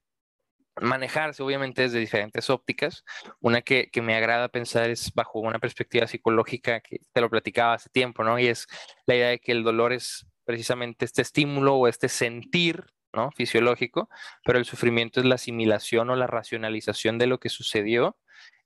manejarse 0.81 1.43
obviamente 1.43 1.83
desde 1.83 1.99
diferentes 1.99 2.49
ópticas. 2.49 3.03
Una 3.39 3.61
que, 3.61 3.89
que, 3.91 4.01
me 4.01 4.15
agrada 4.15 4.49
pensar 4.49 4.89
es 4.89 5.11
bajo 5.13 5.39
una 5.39 5.59
perspectiva 5.59 6.07
psicológica 6.07 6.79
que 6.81 6.99
te 7.11 7.21
lo 7.21 7.29
platicaba 7.29 7.73
hace 7.73 7.89
tiempo, 7.89 8.23
¿no? 8.23 8.39
Y 8.39 8.47
es 8.47 8.67
la 9.05 9.15
idea 9.15 9.29
de 9.29 9.39
que 9.39 9.51
el 9.51 9.63
dolor 9.63 9.93
es 9.93 10.27
precisamente 10.45 11.05
este 11.05 11.21
estímulo 11.21 11.75
o 11.75 11.87
este 11.87 12.09
sentir 12.09 12.85
¿no? 13.13 13.31
fisiológico, 13.31 14.09
pero 14.43 14.57
el 14.57 14.65
sufrimiento 14.65 15.19
es 15.19 15.25
la 15.25 15.35
asimilación 15.35 16.09
o 16.09 16.15
la 16.15 16.27
racionalización 16.27 17.17
de 17.17 17.27
lo 17.27 17.39
que 17.39 17.49
sucedió 17.49 18.17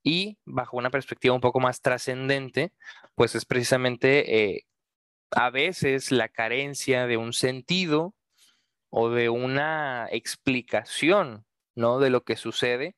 y 0.02 0.38
bajo 0.44 0.76
una 0.76 0.90
perspectiva 0.90 1.34
un 1.34 1.40
poco 1.40 1.60
más 1.60 1.82
trascendente, 1.82 2.72
pues 3.14 3.34
es 3.34 3.44
precisamente 3.44 4.54
eh, 4.54 4.66
a 5.32 5.50
veces 5.50 6.10
la 6.10 6.28
carencia 6.28 7.06
de 7.06 7.16
un 7.16 7.32
sentido 7.32 8.14
o 8.90 9.10
de 9.10 9.28
una 9.28 10.08
explicación 10.10 11.44
¿no? 11.78 11.98
de 11.98 12.10
lo 12.10 12.24
que 12.24 12.36
sucede. 12.36 12.96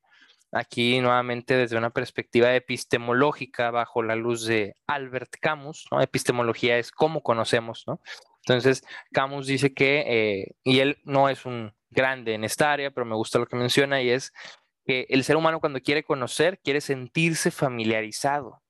Aquí 0.52 0.98
nuevamente 1.00 1.56
desde 1.56 1.76
una 1.76 1.90
perspectiva 1.90 2.52
epistemológica 2.54 3.70
bajo 3.70 4.02
la 4.02 4.16
luz 4.16 4.44
de 4.46 4.74
Albert 4.88 5.36
Camus, 5.40 5.86
¿no? 5.92 6.00
Epistemología 6.00 6.76
es 6.78 6.90
cómo 6.90 7.22
conocemos, 7.22 7.84
¿no? 7.86 8.00
Entonces, 8.44 8.82
Camus 9.12 9.46
dice 9.46 9.72
que, 9.74 10.04
eh, 10.08 10.54
y 10.64 10.80
él 10.80 10.98
no 11.04 11.28
es 11.28 11.46
un 11.46 11.72
grande 11.90 12.34
en 12.34 12.42
esta 12.42 12.72
área, 12.72 12.90
pero 12.90 13.04
me 13.04 13.14
gusta 13.14 13.38
lo 13.38 13.46
que 13.46 13.56
menciona, 13.56 14.02
y 14.02 14.10
es 14.10 14.32
que 14.84 15.06
el 15.10 15.22
ser 15.22 15.36
humano 15.36 15.60
cuando 15.60 15.80
quiere 15.80 16.02
conocer, 16.02 16.58
quiere 16.58 16.80
sentirse 16.80 17.52
familiarizado. 17.52 18.62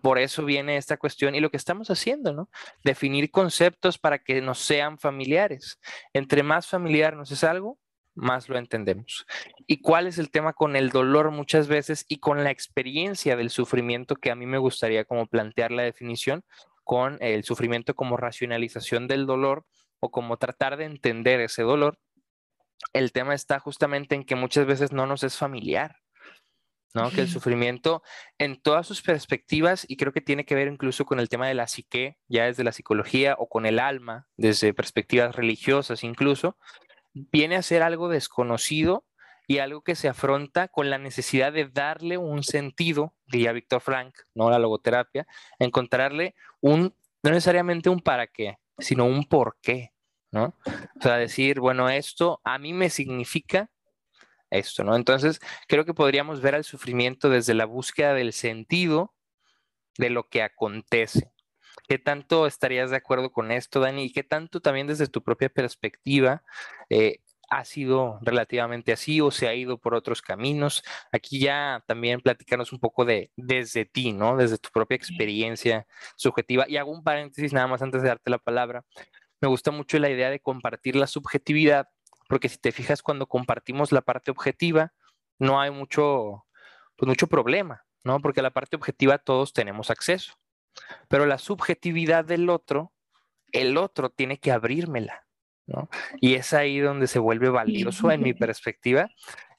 Por 0.00 0.18
eso 0.18 0.44
viene 0.46 0.78
esta 0.78 0.96
cuestión 0.96 1.34
y 1.34 1.40
lo 1.40 1.50
que 1.50 1.58
estamos 1.58 1.90
haciendo, 1.90 2.32
¿no? 2.32 2.48
Definir 2.82 3.30
conceptos 3.30 3.98
para 3.98 4.18
que 4.18 4.40
nos 4.40 4.58
sean 4.58 4.98
familiares. 4.98 5.78
Entre 6.14 6.42
más 6.42 6.66
familiar 6.66 7.14
nos 7.14 7.30
es 7.30 7.44
algo, 7.44 7.78
más 8.16 8.48
lo 8.48 8.58
entendemos. 8.58 9.26
¿Y 9.66 9.80
cuál 9.80 10.08
es 10.08 10.18
el 10.18 10.30
tema 10.30 10.52
con 10.52 10.74
el 10.74 10.90
dolor 10.90 11.30
muchas 11.30 11.68
veces 11.68 12.04
y 12.08 12.18
con 12.18 12.42
la 12.42 12.50
experiencia 12.50 13.36
del 13.36 13.50
sufrimiento 13.50 14.16
que 14.16 14.32
a 14.32 14.34
mí 14.34 14.46
me 14.46 14.58
gustaría 14.58 15.04
como 15.04 15.26
plantear 15.26 15.70
la 15.70 15.82
definición? 15.82 16.42
con 16.86 17.18
el 17.20 17.42
sufrimiento 17.42 17.96
como 17.96 18.16
racionalización 18.16 19.08
del 19.08 19.26
dolor 19.26 19.66
o 19.98 20.12
como 20.12 20.36
tratar 20.36 20.76
de 20.76 20.84
entender 20.84 21.40
ese 21.40 21.62
dolor, 21.62 21.98
el 22.92 23.10
tema 23.10 23.34
está 23.34 23.58
justamente 23.58 24.14
en 24.14 24.22
que 24.22 24.36
muchas 24.36 24.66
veces 24.66 24.92
no 24.92 25.04
nos 25.04 25.24
es 25.24 25.36
familiar, 25.36 25.96
¿no? 26.94 27.10
Que 27.10 27.22
el 27.22 27.28
sufrimiento 27.28 28.04
en 28.38 28.62
todas 28.62 28.86
sus 28.86 29.02
perspectivas, 29.02 29.84
y 29.88 29.96
creo 29.96 30.12
que 30.12 30.20
tiene 30.20 30.44
que 30.44 30.54
ver 30.54 30.68
incluso 30.68 31.04
con 31.06 31.18
el 31.18 31.28
tema 31.28 31.48
de 31.48 31.54
la 31.54 31.66
psique, 31.66 32.18
ya 32.28 32.44
desde 32.44 32.62
la 32.62 32.70
psicología, 32.70 33.34
o 33.36 33.48
con 33.48 33.66
el 33.66 33.80
alma, 33.80 34.28
desde 34.36 34.72
perspectivas 34.72 35.34
religiosas 35.34 36.04
incluso, 36.04 36.56
viene 37.32 37.56
a 37.56 37.62
ser 37.62 37.82
algo 37.82 38.08
desconocido 38.08 39.04
y 39.48 39.58
algo 39.58 39.82
que 39.82 39.94
se 39.94 40.08
afronta 40.08 40.68
con 40.68 40.90
la 40.90 40.98
necesidad 40.98 41.52
de 41.52 41.68
darle 41.68 42.18
un 42.18 42.42
sentido, 42.42 43.14
diría 43.26 43.52
Víctor 43.52 43.80
Frank, 43.80 44.14
no 44.34 44.50
la 44.50 44.58
logoterapia, 44.58 45.26
encontrarle 45.58 46.34
un, 46.60 46.94
no 47.22 47.30
necesariamente 47.30 47.88
un 47.88 48.00
para 48.00 48.26
qué, 48.26 48.58
sino 48.78 49.06
un 49.06 49.24
por 49.24 49.56
qué. 49.62 49.92
¿no? 50.30 50.54
O 50.98 51.02
sea, 51.02 51.16
decir, 51.16 51.60
bueno, 51.60 51.88
esto 51.88 52.40
a 52.44 52.58
mí 52.58 52.72
me 52.72 52.90
significa 52.90 53.70
esto, 54.50 54.84
¿no? 54.84 54.94
Entonces, 54.94 55.40
creo 55.66 55.84
que 55.84 55.94
podríamos 55.94 56.40
ver 56.40 56.54
al 56.54 56.64
sufrimiento 56.64 57.30
desde 57.30 57.54
la 57.54 57.64
búsqueda 57.64 58.14
del 58.14 58.32
sentido 58.32 59.14
de 59.98 60.10
lo 60.10 60.28
que 60.28 60.42
acontece. 60.42 61.32
¿Qué 61.88 61.98
tanto 61.98 62.46
estarías 62.46 62.90
de 62.90 62.96
acuerdo 62.96 63.30
con 63.30 63.52
esto, 63.52 63.80
Dani? 63.80 64.04
¿Y 64.04 64.12
qué 64.12 64.24
tanto 64.24 64.60
también 64.60 64.86
desde 64.88 65.06
tu 65.06 65.22
propia 65.22 65.48
perspectiva 65.48 66.42
eh, 66.90 67.20
ha 67.48 67.64
sido 67.64 68.18
relativamente 68.22 68.92
así 68.92 69.20
o 69.20 69.30
se 69.30 69.46
ha 69.46 69.54
ido 69.54 69.78
por 69.78 69.94
otros 69.94 70.20
caminos? 70.20 70.82
Aquí 71.12 71.38
ya 71.40 71.84
también 71.86 72.20
platicarnos 72.20 72.72
un 72.72 72.80
poco 72.80 73.04
de 73.04 73.30
desde 73.36 73.84
ti, 73.84 74.12
¿no? 74.12 74.36
Desde 74.36 74.58
tu 74.58 74.70
propia 74.70 74.96
experiencia 74.96 75.86
subjetiva. 76.16 76.66
Y 76.68 76.76
hago 76.76 76.90
un 76.90 77.04
paréntesis 77.04 77.52
nada 77.52 77.68
más 77.68 77.82
antes 77.82 78.02
de 78.02 78.08
darte 78.08 78.30
la 78.30 78.38
palabra. 78.38 78.84
Me 79.40 79.48
gusta 79.48 79.70
mucho 79.70 79.98
la 79.98 80.10
idea 80.10 80.30
de 80.30 80.40
compartir 80.40 80.96
la 80.96 81.06
subjetividad, 81.06 81.88
porque 82.28 82.48
si 82.48 82.58
te 82.58 82.72
fijas, 82.72 83.02
cuando 83.02 83.26
compartimos 83.26 83.92
la 83.92 84.02
parte 84.02 84.30
objetiva, 84.32 84.92
no 85.38 85.60
hay 85.60 85.70
mucho, 85.70 86.46
pues 86.96 87.08
mucho 87.08 87.28
problema, 87.28 87.84
¿no? 88.04 88.20
Porque 88.20 88.42
la 88.42 88.50
parte 88.52 88.76
objetiva 88.76 89.18
todos 89.18 89.52
tenemos 89.52 89.90
acceso. 89.90 90.34
Pero 91.08 91.26
la 91.26 91.38
subjetividad 91.38 92.24
del 92.24 92.48
otro, 92.48 92.92
el 93.52 93.76
otro 93.76 94.10
tiene 94.10 94.38
que 94.38 94.52
abrírmela, 94.52 95.26
¿no? 95.66 95.88
Y 96.20 96.34
es 96.34 96.52
ahí 96.52 96.78
donde 96.78 97.06
se 97.06 97.18
vuelve 97.18 97.48
valioso 97.50 98.10
en 98.10 98.22
mi 98.22 98.34
perspectiva 98.34 99.08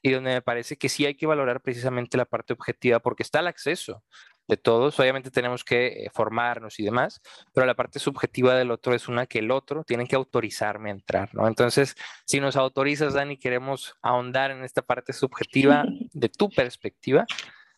y 0.02 0.12
donde 0.12 0.34
me 0.34 0.42
parece 0.42 0.78
que 0.78 0.90
sí 0.90 1.06
hay 1.06 1.16
que 1.16 1.26
valorar 1.26 1.62
precisamente 1.62 2.18
la 2.18 2.26
parte 2.26 2.54
objetiva 2.54 3.00
porque 3.00 3.24
está 3.24 3.40
el 3.40 3.48
acceso 3.48 4.04
de 4.48 4.58
todos. 4.58 5.00
Obviamente 5.00 5.32
tenemos 5.32 5.64
que 5.64 5.88
eh, 5.88 6.10
formarnos 6.14 6.80
y 6.80 6.84
demás, 6.84 7.22
pero 7.54 7.66
la 7.66 7.76
parte 7.76 8.00
subjetiva 8.00 8.56
del 8.56 8.72
otro 8.72 8.94
es 8.94 9.08
una 9.08 9.26
que 9.26 9.40
el 9.40 9.52
otro 9.52 9.84
tiene 9.84 10.08
que 10.08 10.16
autorizarme 10.16 10.90
a 10.90 10.94
entrar, 10.94 11.34
¿no? 11.34 11.48
Entonces, 11.48 11.96
si 12.26 12.40
nos 12.40 12.56
autorizas, 12.56 13.14
Dani, 13.14 13.38
queremos 13.38 13.96
ahondar 14.02 14.52
en 14.52 14.64
esta 14.64 14.82
parte 14.82 15.14
subjetiva 15.14 15.84
de 16.14 16.30
tu 16.30 16.50
perspectiva. 16.50 17.26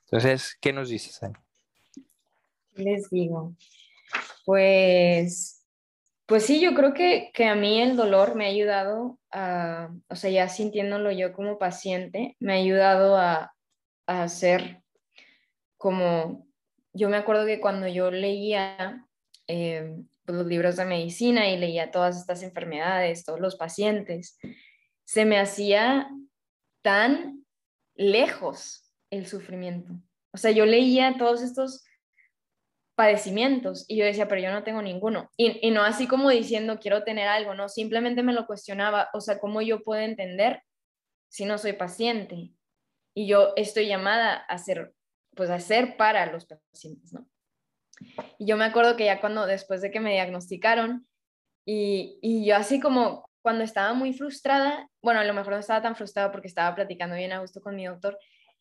Entonces, 0.06 0.58
¿qué 0.62 0.74
nos 0.74 0.90
dices, 0.90 1.20
Dani? 1.20 1.36
Les 2.80 3.10
digo, 3.10 3.56
pues, 4.46 5.66
pues 6.26 6.46
sí, 6.46 6.60
yo 6.60 6.74
creo 6.74 6.94
que, 6.94 7.32
que 7.34 7.46
a 7.46 7.56
mí 7.56 7.82
el 7.82 7.96
dolor 7.96 8.36
me 8.36 8.46
ha 8.46 8.50
ayudado 8.50 9.20
a, 9.32 9.90
o 10.08 10.16
sea, 10.16 10.30
ya 10.30 10.50
sintiéndolo 10.50 11.12
yo 11.12 11.34
como 11.34 11.60
paciente, 11.60 12.36
me 12.40 12.54
ha 12.54 12.56
ayudado 12.58 13.18
a, 13.18 13.54
a 14.08 14.28
ser 14.28 14.82
como 15.78 16.48
yo 16.94 17.10
me 17.10 17.18
acuerdo 17.18 17.46
que 17.46 17.60
cuando 17.60 17.88
yo 17.88 18.12
leía 18.12 19.08
eh, 19.48 19.96
pues, 20.26 20.38
los 20.38 20.48
libros 20.48 20.76
de 20.76 20.86
medicina 20.86 21.50
y 21.50 21.58
leía 21.58 21.92
todas 21.92 22.18
estas 22.18 22.44
enfermedades, 22.44 23.26
todos 23.26 23.40
los 23.40 23.56
pacientes, 23.56 24.38
se 25.06 25.26
me 25.26 25.40
hacía 25.40 26.10
tan 26.82 27.46
lejos 27.96 28.94
el 29.10 29.28
sufrimiento. 29.28 29.94
O 30.32 30.38
sea, 30.38 30.52
yo 30.52 30.66
leía 30.66 31.16
todos 31.18 31.42
estos 31.42 31.84
padecimientos 33.00 33.86
y 33.88 33.96
yo 33.96 34.04
decía, 34.04 34.28
pero 34.28 34.42
yo 34.42 34.52
no 34.52 34.64
tengo 34.64 34.82
ninguno. 34.82 35.30
Y, 35.38 35.66
y, 35.66 35.72
no 35.72 35.84
así 35.84 36.06
como 36.06 36.30
diciendo, 36.30 36.80
quiero 36.82 37.06
tener 37.06 37.30
algo, 37.30 37.54
no, 37.54 37.70
simplemente 37.70 38.24
me 38.24 38.34
lo 38.34 38.46
cuestionaba, 38.46 39.08
o 39.14 39.22
sea, 39.22 39.40
¿cómo 39.40 39.62
yo 39.62 39.86
puedo 39.86 40.02
entender 40.02 40.64
si 41.30 41.46
no 41.46 41.58
soy 41.58 41.72
paciente? 41.72 42.52
Y 43.16 43.26
yo 43.26 43.54
estoy 43.56 43.88
llamada 43.88 44.34
a 44.34 44.58
ser 44.58 44.94
pues 45.34 45.50
hacer 45.50 45.96
para 45.96 46.30
los 46.30 46.46
pacientes, 46.46 47.14
¿no? 47.14 47.26
Y 48.38 48.48
yo 48.48 48.58
me 48.58 48.66
acuerdo 48.66 48.98
que 48.98 49.06
ya 49.06 49.22
cuando, 49.22 49.46
después 49.46 49.82
de 49.82 49.92
que 49.92 50.02
me 50.02 50.12
diagnosticaron, 50.12 51.08
y, 51.66 52.20
y 52.22 52.46
yo 52.46 52.58
así 52.58 52.82
como 52.82 53.30
cuando 53.42 53.64
estaba 53.64 53.94
muy 53.94 54.12
frustrada, 54.12 54.90
bueno, 55.02 55.22
a 55.22 55.24
lo 55.24 55.34
mejor 55.34 55.54
no 55.54 55.60
estaba 55.60 55.82
tan 55.82 55.96
frustrada 55.96 56.34
porque 56.34 56.50
estaba 56.50 56.76
platicando 56.76 57.16
bien 57.16 57.32
a 57.32 57.40
gusto 57.40 57.62
con 57.62 57.78
mi 57.78 57.86
doctor, 57.86 58.20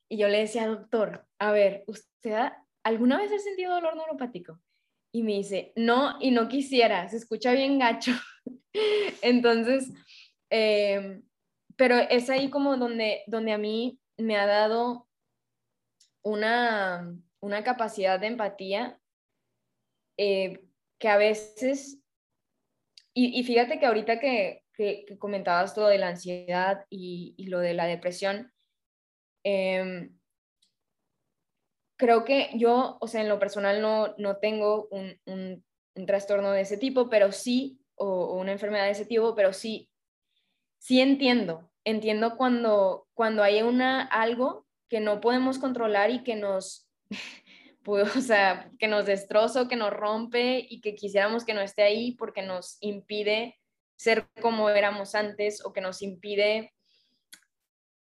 y 0.08 0.16
yo 0.16 0.28
le 0.28 0.38
decía, 0.38 0.68
doctor, 0.68 1.26
a 1.40 1.50
ver, 1.50 1.82
¿usted 1.88 2.52
alguna 2.88 3.18
vez 3.18 3.30
ha 3.32 3.38
sentido 3.38 3.74
dolor 3.74 3.96
neuropático? 3.96 4.60
Y 5.12 5.22
me 5.22 5.32
dice, 5.32 5.72
no, 5.76 6.16
y 6.20 6.30
no 6.30 6.48
quisiera, 6.48 7.08
se 7.08 7.16
escucha 7.16 7.52
bien 7.52 7.78
gacho. 7.78 8.12
Entonces, 9.22 9.90
eh, 10.50 11.22
pero 11.76 11.96
es 11.96 12.28
ahí 12.30 12.50
como 12.50 12.76
donde, 12.76 13.22
donde 13.26 13.52
a 13.52 13.58
mí 13.58 14.00
me 14.16 14.36
ha 14.36 14.46
dado 14.46 15.06
una, 16.22 17.14
capacidad 17.64 18.18
de 18.18 18.26
empatía 18.26 18.98
eh, 20.16 20.64
que 20.98 21.08
a 21.08 21.16
veces, 21.16 22.00
y, 23.14 23.42
fíjate 23.44 23.78
que 23.78 23.86
ahorita 23.86 24.18
que, 24.18 24.64
comentabas 25.18 25.74
todo 25.74 25.88
de 25.88 25.98
la 25.98 26.08
ansiedad 26.08 26.84
y, 26.88 27.34
lo 27.48 27.60
de 27.60 27.74
la 27.74 27.86
depresión, 27.86 28.52
em, 29.44 30.17
creo 31.98 32.24
que 32.24 32.50
yo, 32.54 32.96
o 33.00 33.06
sea, 33.08 33.20
en 33.20 33.28
lo 33.28 33.38
personal 33.38 33.82
no, 33.82 34.14
no 34.16 34.38
tengo 34.38 34.88
un, 34.90 35.20
un, 35.26 35.64
trastorno 36.06 36.52
de 36.52 36.60
ese 36.60 36.76
tipo, 36.76 37.10
pero 37.10 37.32
sí, 37.32 37.80
o, 37.96 38.34
una 38.34 38.52
enfermedad 38.52 38.84
de 38.84 38.92
ese 38.92 39.04
tipo, 39.04 39.34
pero 39.34 39.52
sí, 39.52 39.90
sí 40.78 41.00
entiendo, 41.00 41.72
entiendo 41.84 42.36
cuando, 42.36 43.08
cuando 43.14 43.42
hay 43.42 43.62
una, 43.62 44.02
algo 44.02 44.64
que 44.88 45.00
no 45.00 45.20
podemos 45.20 45.58
controlar 45.58 46.12
y 46.12 46.22
que 46.22 46.36
nos, 46.36 46.88
pues, 47.82 48.14
o 48.16 48.20
sea, 48.20 48.70
que 48.78 48.86
nos 48.86 49.06
destroza, 49.06 49.66
que 49.66 49.74
nos 49.74 49.92
rompe 49.92 50.64
y 50.70 50.80
que 50.80 50.94
quisiéramos 50.94 51.44
que 51.44 51.54
no 51.54 51.60
esté 51.60 51.82
ahí 51.82 52.12
porque 52.12 52.42
nos 52.42 52.78
impide 52.80 53.58
ser 53.96 54.28
como 54.40 54.70
éramos 54.70 55.16
antes 55.16 55.64
o 55.64 55.72
que 55.72 55.80
nos 55.80 56.00
impide 56.00 56.72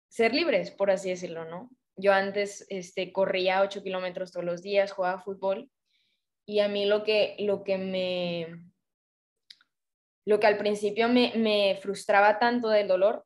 ser 0.09 0.33
libres, 0.33 0.71
por 0.71 0.91
así 0.91 1.09
decirlo, 1.09 1.45
¿no? 1.45 1.69
Yo 1.97 2.13
antes 2.13 2.65
este, 2.69 3.11
corría 3.11 3.61
8 3.61 3.83
kilómetros 3.83 4.31
todos 4.31 4.45
los 4.45 4.61
días, 4.61 4.91
jugaba 4.91 5.19
fútbol 5.19 5.69
y 6.45 6.59
a 6.59 6.67
mí 6.67 6.85
lo 6.85 7.03
que, 7.03 7.35
lo 7.39 7.63
que 7.63 7.77
me, 7.77 8.63
lo 10.25 10.39
que 10.39 10.47
al 10.47 10.57
principio 10.57 11.09
me, 11.09 11.33
me 11.35 11.77
frustraba 11.81 12.39
tanto 12.39 12.69
del 12.69 12.87
dolor, 12.87 13.25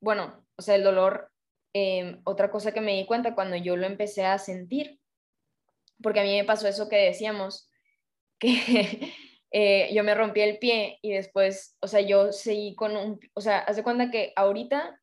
bueno, 0.00 0.46
o 0.56 0.62
sea, 0.62 0.76
el 0.76 0.84
dolor 0.84 1.32
Em, 1.76 2.20
otra 2.22 2.52
cosa 2.52 2.72
que 2.72 2.80
me 2.80 2.94
di 2.94 3.04
cuenta 3.04 3.34
cuando 3.34 3.56
yo 3.56 3.76
lo 3.76 3.86
empecé 3.86 4.24
a 4.24 4.38
sentir, 4.38 5.00
porque 6.00 6.20
a 6.20 6.22
mí 6.22 6.36
me 6.36 6.44
pasó 6.44 6.68
eso 6.68 6.88
que 6.88 6.96
decíamos, 6.96 7.68
que 8.38 9.12
eh, 9.50 9.90
yo 9.92 10.04
me 10.04 10.14
rompí 10.14 10.40
el 10.40 10.58
pie 10.58 11.00
y 11.02 11.12
después, 11.12 11.76
o 11.80 11.88
sea, 11.88 12.00
yo 12.00 12.32
seguí 12.32 12.76
con 12.76 12.96
un, 12.96 13.20
o 13.34 13.40
sea, 13.40 13.58
haz 13.58 13.74
de 13.74 13.82
cuenta 13.82 14.12
que 14.12 14.32
ahorita, 14.36 15.00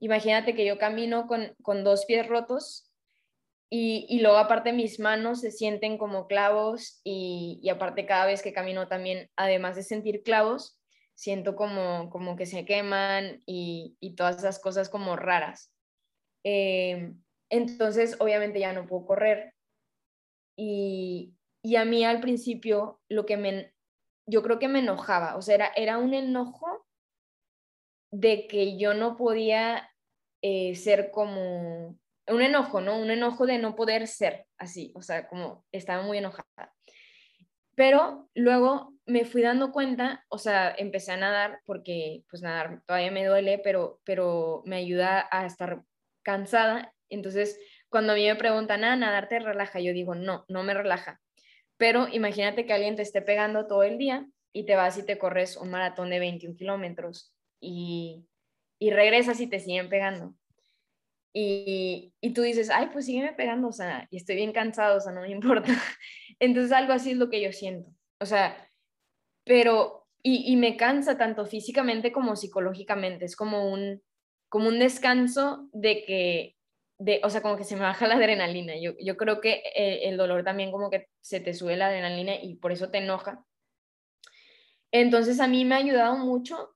imagínate 0.00 0.54
que 0.54 0.66
yo 0.66 0.78
camino 0.78 1.26
con, 1.26 1.54
con 1.62 1.84
dos 1.84 2.04
pies 2.06 2.26
rotos 2.26 2.90
y, 3.72 4.06
y, 4.08 4.20
luego 4.20 4.38
aparte 4.38 4.72
mis 4.72 4.98
manos 4.98 5.40
se 5.42 5.52
sienten 5.52 5.96
como 5.96 6.26
clavos 6.26 7.00
y, 7.04 7.60
y, 7.62 7.68
aparte 7.68 8.04
cada 8.04 8.26
vez 8.26 8.42
que 8.42 8.52
camino 8.52 8.88
también, 8.88 9.30
además 9.36 9.76
de 9.76 9.84
sentir 9.84 10.24
clavos, 10.24 10.80
siento 11.14 11.54
como, 11.54 12.10
como 12.10 12.34
que 12.34 12.46
se 12.46 12.64
queman 12.64 13.42
y, 13.46 13.96
y 14.00 14.16
todas 14.16 14.38
esas 14.38 14.58
cosas 14.58 14.88
como 14.88 15.14
raras. 15.14 15.70
Eh, 16.44 17.12
entonces, 17.50 18.16
obviamente 18.20 18.60
ya 18.60 18.72
no 18.72 18.86
puedo 18.86 19.04
correr. 19.06 19.54
Y, 20.56 21.36
a 21.76 21.84
mí 21.84 22.04
al 22.04 22.20
principio 22.20 23.00
lo 23.08 23.26
que 23.26 23.36
me, 23.36 23.74
yo 24.26 24.42
creo 24.42 24.58
que 24.58 24.68
me 24.68 24.78
enojaba, 24.78 25.36
o 25.36 25.42
sea, 25.42 25.54
era, 25.56 25.72
era 25.76 25.98
un 25.98 26.14
enojo 26.14 26.86
de 28.10 28.46
que 28.46 28.78
yo 28.78 28.94
no 28.94 29.16
podía 29.16 29.89
eh, 30.42 30.74
ser 30.74 31.10
como, 31.10 31.98
un 32.30 32.42
enojo, 32.42 32.80
¿no? 32.80 32.98
Un 32.98 33.10
enojo 33.10 33.46
de 33.46 33.58
no 33.58 33.74
poder 33.74 34.06
ser 34.06 34.46
así, 34.58 34.92
o 34.94 35.02
sea, 35.02 35.28
como 35.28 35.64
estaba 35.72 36.02
muy 36.02 36.18
enojada. 36.18 36.74
Pero 37.74 38.28
luego 38.34 38.94
me 39.06 39.24
fui 39.24 39.42
dando 39.42 39.72
cuenta, 39.72 40.24
o 40.28 40.38
sea, 40.38 40.74
empecé 40.76 41.12
a 41.12 41.16
nadar 41.16 41.60
porque 41.64 42.24
pues 42.28 42.42
nadar 42.42 42.82
todavía 42.86 43.10
me 43.10 43.24
duele, 43.24 43.60
pero, 43.62 44.00
pero 44.04 44.62
me 44.66 44.76
ayuda 44.76 45.28
a 45.30 45.46
estar 45.46 45.82
cansada. 46.22 46.92
Entonces, 47.08 47.58
cuando 47.88 48.12
a 48.12 48.16
mí 48.16 48.26
me 48.26 48.36
preguntan, 48.36 48.84
ah, 48.84 48.96
nadar 48.96 49.28
te 49.28 49.38
relaja, 49.38 49.80
yo 49.80 49.92
digo, 49.92 50.14
no, 50.14 50.44
no 50.48 50.62
me 50.62 50.74
relaja. 50.74 51.20
Pero 51.76 52.08
imagínate 52.08 52.66
que 52.66 52.72
alguien 52.72 52.96
te 52.96 53.02
esté 53.02 53.22
pegando 53.22 53.66
todo 53.66 53.82
el 53.82 53.98
día 53.98 54.26
y 54.52 54.66
te 54.66 54.76
vas 54.76 54.98
y 54.98 55.06
te 55.06 55.18
corres 55.18 55.56
un 55.56 55.70
maratón 55.70 56.10
de 56.10 56.18
21 56.18 56.56
kilómetros 56.56 57.34
y, 57.60 58.26
y 58.80 58.90
regresas 58.90 59.40
y 59.40 59.46
te 59.46 59.60
siguen 59.60 59.88
pegando. 59.88 60.34
Y, 61.32 62.12
y, 62.20 62.32
tú 62.32 62.42
dices, 62.42 62.70
ay, 62.70 62.88
pues 62.92 63.06
sígueme 63.06 63.34
pegando, 63.34 63.68
o 63.68 63.72
sea, 63.72 64.08
y 64.10 64.16
estoy 64.16 64.34
bien 64.34 64.52
cansado, 64.52 64.96
o 64.96 65.00
sea, 65.00 65.12
no 65.12 65.20
me 65.20 65.30
importa. 65.30 65.72
Entonces 66.40 66.72
algo 66.72 66.92
así 66.92 67.12
es 67.12 67.18
lo 67.18 67.30
que 67.30 67.40
yo 67.40 67.52
siento. 67.52 67.88
O 68.18 68.26
sea, 68.26 68.68
pero, 69.44 70.08
y, 70.22 70.52
y 70.52 70.56
me 70.56 70.76
cansa 70.76 71.16
tanto 71.16 71.46
físicamente 71.46 72.10
como 72.10 72.34
psicológicamente. 72.34 73.26
Es 73.26 73.36
como 73.36 73.70
un, 73.70 74.02
como 74.48 74.68
un 74.68 74.78
descanso 74.80 75.68
de 75.72 76.04
que, 76.04 76.56
de, 76.98 77.20
o 77.22 77.30
sea, 77.30 77.42
como 77.42 77.56
que 77.56 77.64
se 77.64 77.76
me 77.76 77.82
baja 77.82 78.08
la 78.08 78.16
adrenalina. 78.16 78.74
Yo, 78.80 78.92
yo 78.98 79.16
creo 79.16 79.40
que 79.40 79.62
eh, 79.76 80.08
el 80.08 80.16
dolor 80.16 80.42
también 80.42 80.72
como 80.72 80.90
que 80.90 81.06
se 81.20 81.40
te 81.40 81.54
sube 81.54 81.76
la 81.76 81.86
adrenalina 81.88 82.34
y 82.42 82.56
por 82.56 82.72
eso 82.72 82.90
te 82.90 82.98
enoja. 82.98 83.44
Entonces 84.90 85.38
a 85.38 85.46
mí 85.46 85.64
me 85.64 85.76
ha 85.76 85.78
ayudado 85.78 86.16
mucho, 86.16 86.74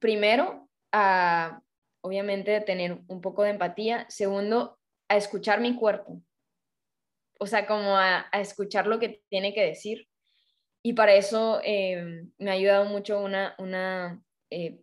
primero, 0.00 0.68
a 0.92 1.62
obviamente 2.02 2.60
tener 2.60 3.00
un 3.08 3.20
poco 3.20 3.42
de 3.42 3.50
empatía, 3.50 4.06
segundo, 4.08 4.78
a 5.08 5.16
escuchar 5.16 5.60
mi 5.60 5.74
cuerpo, 5.76 6.22
o 7.38 7.46
sea, 7.46 7.66
como 7.66 7.96
a, 7.96 8.28
escuchar 8.34 8.86
lo 8.86 8.98
que 8.98 9.22
tiene 9.28 9.54
que 9.54 9.62
decir. 9.64 10.08
Y 10.84 10.94
para 10.94 11.14
eso 11.14 11.60
eh, 11.64 12.24
me 12.38 12.50
ha 12.50 12.54
ayudado 12.54 12.84
mucho 12.86 13.20
una, 13.20 13.54
una 13.58 14.22
eh, 14.50 14.80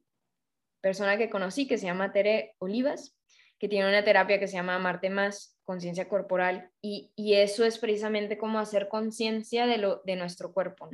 persona 0.82 1.18
que 1.18 1.30
conocí 1.30 1.68
que 1.68 1.78
se 1.78 1.86
llama 1.86 2.12
Tere 2.12 2.56
Olivas, 2.60 3.18
que 3.60 3.68
tiene 3.68 3.90
una 3.90 4.04
terapia 4.04 4.40
que 4.40 4.48
se 4.48 4.56
llama 4.56 4.76
Amarte 4.76 5.10
Más, 5.10 5.58
conciencia 5.64 6.08
corporal, 6.08 6.72
y, 6.82 7.12
eso 7.18 7.66
es 7.66 7.78
precisamente 7.78 8.38
como 8.38 8.60
hacer 8.60 8.88
conciencia 8.88 9.68
de, 9.68 9.78
lo, 9.78 10.02
de 10.06 10.16
nuestro 10.16 10.54
cuerpo. 10.54 10.90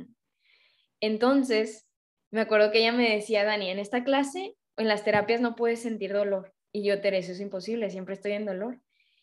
Entonces, 1.00 1.88
me 2.30 2.40
acuerdo 2.40 2.70
que 2.72 2.80
ella 2.80 2.92
me 2.92 3.14
decía, 3.14 3.44
Dani, 3.44 3.70
en 3.70 3.78
esta 3.78 4.04
clase, 4.04 4.56
en 4.76 4.88
las 4.88 5.04
terapias 5.04 5.40
no 5.40 5.56
puedes 5.56 5.82
sentir 5.82 6.12
dolor. 6.12 6.54
Y 6.72 6.84
yo, 6.84 7.00
Tere, 7.00 7.18
eso 7.18 7.32
es 7.32 7.40
imposible, 7.40 7.90
siempre 7.90 8.14
estoy 8.14 8.32
en 8.32 8.46
dolor. 8.46 8.80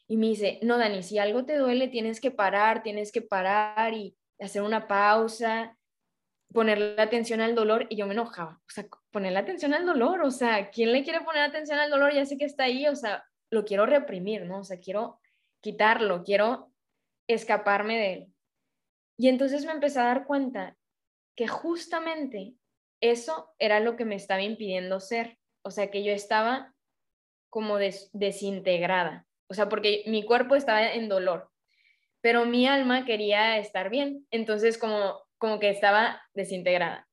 Y 0.07 0.17
me 0.17 0.27
dice, 0.27 0.59
no, 0.61 0.77
Dani, 0.77 1.03
si 1.03 1.17
algo 1.17 1.45
te 1.45 1.57
duele, 1.57 1.87
tienes 1.87 2.19
que 2.19 2.31
parar, 2.31 2.83
tienes 2.83 3.11
que 3.11 3.21
parar 3.21 3.93
y 3.93 4.17
hacer 4.39 4.61
una 4.61 4.87
pausa 4.87 5.77
ponerle 6.53 7.01
atención 7.01 7.41
al 7.41 7.55
dolor 7.55 7.87
y 7.89 7.97
yo 7.97 8.05
me 8.05 8.13
enojaba, 8.13 8.61
o 8.65 8.69
sea, 8.69 8.85
ponerle 9.11 9.39
atención 9.39 9.73
al 9.73 9.85
dolor, 9.85 10.21
o 10.21 10.31
sea, 10.31 10.69
¿quién 10.69 10.91
le 10.93 11.03
quiere 11.03 11.21
poner 11.21 11.41
atención 11.41 11.79
al 11.79 11.89
dolor? 11.89 12.13
Ya 12.13 12.25
sé 12.25 12.37
que 12.37 12.45
está 12.45 12.65
ahí, 12.65 12.87
o 12.87 12.95
sea, 12.95 13.25
lo 13.49 13.65
quiero 13.65 13.85
reprimir, 13.85 14.45
¿no? 14.45 14.59
O 14.59 14.63
sea, 14.63 14.79
quiero 14.79 15.19
quitarlo, 15.61 16.23
quiero 16.23 16.71
escaparme 17.27 17.97
de 17.97 18.13
él. 18.13 18.33
Y 19.17 19.27
entonces 19.27 19.65
me 19.65 19.71
empecé 19.71 19.99
a 19.99 20.05
dar 20.05 20.25
cuenta 20.25 20.77
que 21.35 21.47
justamente 21.47 22.53
eso 23.01 23.53
era 23.57 23.79
lo 23.79 23.95
que 23.95 24.05
me 24.05 24.15
estaba 24.15 24.41
impidiendo 24.41 24.99
ser, 24.99 25.39
o 25.63 25.71
sea, 25.71 25.89
que 25.89 26.03
yo 26.03 26.11
estaba 26.11 26.73
como 27.49 27.77
desintegrada, 27.77 29.25
o 29.47 29.53
sea, 29.53 29.69
porque 29.69 30.03
mi 30.07 30.23
cuerpo 30.23 30.55
estaba 30.55 30.93
en 30.93 31.09
dolor, 31.09 31.49
pero 32.21 32.45
mi 32.45 32.67
alma 32.67 33.05
quería 33.05 33.57
estar 33.57 33.89
bien, 33.89 34.27
entonces 34.31 34.77
como 34.77 35.23
como 35.43 35.59
que 35.59 35.69
estaba 35.69 36.21
desintegrada. 36.33 37.05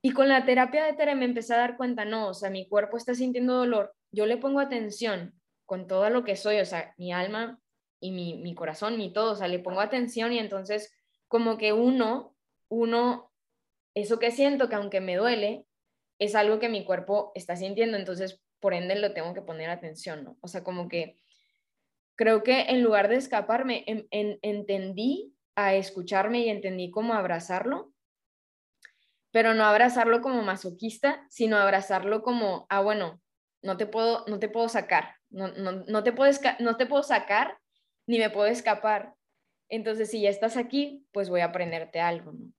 Y 0.00 0.12
con 0.12 0.28
la 0.28 0.46
terapia 0.46 0.86
de 0.86 0.94
Tere 0.94 1.14
me 1.14 1.26
empecé 1.26 1.52
a 1.52 1.58
dar 1.58 1.76
cuenta, 1.76 2.06
no, 2.06 2.28
o 2.28 2.32
sea, 2.32 2.48
mi 2.48 2.66
cuerpo 2.66 2.96
está 2.96 3.14
sintiendo 3.14 3.52
dolor, 3.52 3.94
yo 4.10 4.24
le 4.24 4.38
pongo 4.38 4.60
atención 4.60 5.38
con 5.66 5.86
todo 5.86 6.08
lo 6.08 6.24
que 6.24 6.36
soy, 6.36 6.58
o 6.60 6.64
sea, 6.64 6.94
mi 6.96 7.12
alma 7.12 7.60
y 8.00 8.12
mi, 8.12 8.38
mi 8.38 8.54
corazón, 8.54 8.96
mi 8.96 9.12
todo, 9.12 9.32
o 9.32 9.36
sea, 9.36 9.46
le 9.48 9.58
pongo 9.58 9.82
atención 9.82 10.32
y 10.32 10.38
entonces 10.38 10.90
como 11.28 11.58
que 11.58 11.74
uno, 11.74 12.34
uno, 12.70 13.30
eso 13.94 14.18
que 14.18 14.30
siento 14.30 14.70
que 14.70 14.76
aunque 14.76 15.02
me 15.02 15.16
duele, 15.16 15.66
es 16.18 16.34
algo 16.34 16.58
que 16.58 16.68
mi 16.68 16.84
cuerpo 16.84 17.32
está 17.34 17.56
sintiendo, 17.56 17.96
entonces 17.96 18.40
por 18.60 18.74
ende 18.74 18.96
lo 18.96 19.12
tengo 19.12 19.34
que 19.34 19.42
poner 19.42 19.70
atención, 19.70 20.24
¿no? 20.24 20.38
O 20.40 20.48
sea, 20.48 20.64
como 20.64 20.88
que 20.88 21.16
creo 22.16 22.42
que 22.42 22.62
en 22.62 22.82
lugar 22.82 23.08
de 23.08 23.16
escaparme, 23.16 23.84
en, 23.86 24.38
entendí 24.42 25.34
a 25.54 25.74
escucharme 25.74 26.40
y 26.40 26.48
entendí 26.48 26.90
cómo 26.90 27.14
abrazarlo, 27.14 27.92
pero 29.30 29.54
no 29.54 29.64
abrazarlo 29.64 30.22
como 30.22 30.42
masoquista, 30.42 31.26
sino 31.28 31.58
abrazarlo 31.58 32.22
como, 32.22 32.66
ah, 32.70 32.80
bueno, 32.80 33.20
no 33.62 33.76
te 33.76 33.86
puedo, 33.86 34.24
no 34.26 34.38
te 34.38 34.48
puedo 34.48 34.68
sacar, 34.68 35.16
no, 35.28 35.48
no, 35.48 36.02
te 36.02 36.12
puedes, 36.12 36.40
no 36.58 36.76
te 36.76 36.86
puedo 36.86 37.02
sacar 37.02 37.58
ni 38.06 38.18
me 38.18 38.30
puedo 38.30 38.46
escapar. 38.46 39.14
Entonces, 39.68 40.10
si 40.10 40.22
ya 40.22 40.30
estás 40.30 40.56
aquí, 40.56 41.06
pues 41.12 41.28
voy 41.28 41.40
a 41.40 41.46
aprenderte 41.46 42.00
algo, 42.00 42.32
¿no? 42.32 42.52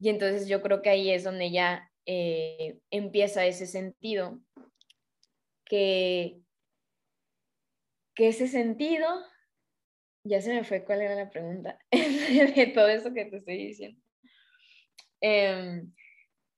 Y 0.00 0.08
entonces 0.08 0.48
yo 0.48 0.62
creo 0.62 0.82
que 0.82 0.90
ahí 0.90 1.10
es 1.10 1.22
donde 1.22 1.50
ya 1.50 1.90
eh, 2.06 2.78
empieza 2.90 3.46
ese 3.46 3.66
sentido, 3.66 4.40
que, 5.64 6.40
que 8.14 8.28
ese 8.28 8.48
sentido 8.48 9.08
ya 10.24 10.40
se 10.40 10.54
me 10.54 10.64
fue 10.64 10.84
cuál 10.84 11.02
era 11.02 11.14
la 11.14 11.30
pregunta 11.30 11.78
de 11.90 12.72
todo 12.74 12.88
eso 12.88 13.12
que 13.12 13.26
te 13.26 13.36
estoy 13.36 13.66
diciendo. 13.66 14.00
Em, 15.20 15.92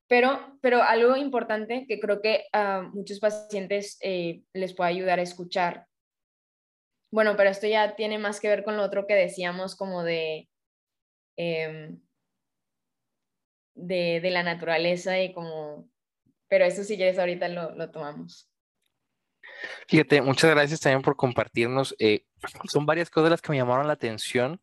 pero, 0.08 0.58
pero 0.60 0.82
algo 0.82 1.16
importante 1.16 1.86
que 1.88 1.98
creo 1.98 2.20
que 2.20 2.44
a 2.52 2.82
muchos 2.82 3.18
pacientes 3.18 3.98
eh, 4.02 4.42
les 4.52 4.74
puede 4.74 4.90
ayudar 4.90 5.18
a 5.18 5.22
escuchar. 5.22 5.86
Bueno, 7.12 7.36
pero 7.36 7.50
esto 7.50 7.66
ya 7.66 7.96
tiene 7.96 8.18
más 8.18 8.40
que 8.40 8.48
ver 8.48 8.64
con 8.64 8.76
lo 8.76 8.82
otro 8.82 9.06
que 9.06 9.14
decíamos 9.14 9.76
como 9.76 10.02
de, 10.02 10.48
em, 11.36 12.00
de, 13.76 14.20
de, 14.20 14.30
la 14.30 14.42
naturaleza 14.42 15.20
y 15.20 15.32
como, 15.32 15.88
pero 16.48 16.64
eso 16.64 16.82
si 16.82 16.96
quieres 16.96 17.18
ahorita 17.18 17.48
lo, 17.48 17.74
lo 17.76 17.90
tomamos. 17.90 18.50
Fíjate, 19.88 20.20
muchas 20.22 20.50
gracias 20.50 20.80
también 20.80 21.02
por 21.02 21.16
compartirnos. 21.16 21.94
Eh, 21.98 22.24
son 22.68 22.86
varias 22.86 23.10
cosas 23.10 23.30
las 23.30 23.42
que 23.42 23.52
me 23.52 23.58
llamaron 23.58 23.86
la 23.86 23.92
atención 23.92 24.60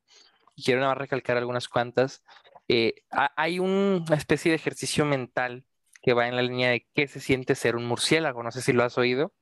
y 0.56 0.64
quiero 0.64 0.82
nada 0.82 0.92
más 0.92 1.00
recalcar 1.00 1.38
algunas 1.38 1.68
cuantas. 1.68 2.24
Eh, 2.68 2.96
hay 3.10 3.60
una 3.60 4.16
especie 4.16 4.52
de 4.52 4.56
ejercicio 4.56 5.06
mental 5.06 5.66
que 6.02 6.14
va 6.14 6.28
en 6.28 6.36
la 6.36 6.42
línea 6.42 6.70
de 6.70 6.88
qué 6.94 7.08
se 7.08 7.20
siente 7.20 7.56
ser 7.56 7.76
un 7.76 7.86
murciélago. 7.86 8.44
No 8.44 8.52
sé 8.52 8.62
si 8.62 8.74
lo 8.74 8.84
has 8.84 8.98
oído. 8.98 9.34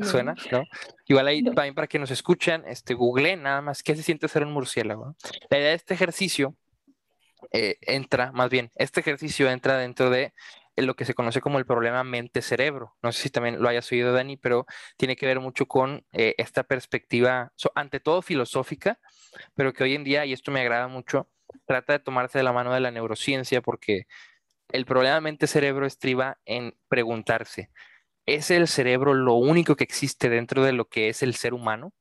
¿Suena? 0.00 0.36
¿No? 0.52 0.62
Igual 1.06 1.26
ahí 1.26 1.42
también 1.42 1.74
para 1.74 1.88
que 1.88 1.98
nos 1.98 2.12
escuchan, 2.12 2.62
este, 2.68 2.94
google 2.94 3.36
nada 3.36 3.60
más 3.62 3.82
qué 3.82 3.96
se 3.96 4.04
siente 4.04 4.28
ser 4.28 4.44
un 4.44 4.52
murciélago. 4.52 5.16
La 5.50 5.58
idea 5.58 5.70
de 5.70 5.74
este 5.74 5.94
ejercicio 5.94 6.54
eh, 7.52 7.76
entra, 7.82 8.32
más 8.32 8.50
bien, 8.50 8.70
este 8.74 9.00
ejercicio 9.00 9.50
entra 9.50 9.78
dentro 9.78 10.10
de 10.10 10.32
lo 10.76 10.94
que 10.94 11.04
se 11.04 11.14
conoce 11.14 11.40
como 11.40 11.58
el 11.58 11.66
problema 11.66 12.04
mente-cerebro. 12.04 12.96
No 13.02 13.12
sé 13.12 13.22
si 13.24 13.30
también 13.30 13.60
lo 13.60 13.68
hayas 13.68 13.90
oído, 13.90 14.12
Dani, 14.12 14.36
pero 14.36 14.66
tiene 14.96 15.16
que 15.16 15.26
ver 15.26 15.40
mucho 15.40 15.66
con 15.66 16.04
eh, 16.12 16.34
esta 16.38 16.62
perspectiva, 16.64 17.52
ante 17.74 18.00
todo 18.00 18.22
filosófica, 18.22 19.00
pero 19.54 19.72
que 19.72 19.84
hoy 19.84 19.94
en 19.94 20.04
día, 20.04 20.24
y 20.26 20.32
esto 20.32 20.50
me 20.52 20.60
agrada 20.60 20.88
mucho, 20.88 21.28
trata 21.66 21.94
de 21.94 21.98
tomarse 22.00 22.38
de 22.38 22.44
la 22.44 22.52
mano 22.52 22.72
de 22.72 22.80
la 22.80 22.90
neurociencia 22.90 23.62
porque 23.62 24.06
el 24.70 24.86
problema 24.86 25.20
mente-cerebro 25.20 25.86
estriba 25.86 26.38
en 26.44 26.76
preguntarse, 26.88 27.70
¿es 28.26 28.50
el 28.50 28.68
cerebro 28.68 29.14
lo 29.14 29.34
único 29.34 29.76
que 29.76 29.84
existe 29.84 30.28
dentro 30.28 30.64
de 30.64 30.72
lo 30.72 30.88
que 30.88 31.08
es 31.08 31.22
el 31.22 31.34
ser 31.34 31.54
humano? 31.54 31.92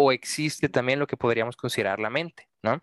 ¿O 0.00 0.12
existe 0.12 0.68
también 0.68 0.98
lo 0.98 1.06
que 1.06 1.16
podríamos 1.16 1.56
considerar 1.56 1.98
la 1.98 2.10
mente? 2.10 2.50
¿no? 2.62 2.82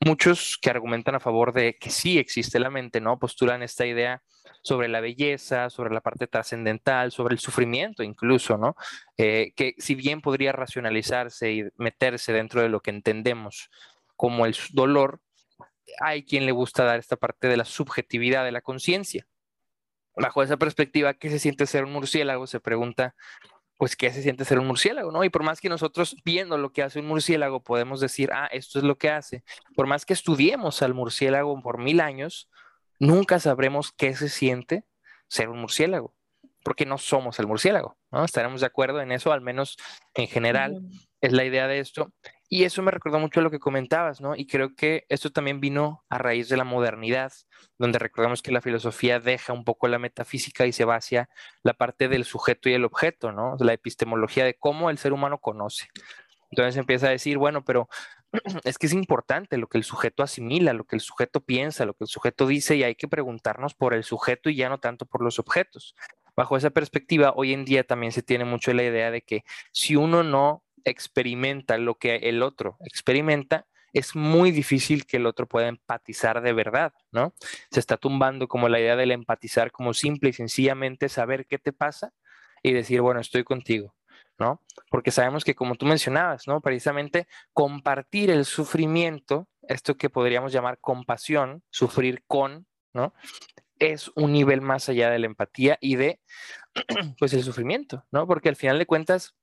Muchos 0.00 0.58
que 0.60 0.70
argumentan 0.70 1.14
a 1.14 1.20
favor 1.20 1.52
de 1.52 1.76
que 1.78 1.90
sí 1.90 2.18
existe 2.18 2.58
la 2.58 2.70
mente, 2.70 3.00
¿no? 3.00 3.18
Postulan 3.18 3.62
esta 3.62 3.86
idea 3.86 4.22
sobre 4.62 4.88
la 4.88 5.00
belleza, 5.00 5.70
sobre 5.70 5.94
la 5.94 6.00
parte 6.00 6.26
trascendental, 6.26 7.12
sobre 7.12 7.34
el 7.34 7.38
sufrimiento 7.38 8.02
incluso, 8.02 8.58
¿no? 8.58 8.76
Eh, 9.16 9.52
que 9.56 9.74
si 9.78 9.94
bien 9.94 10.20
podría 10.20 10.52
racionalizarse 10.52 11.52
y 11.52 11.64
meterse 11.76 12.32
dentro 12.32 12.60
de 12.62 12.68
lo 12.68 12.80
que 12.80 12.90
entendemos 12.90 13.70
como 14.16 14.46
el 14.46 14.56
dolor, 14.72 15.20
hay 16.00 16.24
quien 16.24 16.46
le 16.46 16.52
gusta 16.52 16.84
dar 16.84 16.98
esta 16.98 17.16
parte 17.16 17.48
de 17.48 17.56
la 17.56 17.64
subjetividad 17.64 18.44
de 18.44 18.52
la 18.52 18.60
conciencia. 18.60 19.26
Bajo 20.16 20.42
esa 20.42 20.56
perspectiva, 20.56 21.14
¿qué 21.14 21.30
se 21.30 21.38
siente 21.38 21.66
ser 21.66 21.84
un 21.84 21.92
murciélago? 21.92 22.46
Se 22.46 22.58
pregunta 22.58 23.14
pues 23.76 23.96
qué 23.96 24.10
se 24.10 24.22
siente 24.22 24.44
ser 24.44 24.58
un 24.58 24.66
murciélago, 24.66 25.12
¿no? 25.12 25.24
Y 25.24 25.30
por 25.30 25.42
más 25.42 25.60
que 25.60 25.68
nosotros 25.68 26.16
viendo 26.24 26.56
lo 26.58 26.72
que 26.72 26.82
hace 26.82 27.00
un 27.00 27.06
murciélago 27.06 27.62
podemos 27.62 28.00
decir, 28.00 28.30
ah, 28.32 28.48
esto 28.52 28.78
es 28.78 28.84
lo 28.84 28.96
que 28.96 29.10
hace, 29.10 29.44
por 29.74 29.86
más 29.86 30.06
que 30.06 30.14
estudiemos 30.14 30.82
al 30.82 30.94
murciélago 30.94 31.60
por 31.62 31.78
mil 31.78 32.00
años, 32.00 32.48
nunca 32.98 33.38
sabremos 33.38 33.92
qué 33.92 34.14
se 34.14 34.28
siente 34.28 34.84
ser 35.28 35.48
un 35.48 35.60
murciélago, 35.60 36.14
porque 36.64 36.86
no 36.86 36.98
somos 36.98 37.38
el 37.38 37.46
murciélago, 37.46 37.96
¿no? 38.10 38.24
Estaremos 38.24 38.60
de 38.60 38.66
acuerdo 38.66 39.00
en 39.00 39.12
eso, 39.12 39.32
al 39.32 39.40
menos 39.40 39.76
en 40.14 40.26
general, 40.26 40.80
es 41.20 41.32
la 41.32 41.44
idea 41.44 41.66
de 41.66 41.80
esto. 41.80 42.12
Y 42.48 42.64
eso 42.64 42.80
me 42.82 42.92
recordó 42.92 43.18
mucho 43.18 43.40
lo 43.40 43.50
que 43.50 43.58
comentabas, 43.58 44.20
¿no? 44.20 44.36
Y 44.36 44.46
creo 44.46 44.76
que 44.76 45.04
esto 45.08 45.30
también 45.30 45.60
vino 45.60 46.04
a 46.08 46.18
raíz 46.18 46.48
de 46.48 46.56
la 46.56 46.64
modernidad, 46.64 47.32
donde 47.76 47.98
recordamos 47.98 48.40
que 48.40 48.52
la 48.52 48.60
filosofía 48.60 49.18
deja 49.18 49.52
un 49.52 49.64
poco 49.64 49.88
la 49.88 49.98
metafísica 49.98 50.64
y 50.64 50.72
se 50.72 50.84
va 50.84 50.96
hacia 50.96 51.28
la 51.64 51.74
parte 51.74 52.08
del 52.08 52.24
sujeto 52.24 52.68
y 52.68 52.74
el 52.74 52.84
objeto, 52.84 53.32
¿no? 53.32 53.56
La 53.58 53.72
epistemología 53.72 54.44
de 54.44 54.54
cómo 54.54 54.90
el 54.90 54.98
ser 54.98 55.12
humano 55.12 55.38
conoce. 55.38 55.88
Entonces 56.50 56.76
empieza 56.76 57.08
a 57.08 57.10
decir, 57.10 57.38
bueno, 57.38 57.64
pero 57.64 57.88
es 58.64 58.78
que 58.78 58.86
es 58.86 58.92
importante 58.92 59.56
lo 59.56 59.68
que 59.68 59.78
el 59.78 59.84
sujeto 59.84 60.22
asimila, 60.22 60.72
lo 60.72 60.84
que 60.84 60.96
el 60.96 61.00
sujeto 61.00 61.40
piensa, 61.40 61.84
lo 61.84 61.94
que 61.94 62.04
el 62.04 62.08
sujeto 62.08 62.46
dice 62.46 62.76
y 62.76 62.84
hay 62.84 62.94
que 62.94 63.08
preguntarnos 63.08 63.74
por 63.74 63.94
el 63.94 64.04
sujeto 64.04 64.50
y 64.50 64.56
ya 64.56 64.68
no 64.68 64.78
tanto 64.78 65.06
por 65.06 65.22
los 65.22 65.38
objetos. 65.38 65.94
Bajo 66.36 66.56
esa 66.56 66.70
perspectiva, 66.70 67.32
hoy 67.34 67.54
en 67.54 67.64
día 67.64 67.84
también 67.84 68.12
se 68.12 68.22
tiene 68.22 68.44
mucho 68.44 68.72
la 68.72 68.84
idea 68.84 69.10
de 69.10 69.22
que 69.22 69.42
si 69.72 69.96
uno 69.96 70.22
no 70.22 70.62
experimenta 70.86 71.76
lo 71.78 71.96
que 71.96 72.16
el 72.16 72.42
otro 72.42 72.78
experimenta, 72.80 73.66
es 73.92 74.14
muy 74.14 74.50
difícil 74.50 75.06
que 75.06 75.16
el 75.16 75.26
otro 75.26 75.46
pueda 75.46 75.68
empatizar 75.68 76.42
de 76.42 76.52
verdad, 76.52 76.92
¿no? 77.12 77.34
Se 77.70 77.80
está 77.80 77.96
tumbando 77.96 78.46
como 78.46 78.68
la 78.68 78.78
idea 78.78 78.96
del 78.96 79.10
empatizar 79.10 79.72
como 79.72 79.94
simple 79.94 80.30
y 80.30 80.32
sencillamente 80.32 81.08
saber 81.08 81.46
qué 81.46 81.58
te 81.58 81.72
pasa 81.72 82.12
y 82.62 82.72
decir, 82.72 83.00
bueno, 83.00 83.20
estoy 83.20 83.42
contigo, 83.42 83.94
¿no? 84.38 84.62
Porque 84.90 85.10
sabemos 85.10 85.44
que 85.44 85.54
como 85.54 85.76
tú 85.76 85.86
mencionabas, 85.86 86.46
¿no? 86.46 86.60
Precisamente 86.60 87.26
compartir 87.52 88.30
el 88.30 88.44
sufrimiento, 88.44 89.48
esto 89.62 89.96
que 89.96 90.10
podríamos 90.10 90.52
llamar 90.52 90.78
compasión, 90.78 91.62
sufrir 91.70 92.22
con, 92.26 92.66
¿no? 92.92 93.14
es 93.78 94.10
un 94.14 94.32
nivel 94.32 94.60
más 94.60 94.88
allá 94.88 95.10
de 95.10 95.18
la 95.18 95.26
empatía 95.26 95.78
y 95.80 95.96
de, 95.96 96.20
pues, 97.18 97.32
el 97.34 97.42
sufrimiento, 97.42 98.04
¿no? 98.10 98.26
Porque 98.26 98.48
al 98.48 98.56
final 98.56 98.78
de 98.78 98.86
cuentas, 98.86 99.34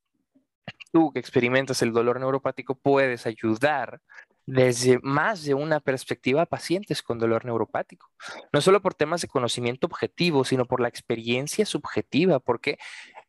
tú 0.92 1.12
que 1.12 1.20
experimentas 1.20 1.82
el 1.82 1.92
dolor 1.92 2.20
neuropático 2.20 2.76
puedes 2.76 3.26
ayudar 3.26 4.02
desde 4.46 5.00
más 5.02 5.44
de 5.44 5.54
una 5.54 5.80
perspectiva 5.80 6.44
a 6.44 6.46
pacientes 6.46 7.02
con 7.02 7.18
dolor 7.18 7.46
neuropático. 7.46 8.10
No 8.52 8.62
solo 8.62 8.82
por 8.82 8.94
temas 8.94 9.22
de 9.22 9.28
conocimiento 9.28 9.88
objetivo, 9.88 10.44
sino 10.44 10.66
por 10.66 10.82
la 10.82 10.90
experiencia 10.90 11.66
subjetiva, 11.66 12.40
porque 12.40 12.78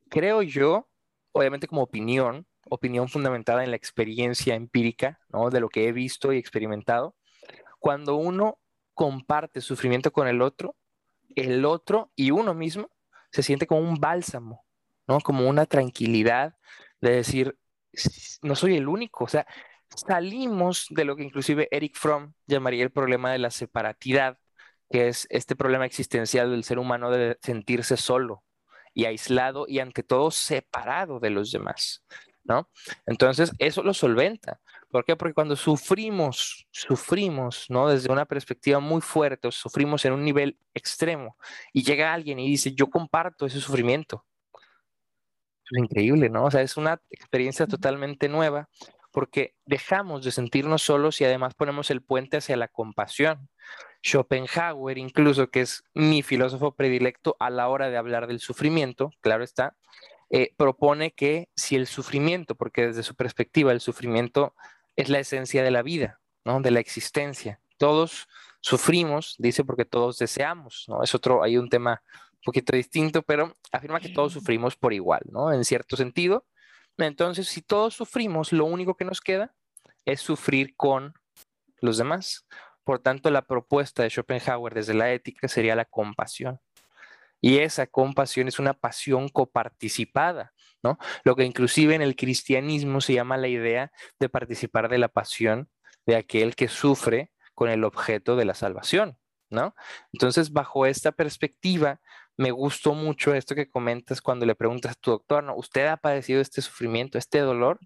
creo 0.09 0.43
yo, 0.43 0.89
obviamente 1.33 1.69
como 1.69 1.83
opinión, 1.83 2.47
opinión 2.69 3.09
fundamentada 3.09 3.65
en 3.65 3.71
la 3.71 3.77
experiencia 3.77 4.55
empírica, 4.55 5.21
¿no? 5.29 5.51
De 5.51 5.61
lo 5.61 5.69
que 5.69 5.89
he 5.89 5.93
visto 5.93 6.33
y 6.33 6.39
experimentado, 6.39 7.15
cuando 7.79 8.17
uno 8.17 8.59
comparte 8.95 9.61
sufrimiento 9.61 10.13
con 10.13 10.29
el 10.29 10.43
otro, 10.43 10.77
el 11.35 11.65
otro 11.65 12.13
y 12.17 12.31
uno 12.31 12.55
mismo 12.55 12.91
se 13.31 13.43
siente 13.43 13.67
como 13.67 13.81
un 13.81 13.97
bálsamo, 13.97 14.65
¿no? 15.07 15.21
Como 15.21 15.49
una 15.49 15.67
tranquilidad 15.67 16.57
de 17.05 17.17
decir, 17.17 17.57
no 18.43 18.57
soy 18.57 18.77
el 18.77 18.89
único, 18.89 19.25
o 19.25 19.29
sea, 19.29 19.47
salimos 19.95 20.87
de 20.91 21.05
lo 21.05 21.17
que 21.17 21.23
inclusive 21.23 21.69
Eric 21.71 21.97
Fromm 21.97 22.33
llamaría 22.47 22.83
el 22.83 22.91
problema 22.91 23.31
de 23.31 23.39
la 23.39 23.51
separatidad, 23.51 24.39
que 24.91 25.09
es 25.09 25.27
este 25.31 25.55
problema 25.55 25.87
existencial 25.87 26.51
del 26.51 26.65
ser 26.65 26.79
humano 26.79 27.11
de 27.11 27.39
sentirse 27.43 27.97
solo 27.97 28.43
y 28.95 29.05
aislado 29.05 29.67
y 29.69 29.81
ante 29.81 30.03
todo 30.03 30.31
separado 30.31 31.21
de 31.21 31.31
los 31.31 31.51
demás, 31.51 32.05
¿no? 32.43 32.71
Entonces, 33.07 33.53
eso 33.59 33.83
lo 33.83 33.93
solventa. 33.93 34.61
¿Por 34.91 35.05
qué? 35.05 35.17
Porque 35.17 35.35
cuando 35.35 35.57
sufrimos, 35.57 36.67
sufrimos, 36.71 37.67
¿no? 37.69 37.89
Desde 37.89 38.13
una 38.13 38.25
perspectiva 38.25 38.79
muy 38.81 39.01
fuerte, 39.01 39.49
o 39.49 39.51
sufrimos 39.51 40.05
en 40.05 40.13
un 40.13 40.25
nivel 40.25 40.59
extremo, 40.73 41.37
y 41.73 41.83
llega 41.83 42.15
alguien 42.15 42.39
y 42.39 42.49
dice, 42.49 42.73
yo 42.73 42.89
comparto 42.89 43.47
ese 43.47 43.61
sufrimiento. 43.61 44.25
Es 45.71 45.79
increíble, 45.79 46.29
¿no? 46.29 46.45
O 46.45 46.51
sea, 46.51 46.63
es 46.63 46.77
una 46.77 47.01
experiencia 47.11 47.67
totalmente 47.67 48.29
nueva 48.29 48.69
porque 49.13 49.55
dejamos 49.65 50.25
de 50.25 50.33
sentirnos 50.33 50.83
solos 50.83 51.21
y 51.21 51.25
además 51.25 51.55
ponemos 51.55 51.91
el 51.91 52.03
puente 52.03 52.39
hacia 52.39 52.57
la 52.57 52.69
compasión. 52.69 53.49
Schopenhauer, 54.03 54.99
incluso, 54.99 55.51
que 55.51 55.61
es 55.61 55.85
mi 55.95 56.23
filósofo 56.23 56.75
predilecto 56.75 57.37
a 57.39 57.49
la 57.49 57.69
hora 57.69 57.89
de 57.89 57.97
hablar 57.97 58.27
del 58.27 58.41
sufrimiento, 58.41 59.13
claro 59.21 59.45
está, 59.45 59.77
eh, 60.31 60.53
propone 60.57 61.13
que 61.13 61.49
si 61.55 61.77
el 61.77 61.87
sufrimiento, 61.87 62.57
porque 62.57 62.89
desde 62.89 63.05
su 63.05 63.15
perspectiva 63.15 63.71
el 63.71 63.81
sufrimiento 63.81 64.55
es 64.97 65.09
la 65.09 65.21
esencia 65.21 65.63
de 65.63 65.71
la 65.71 65.83
vida, 65.83 66.21
¿no? 66.45 66.61
de 66.61 66.73
la 66.73 66.81
existencia, 66.81 67.61
todos 67.79 68.29
sufrimos, 68.61 69.37
dice, 69.39 69.63
porque 69.63 69.85
todos 69.85 70.19
deseamos, 70.19 70.87
¿no? 70.89 71.03
Es 71.03 71.15
otro, 71.15 71.43
hay 71.43 71.57
un 71.57 71.69
tema 71.69 72.03
poquito 72.45 72.77
distinto, 72.77 73.23
pero 73.23 73.55
afirma 73.73 74.01
que 74.01 74.11
todos 74.11 74.33
sufrimos 74.33 74.77
por 74.77 74.93
igual, 74.93 75.23
¿no? 75.31 75.53
En 75.53 75.65
cierto 75.65 75.97
sentido, 75.97 76.47
entonces, 76.99 77.49
si 77.49 77.63
todos 77.63 77.95
sufrimos, 77.95 78.53
lo 78.53 78.67
único 78.67 78.97
que 78.97 79.05
nos 79.05 79.21
queda 79.21 79.55
es 80.05 80.21
sufrir 80.21 80.77
con 80.77 81.15
los 81.81 81.99
demás. 81.99 82.47
Por 82.85 83.01
tanto, 83.01 83.31
la 83.31 83.43
propuesta 83.43 84.03
de 84.03 84.11
Schopenhauer 84.11 84.75
desde 84.75 84.95
la 84.95 85.13
ética 85.13 85.49
sería 85.49 85.75
la 85.75 85.87
compasión. 85.87 86.61
Y 87.41 87.59
esa 87.59 87.87
compasión 87.87 88.49
es 88.49 88.59
una 88.59 88.75
pasión 88.75 89.29
coparticipada, 89.29 90.53
¿no? 90.83 90.99
Lo 91.25 91.37
que 91.37 91.45
inclusive 91.45 91.95
en 91.95 92.03
el 92.03 92.17
cristianismo 92.17 93.01
se 93.01 93.15
llama 93.15 93.37
la 93.37 93.49
idea 93.49 93.93
de 94.19 94.29
participar 94.29 94.89
de 94.89 94.99
la 94.99 95.09
pasión 95.09 95.69
de 96.07 96.17
aquel 96.17 96.55
que 96.55 96.69
sufre 96.69 97.33
con 97.55 97.69
el 97.71 97.85
objeto 97.85 98.37
de 98.37 98.45
la 98.45 98.55
salvación, 98.55 99.19
¿no? 99.51 99.75
Entonces, 100.13 100.53
bajo 100.53 100.87
esta 100.87 101.13
perspectiva, 101.13 102.01
me 102.37 102.51
gustó 102.51 102.95
mucho 102.95 103.35
esto 103.35 103.55
que 103.55 103.71
comentas 103.71 104.21
cuando 104.21 104.47
le 104.47 104.55
preguntas 104.55 104.93
a 104.93 105.01
tu 105.01 105.13
doctor, 105.13 105.45
¿no? 105.45 105.57
¿Usted 105.57 105.87
ha 105.87 105.97
padecido 105.97 106.41
este 106.41 106.63
sufrimiento, 106.63 107.19
este 107.19 107.39
dolor? 107.39 107.79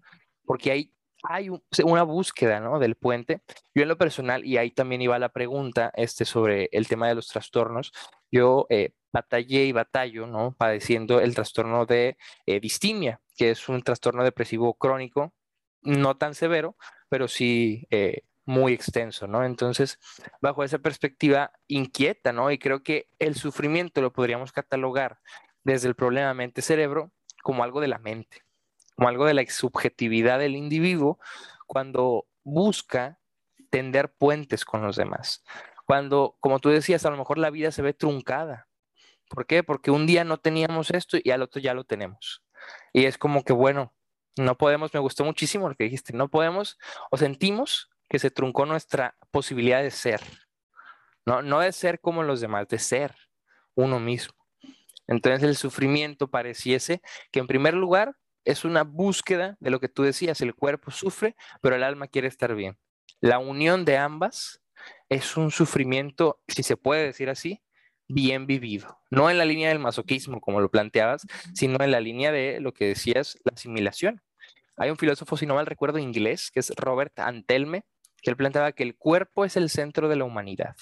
Porque 0.45 0.71
hay, 0.71 0.93
hay 1.23 1.49
una 1.83 2.03
búsqueda, 2.03 2.59
¿no? 2.59 2.79
Del 2.79 2.95
puente. 2.95 3.41
Yo 3.75 3.83
en 3.83 3.89
lo 3.89 3.97
personal, 3.97 4.45
y 4.45 4.57
ahí 4.57 4.71
también 4.71 5.01
iba 5.01 5.19
la 5.19 5.29
pregunta 5.29 5.91
este, 5.95 6.25
sobre 6.25 6.69
el 6.71 6.87
tema 6.87 7.07
de 7.07 7.15
los 7.15 7.27
trastornos, 7.27 7.91
yo 8.31 8.65
eh, 8.69 8.93
batallé 9.11 9.65
y 9.65 9.71
batallo, 9.71 10.27
¿no? 10.27 10.55
Padeciendo 10.57 11.19
el 11.19 11.35
trastorno 11.35 11.85
de 11.85 12.17
eh, 12.45 12.59
distimia, 12.59 13.21
que 13.35 13.51
es 13.51 13.69
un 13.69 13.81
trastorno 13.81 14.23
depresivo 14.23 14.73
crónico, 14.75 15.33
no 15.81 16.17
tan 16.17 16.35
severo, 16.35 16.75
pero 17.09 17.27
sí 17.27 17.87
eh, 17.89 18.23
muy 18.49 18.73
extenso, 18.73 19.27
¿no? 19.27 19.45
Entonces, 19.45 19.99
bajo 20.41 20.63
esa 20.63 20.79
perspectiva, 20.79 21.51
inquieta, 21.67 22.33
¿no? 22.33 22.49
Y 22.49 22.57
creo 22.57 22.81
que 22.81 23.07
el 23.19 23.35
sufrimiento 23.35 24.01
lo 24.01 24.11
podríamos 24.11 24.51
catalogar 24.51 25.19
desde 25.63 25.87
el 25.87 25.93
problema 25.93 26.33
mente-cerebro 26.33 27.11
como 27.43 27.63
algo 27.63 27.79
de 27.79 27.89
la 27.89 27.99
mente, 27.99 28.43
como 28.95 29.07
algo 29.07 29.25
de 29.25 29.35
la 29.35 29.45
subjetividad 29.45 30.39
del 30.39 30.55
individuo 30.55 31.19
cuando 31.67 32.25
busca 32.43 33.19
tender 33.69 34.11
puentes 34.15 34.65
con 34.65 34.81
los 34.81 34.95
demás. 34.95 35.43
Cuando, 35.85 36.35
como 36.39 36.57
tú 36.57 36.69
decías, 36.69 37.05
a 37.05 37.11
lo 37.11 37.17
mejor 37.17 37.37
la 37.37 37.51
vida 37.51 37.71
se 37.71 37.83
ve 37.83 37.93
truncada. 37.93 38.67
¿Por 39.29 39.45
qué? 39.45 39.61
Porque 39.61 39.91
un 39.91 40.07
día 40.07 40.23
no 40.23 40.37
teníamos 40.37 40.89
esto 40.89 41.19
y 41.23 41.29
al 41.29 41.43
otro 41.43 41.61
ya 41.61 41.75
lo 41.75 41.83
tenemos. 41.83 42.43
Y 42.93 43.05
es 43.05 43.19
como 43.19 43.43
que, 43.43 43.53
bueno, 43.53 43.93
no 44.37 44.57
podemos, 44.57 44.91
me 44.91 44.99
gustó 44.99 45.23
muchísimo 45.23 45.69
lo 45.69 45.75
que 45.75 45.83
dijiste, 45.83 46.13
no 46.13 46.29
podemos 46.29 46.79
o 47.11 47.17
sentimos 47.17 47.91
que 48.09 48.19
se 48.19 48.31
truncó 48.31 48.65
nuestra 48.65 49.15
posibilidad 49.31 49.81
de 49.81 49.91
ser. 49.91 50.21
No, 51.25 51.41
no 51.41 51.59
de 51.59 51.71
ser 51.71 51.99
como 51.99 52.23
los 52.23 52.41
demás, 52.41 52.67
de 52.67 52.79
ser 52.79 53.15
uno 53.75 53.99
mismo. 53.99 54.33
Entonces 55.07 55.43
el 55.43 55.55
sufrimiento 55.55 56.29
pareciese 56.29 57.01
que 57.31 57.39
en 57.39 57.47
primer 57.47 57.73
lugar 57.73 58.15
es 58.45 58.65
una 58.65 58.83
búsqueda 58.83 59.57
de 59.59 59.69
lo 59.69 59.79
que 59.79 59.89
tú 59.89 60.03
decías, 60.03 60.41
el 60.41 60.55
cuerpo 60.55 60.91
sufre, 60.91 61.35
pero 61.61 61.75
el 61.75 61.83
alma 61.83 62.07
quiere 62.07 62.27
estar 62.27 62.55
bien. 62.55 62.77
La 63.21 63.39
unión 63.39 63.85
de 63.85 63.97
ambas 63.97 64.61
es 65.09 65.37
un 65.37 65.51
sufrimiento, 65.51 66.41
si 66.47 66.63
se 66.63 66.77
puede 66.77 67.03
decir 67.03 67.29
así, 67.29 67.61
bien 68.07 68.47
vivido. 68.47 68.99
No 69.11 69.29
en 69.29 69.37
la 69.37 69.45
línea 69.45 69.69
del 69.69 69.79
masoquismo, 69.79 70.41
como 70.41 70.61
lo 70.61 70.71
planteabas, 70.71 71.25
sino 71.53 71.83
en 71.83 71.91
la 71.91 71.99
línea 71.99 72.31
de 72.31 72.59
lo 72.59 72.73
que 72.73 72.85
decías, 72.85 73.37
la 73.43 73.53
asimilación. 73.55 74.21
Hay 74.77 74.89
un 74.89 74.97
filósofo, 74.97 75.37
si 75.37 75.45
no 75.45 75.55
mal 75.55 75.65
recuerdo, 75.65 75.99
inglés, 75.99 76.51
que 76.51 76.61
es 76.61 76.71
Robert 76.75 77.19
Antelme, 77.19 77.83
que 78.21 78.29
él 78.29 78.37
planteaba 78.37 78.71
que 78.71 78.83
el 78.83 78.95
cuerpo 78.95 79.45
es 79.45 79.57
el 79.57 79.69
centro 79.69 80.09
de 80.09 80.15
la 80.15 80.25
humanidad, 80.25 80.75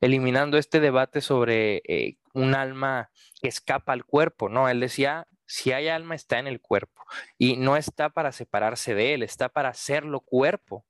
eliminando 0.00 0.58
este 0.58 0.80
debate 0.80 1.20
sobre 1.20 1.82
eh, 1.88 2.16
un 2.34 2.54
alma 2.54 3.10
que 3.40 3.48
escapa 3.48 3.92
al 3.92 4.04
cuerpo, 4.04 4.48
¿no? 4.48 4.68
Él 4.68 4.80
decía, 4.80 5.26
si 5.46 5.72
hay 5.72 5.88
alma 5.88 6.14
está 6.14 6.38
en 6.38 6.46
el 6.46 6.60
cuerpo 6.60 7.02
y 7.38 7.56
no 7.56 7.76
está 7.76 8.08
para 8.08 8.32
separarse 8.32 8.94
de 8.94 9.14
él, 9.14 9.22
está 9.22 9.48
para 9.48 9.68
hacerlo 9.68 10.20
cuerpo. 10.20 10.86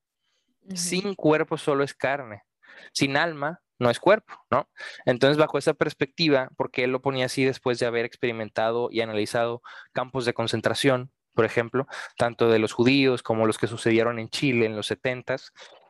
Sin 0.75 1.17
cuerpo 1.17 1.59
solo 1.59 1.83
es 1.83 1.93
carne, 1.93 2.45
sin 2.93 3.17
alma 3.17 3.61
no 3.81 3.91
es 3.91 3.99
cuerpo, 3.99 4.35
¿no? 4.49 4.71
Entonces, 5.05 5.37
bajo 5.37 5.59
esa 5.59 5.75
perspectiva, 5.75 6.51
porque 6.57 6.85
él 6.85 6.93
lo 6.93 7.03
ponía 7.03 7.27
así 7.27 7.45
después 7.45 7.81
de 7.81 7.87
haber 7.87 8.05
experimentado 8.05 8.89
y 8.93 9.01
analizado 9.01 9.61
campos 9.93 10.25
de 10.25 10.35
concentración, 10.35 11.11
por 11.35 11.45
ejemplo, 11.45 11.87
tanto 12.17 12.51
de 12.51 12.59
los 12.59 12.73
judíos 12.73 13.23
como 13.23 13.47
los 13.47 13.59
que 13.59 13.67
sucedieron 13.67 14.19
en 14.19 14.29
Chile 14.29 14.67
en 14.67 14.77
los 14.77 14.87
70 14.87 15.37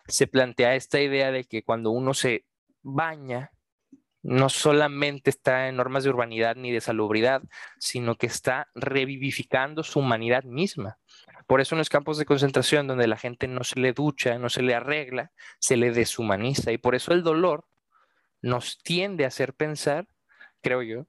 se 0.09 0.26
plantea 0.26 0.74
esta 0.74 1.01
idea 1.01 1.30
de 1.30 1.45
que 1.45 1.62
cuando 1.62 1.90
uno 1.90 2.14
se 2.14 2.45
baña, 2.82 3.53
no 4.22 4.49
solamente 4.49 5.30
está 5.30 5.68
en 5.68 5.76
normas 5.76 6.05
de 6.05 6.11
urbanidad 6.11 6.55
ni 6.55 6.70
de 6.70 6.80
salubridad, 6.80 7.43
sino 7.78 8.16
que 8.16 8.26
está 8.26 8.68
revivificando 8.74 9.82
su 9.82 9.99
humanidad 9.99 10.45
misma. 10.45 10.99
Por 11.47 11.61
eso 11.61 11.74
en 11.74 11.80
los 11.80 11.88
campos 11.88 12.18
de 12.18 12.24
concentración 12.24 12.86
donde 12.86 13.09
la 13.09 13.16
gente 13.16 13.49
no 13.49 13.64
se 13.64 13.80
le 13.80 13.93
ducha, 13.93 14.38
no 14.38 14.49
se 14.49 14.62
le 14.62 14.74
arregla, 14.74 15.32
se 15.59 15.76
le 15.76 15.90
deshumaniza. 15.90 16.70
Y 16.70 16.78
por 16.78 16.95
eso 16.95 17.12
el 17.12 17.24
dolor 17.24 17.66
nos 18.40 18.78
tiende 18.78 19.24
a 19.24 19.28
hacer 19.28 19.55
pensar, 19.55 20.07
creo 20.61 20.82
yo, 20.82 21.07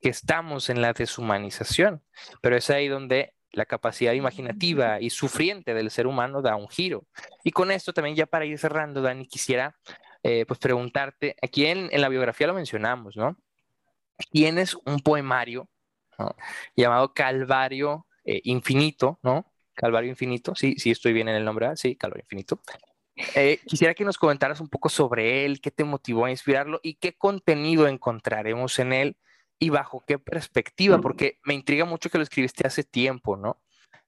que 0.00 0.08
estamos 0.08 0.68
en 0.68 0.82
la 0.82 0.92
deshumanización. 0.92 2.02
Pero 2.40 2.56
es 2.56 2.70
ahí 2.70 2.88
donde 2.88 3.34
la 3.58 3.66
capacidad 3.66 4.12
imaginativa 4.12 5.00
y 5.00 5.10
sufriente 5.10 5.74
del 5.74 5.90
ser 5.90 6.06
humano 6.06 6.40
da 6.40 6.56
un 6.56 6.68
giro. 6.68 7.04
Y 7.44 7.50
con 7.50 7.70
esto 7.70 7.92
también 7.92 8.16
ya 8.16 8.26
para 8.26 8.46
ir 8.46 8.58
cerrando, 8.58 9.02
Dani, 9.02 9.26
quisiera 9.26 9.76
eh, 10.22 10.44
pues 10.46 10.58
preguntarte, 10.58 11.36
aquí 11.42 11.66
en, 11.66 11.90
la 11.92 12.08
biografía 12.08 12.46
lo 12.46 12.54
mencionamos, 12.54 13.16
¿no? 13.16 13.36
Tienes 14.30 14.74
un 14.86 15.00
poemario 15.00 15.68
llamado 16.74 17.12
Calvario 17.12 18.06
eh, 18.24 18.40
Infinito, 18.44 19.18
¿no? 19.22 19.52
Calvario 19.74 20.10
Infinito, 20.10 20.54
sí, 20.54 20.74
sí 20.78 20.90
estoy 20.90 21.12
bien 21.12 21.28
en 21.28 21.36
el 21.36 21.44
nombre, 21.44 21.76
sí, 21.76 21.96
Calvario 21.96 22.24
Infinito. 22.24 22.60
Eh, 23.34 23.58
quisiera 23.66 23.94
que 23.94 24.04
nos 24.04 24.18
comentaras 24.18 24.60
un 24.60 24.68
poco 24.68 24.88
sobre 24.88 25.44
él, 25.44 25.60
qué 25.60 25.72
te 25.72 25.84
motivó 25.84 26.24
a 26.24 26.30
inspirarlo 26.30 26.78
y 26.82 26.94
qué 26.94 27.12
contenido 27.14 27.88
encontraremos 27.88 28.78
en 28.78 28.92
él 28.92 29.16
y 29.58 29.70
bajo 29.70 30.04
qué 30.06 30.18
perspectiva, 30.18 31.00
porque 31.00 31.38
me 31.44 31.54
intriga 31.54 31.84
mucho 31.84 32.10
que 32.10 32.18
lo 32.18 32.24
escribiste 32.24 32.66
hace 32.66 32.84
tiempo, 32.84 33.36
¿no? 33.36 33.60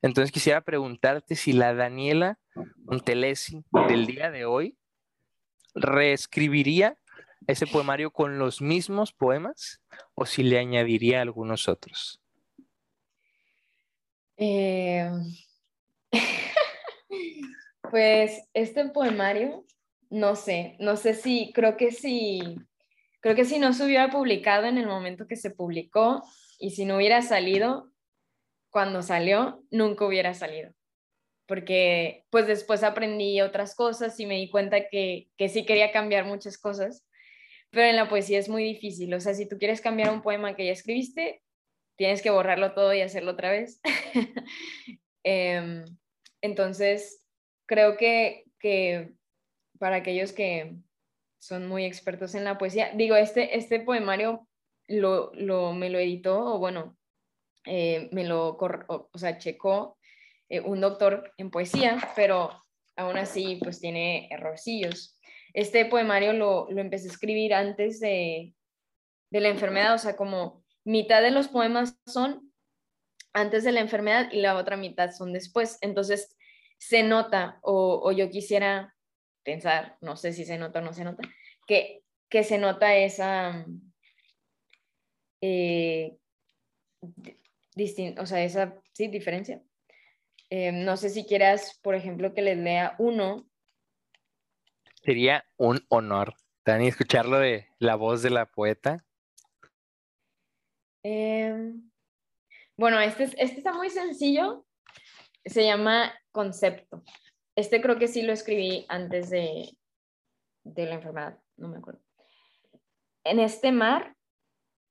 Entonces 0.03 0.33
quisiera 0.33 0.63
preguntarte 0.63 1.37
si 1.37 1.53
la 1.53 1.75
Daniela 1.75 2.39
Montelesi 2.85 3.65
del 3.89 4.07
día 4.07 4.31
de 4.31 4.45
hoy 4.45 4.77
reescribiría 5.75 6.97
ese 7.47 7.67
poemario 7.67 8.11
con 8.11 8.39
los 8.39 8.61
mismos 8.61 9.13
poemas 9.13 9.81
o 10.15 10.27
si 10.27 10.43
le 10.43 10.59
añadiría 10.59 11.23
algunos 11.23 11.69
otros. 11.69 12.21
Eh, 14.37 15.11
pues 17.91 18.43
este 18.55 18.89
poemario, 18.89 19.65
no 20.09 20.35
sé, 20.37 20.77
no 20.81 20.97
sé 20.97 21.15
si, 21.15 21.53
creo 21.53 21.77
que 21.77 21.93
si, 21.93 22.57
creo 23.21 23.35
que 23.35 23.45
si 23.45 23.59
no 23.59 23.73
se 23.73 23.85
hubiera 23.85 24.11
publicado 24.11 24.67
en 24.67 24.79
el 24.79 24.87
momento 24.87 25.27
que 25.27 25.37
se 25.37 25.51
publicó 25.51 26.23
y 26.59 26.71
si 26.71 26.85
no 26.85 26.97
hubiera 26.97 27.23
salido 27.23 27.91
cuando 28.71 29.03
salió, 29.03 29.63
nunca 29.71 30.07
hubiera 30.07 30.35
salido. 30.35 30.73
Porque 31.47 32.25
pues 32.31 32.47
después 32.47 32.83
aprendí 32.83 33.41
otras 33.41 33.75
cosas 33.75 34.19
y 34.21 34.27
me 34.27 34.37
di 34.37 34.49
cuenta 34.49 34.89
que, 34.89 35.29
que 35.37 35.49
sí 35.49 35.65
quería 35.65 35.93
cambiar 35.93 36.25
muchas 36.25 36.59
cosas, 36.59 37.07
pero 37.71 37.89
en 37.89 37.97
la 37.97 38.09
poesía 38.09 38.39
es 38.39 38.49
muy 38.49 38.65
difícil. 38.65 39.13
O 39.15 39.21
sea, 39.21 39.35
si 39.35 39.49
tú 39.49 39.59
quieres 39.59 39.81
cambiar 39.81 40.11
un 40.11 40.23
poema 40.23 40.55
que 40.55 40.67
ya 40.67 40.73
escribiste, 40.73 41.43
tienes 41.97 42.23
que 42.23 42.31
borrarlo 42.31 42.73
todo 42.73 42.95
y 42.95 43.01
hacerlo 43.01 43.33
otra 43.33 43.51
vez. 43.51 43.81
Em, 45.23 45.85
entonces, 46.41 47.27
creo 47.67 47.99
que, 47.99 48.45
que 48.59 49.13
para 49.79 49.97
aquellos 49.97 50.33
que 50.33 50.77
son 51.41 51.67
muy 51.67 51.85
expertos 51.85 52.35
en 52.35 52.45
la 52.45 52.59
poesía, 52.59 52.93
digo, 52.95 53.17
este, 53.17 53.57
este 53.57 53.81
poemario 53.81 54.47
lo, 54.87 55.33
lo, 55.35 55.73
me 55.73 55.91
lo 55.91 55.99
editó, 55.99 56.55
o 56.55 56.59
bueno, 56.59 56.97
eh, 57.65 58.09
me 58.13 58.25
lo, 58.25 58.57
o, 58.59 59.19
sea, 59.19 59.39
checó 59.39 59.99
eh, 60.49 60.61
un 60.61 60.81
doctor 60.81 61.33
en 61.37 61.51
poesía, 61.51 61.99
pero 62.15 62.51
aún 62.97 63.17
así, 63.17 63.59
pues 63.63 63.81
tiene 63.81 64.29
errorcillos. 64.31 65.19
Este 65.53 65.85
poemario 65.87 66.33
lo, 66.33 66.71
lo 66.71 66.81
empecé 66.81 67.09
a 67.09 67.13
escribir 67.13 67.55
antes 67.55 67.99
de, 68.01 68.55
de 69.31 69.41
la 69.41 69.49
enfermedad, 69.49 69.95
o 69.95 69.99
sea, 69.99 70.17
como 70.17 70.65
mitad 70.85 71.23
de 71.23 71.31
los 71.31 71.49
poemas 71.49 71.99
son 72.07 72.53
antes 73.33 73.65
de 73.65 73.73
la 73.73 73.81
enfermedad 73.81 74.29
y 74.33 74.41
la 74.41 74.57
otra 74.57 74.77
mitad 74.77 75.13
son 75.13 75.33
después. 75.33 75.79
Entonces, 75.81 76.37
se 76.79 77.03
nota, 77.03 77.59
o, 77.63 78.11
yo 78.13 78.31
quisiera 78.31 78.95
pensar, 79.43 79.97
no 80.01 80.17
sé 80.17 80.33
si 80.33 80.45
se 80.45 80.59
nota 80.59 80.81
o 80.81 80.83
no 80.83 80.93
se 80.93 81.05
nota, 81.05 81.23
que, 81.67 82.03
que 82.29 82.45
se 82.45 82.59
nota 82.59 82.97
esa, 82.97 83.67
eh, 85.41 86.17
o 88.19 88.27
sea, 88.27 88.43
esa, 88.45 88.81
sí, 88.93 89.09
diferencia. 89.09 89.63
Eh, 90.51 90.73
no 90.73 90.97
sé 90.97 91.11
si 91.11 91.25
quieras, 91.25 91.79
por 91.83 91.95
ejemplo, 91.95 92.35
que 92.35 92.43
les 92.43 92.59
lea 92.59 92.97
uno. 92.99 93.49
Sería 95.03 95.45
un 95.57 95.85
honor, 95.89 96.35
Dani, 96.65 96.89
escucharlo 96.89 97.39
de 97.39 97.69
la 97.79 97.95
voz 97.95 98.23
de 98.23 98.31
la 98.31 98.47
poeta. 98.47 99.05
Em, 101.03 101.91
bueno, 102.77 103.01
este, 103.01 103.25
este 103.25 103.59
está 103.59 103.73
muy 103.73 103.91
sencillo. 103.91 104.67
Se 105.45 105.65
llama 105.65 106.13
Concepto. 106.33 107.03
Este 107.61 107.83
creo 107.83 107.99
que 107.99 108.09
sí 108.09 108.23
lo 108.23 108.33
escribí 108.33 108.87
antes 108.89 109.29
de, 109.29 109.77
de 110.65 110.87
la 110.87 110.95
enfermedad, 110.95 111.39
no 111.57 111.69
me 111.69 111.77
acuerdo. 111.77 112.01
En 113.25 113.39
este 113.39 113.71
mar 113.71 114.17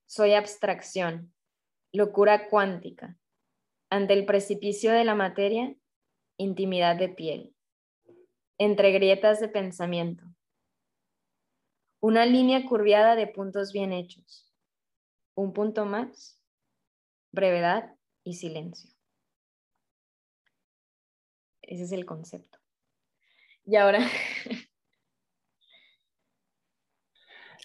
soy 0.06 0.34
abstracción, 0.34 1.34
locura 1.92 2.48
cuántica. 2.50 3.18
Ante 3.90 4.14
el 4.14 4.26
precipicio 4.26 4.92
de 4.92 5.04
la 5.04 5.16
materia, 5.16 5.76
intimidad 6.38 6.96
de 6.96 7.10
piel. 7.10 7.56
Entre 8.60 8.92
grietas 8.92 9.40
de 9.40 9.48
pensamiento. 9.48 10.26
Una 12.02 12.28
línea 12.28 12.68
curviada 12.68 13.16
de 13.16 13.26
puntos 13.26 13.74
bien 13.74 13.92
hechos 13.94 14.50
un 15.40 15.54
punto 15.54 15.86
más, 15.86 16.38
brevedad 17.32 17.96
y 18.26 18.34
silencio. 18.34 18.92
Ese 21.62 21.84
es 21.84 21.92
el 21.94 22.06
concepto. 22.06 22.59
Y 23.70 23.76
ahora... 23.76 24.00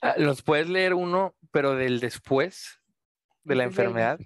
Ah, 0.03 0.17
¿Nos 0.19 0.43
puedes 0.43 0.69
leer 0.69 0.93
uno, 0.93 1.35
pero 1.51 1.77
del 1.77 1.99
después 1.99 2.79
de 3.43 3.55
la 3.55 3.65
enfermedad? 3.65 4.19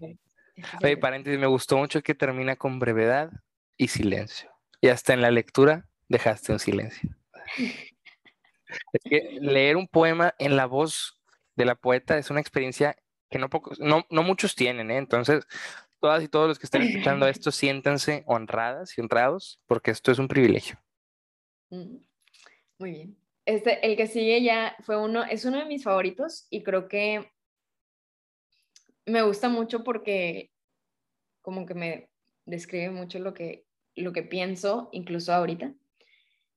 Oye, 0.82 0.96
paréntesis, 0.96 1.38
me 1.38 1.46
gustó 1.46 1.76
mucho 1.76 2.02
que 2.02 2.16
termina 2.16 2.56
con 2.56 2.80
brevedad 2.80 3.30
y 3.76 3.86
silencio. 3.86 4.50
Y 4.80 4.88
hasta 4.88 5.12
en 5.12 5.20
la 5.20 5.30
lectura 5.30 5.88
dejaste 6.08 6.52
un 6.52 6.58
silencio. 6.58 7.10
Es 8.92 9.02
que 9.08 9.38
leer 9.40 9.76
un 9.76 9.86
poema 9.86 10.34
en 10.40 10.56
la 10.56 10.66
voz 10.66 11.22
de 11.54 11.64
la 11.64 11.76
poeta 11.76 12.18
es 12.18 12.28
una 12.28 12.40
experiencia 12.40 12.96
que 13.30 13.38
no, 13.38 13.48
pocos, 13.48 13.78
no, 13.78 14.04
no 14.10 14.24
muchos 14.24 14.56
tienen, 14.56 14.90
¿eh? 14.90 14.98
Entonces, 14.98 15.46
todas 16.00 16.24
y 16.24 16.28
todos 16.28 16.48
los 16.48 16.58
que 16.58 16.66
estén 16.66 16.82
escuchando 16.82 17.28
esto, 17.28 17.52
siéntanse 17.52 18.24
honradas 18.26 18.98
y 18.98 19.00
honrados, 19.00 19.60
porque 19.66 19.92
esto 19.92 20.10
es 20.10 20.18
un 20.18 20.26
privilegio. 20.26 20.76
Muy 21.70 22.90
bien. 22.90 23.16
Este, 23.44 23.86
el 23.86 23.96
que 23.96 24.06
sigue 24.06 24.42
ya 24.42 24.76
fue 24.80 24.96
uno, 25.02 25.24
es 25.24 25.44
uno 25.44 25.58
de 25.58 25.64
mis 25.64 25.82
favoritos 25.82 26.46
y 26.50 26.62
creo 26.62 26.86
que 26.86 27.32
me 29.06 29.22
gusta 29.22 29.48
mucho 29.48 29.84
porque 29.84 30.50
como 31.40 31.64
que 31.64 31.74
me 31.74 32.10
describe 32.44 32.90
mucho 32.90 33.18
lo 33.18 33.32
que, 33.32 33.64
lo 33.94 34.12
que 34.12 34.22
pienso, 34.22 34.90
incluso 34.92 35.32
ahorita. 35.32 35.74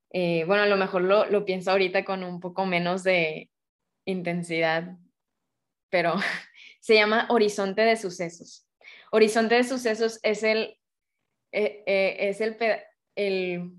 Eh, 0.09 0.43
bueno, 0.45 0.63
a 0.63 0.67
lo 0.67 0.75
mejor 0.75 1.03
lo, 1.03 1.25
lo 1.25 1.45
pienso 1.45 1.71
ahorita 1.71 2.03
con 2.03 2.23
un 2.23 2.41
poco 2.41 2.65
menos 2.65 3.03
de 3.03 3.49
intensidad, 4.05 4.97
pero 5.89 6.15
se 6.81 6.95
llama 6.95 7.27
Horizonte 7.29 7.81
de 7.83 7.95
Sucesos. 7.95 8.67
Horizonte 9.11 9.55
de 9.55 9.63
Sucesos 9.63 10.19
es 10.23 10.43
el, 10.43 10.77
eh, 11.51 11.83
eh, 11.85 12.17
es 12.19 12.41
el, 12.41 12.57
el, 13.15 13.71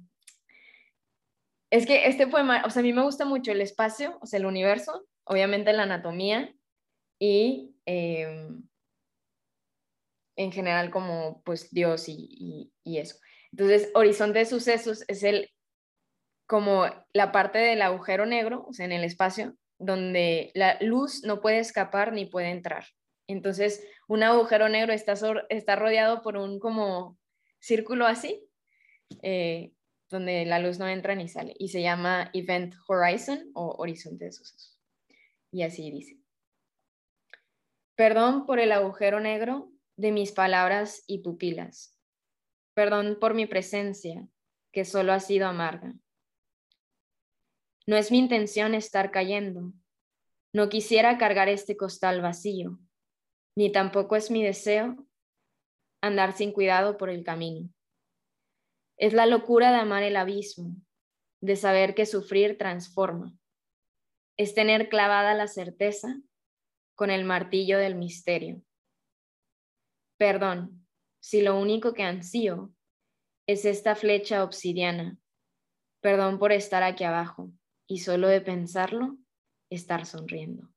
es 1.73 1.87
que 1.87 2.07
este 2.07 2.27
poema, 2.27 2.63
o 2.67 2.71
sea, 2.71 2.81
a 2.81 2.83
mí 2.83 2.93
me 2.93 3.03
gusta 3.03 3.25
mucho 3.25 3.51
el 3.51 3.63
espacio, 3.63 4.19
o 4.21 4.27
sea, 4.27 4.39
el 4.39 4.45
universo, 4.45 5.07
obviamente 5.25 5.73
la 5.73 5.85
anatomía 5.85 6.55
y 7.19 7.75
em, 7.87 8.63
en 10.37 10.53
general 10.53 10.91
como 10.91 11.43
pues 11.45 11.71
Dios 11.73 12.11
y, 12.11 12.71
y, 12.85 12.99
eso. 12.99 13.17
Entonces, 13.53 13.91
Horizonte 13.95 14.41
de 14.41 14.45
Sucesos 14.45 15.03
es 15.09 15.23
el 15.23 15.51
como 16.47 16.85
la 17.15 17.33
parte 17.33 17.59
del 17.59 17.81
agujero 17.81 18.27
negro, 18.27 18.67
o 18.69 18.75
sea, 18.75 18.85
en 18.85 18.93
el 18.93 19.05
espacio, 19.05 19.57
donde 19.79 20.51
la 20.55 20.77
luz 20.83 21.25
no 21.25 21.41
puede 21.41 21.59
escapar 21.59 22.13
ni 22.13 22.27
puede 22.27 22.51
entrar. 22.51 22.85
Entonces, 23.27 23.83
un 24.09 24.23
agujero 24.23 24.69
negro 24.69 24.93
está, 24.93 25.15
está 25.49 25.77
rodeado 25.77 26.21
por 26.21 26.37
un 26.37 26.59
como 26.59 27.17
círculo 27.61 28.07
así, 28.07 28.47
eh, 29.23 29.73
donde 30.13 30.45
la 30.47 30.61
luz 30.61 30.79
no 30.79 30.87
entra 30.87 31.17
ni 31.17 31.27
sale, 31.27 31.55
y 31.59 31.69
se 31.69 31.83
llama 31.83 32.31
Event 32.33 32.77
Horizon 32.87 33.51
o 33.55 33.75
Horizonte 33.79 34.27
de 34.27 34.33
Sucesos. 34.33 34.79
Y 35.51 35.63
así 35.63 35.91
dice. 35.91 36.21
Perdón 37.97 38.47
por 38.47 38.61
el 38.61 38.71
agujero 38.71 39.19
negro 39.19 39.73
de 39.97 40.13
mis 40.13 40.31
palabras 40.31 41.03
y 41.09 41.19
pupilas. 41.19 41.99
Perdón 42.75 43.19
por 43.21 43.35
mi 43.35 43.47
presencia, 43.47 44.29
que 44.73 44.85
solo 44.85 45.13
ha 45.13 45.21
sido 45.21 45.47
amarga. 45.47 45.95
No 47.87 47.97
es 47.97 48.11
mi 48.11 48.19
intención 48.19 48.75
estar 48.75 49.11
cayendo. 49.11 49.73
No 50.55 50.69
quisiera 50.69 51.19
cargar 51.19 51.49
este 51.49 51.77
costal 51.77 52.21
vacío, 52.21 52.79
ni 53.57 53.73
tampoco 53.73 54.17
es 54.17 54.31
mi 54.31 54.43
deseo 54.43 54.97
andar 56.01 56.33
sin 56.33 56.53
cuidado 56.53 56.97
por 56.97 57.11
el 57.11 57.25
camino. 57.25 57.69
Es 58.97 59.13
la 59.13 59.27
locura 59.27 59.71
de 59.71 59.79
amar 59.79 60.03
el 60.03 60.17
abismo, 60.17 60.77
de 61.41 61.57
saber 61.57 61.95
que 61.95 62.07
sufrir 62.07 62.59
transforma. 62.59 63.35
Es 64.37 64.55
tener 64.55 64.89
clavada 64.89 65.35
la 65.35 65.49
certeza 65.49 66.21
con 66.95 67.11
el 67.11 67.25
martillo 67.25 67.79
del 67.79 67.95
misterio. 67.95 68.63
Perdón, 70.19 70.87
si 71.21 71.43
lo 71.43 71.59
único 71.59 71.95
que 71.95 72.03
ansío 72.03 72.73
es 73.47 73.65
esta 73.65 73.95
flecha 73.95 74.45
obsidiana. 74.45 75.19
Perdón 76.01 76.39
por 76.39 76.53
estar 76.53 76.83
aquí 76.83 77.05
abajo 77.05 77.51
y 77.87 77.99
solo 77.99 78.29
de 78.29 78.41
pensarlo, 78.41 79.17
estar 79.71 80.07
sonriendo. 80.07 80.69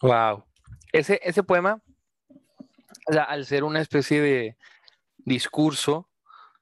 Wow. 0.00 0.44
Ese, 0.92 1.20
ese 1.22 1.42
poema, 1.42 1.82
al 3.06 3.44
ser 3.46 3.64
una 3.64 3.80
especie 3.80 4.20
de 4.20 4.56
discurso, 5.18 6.08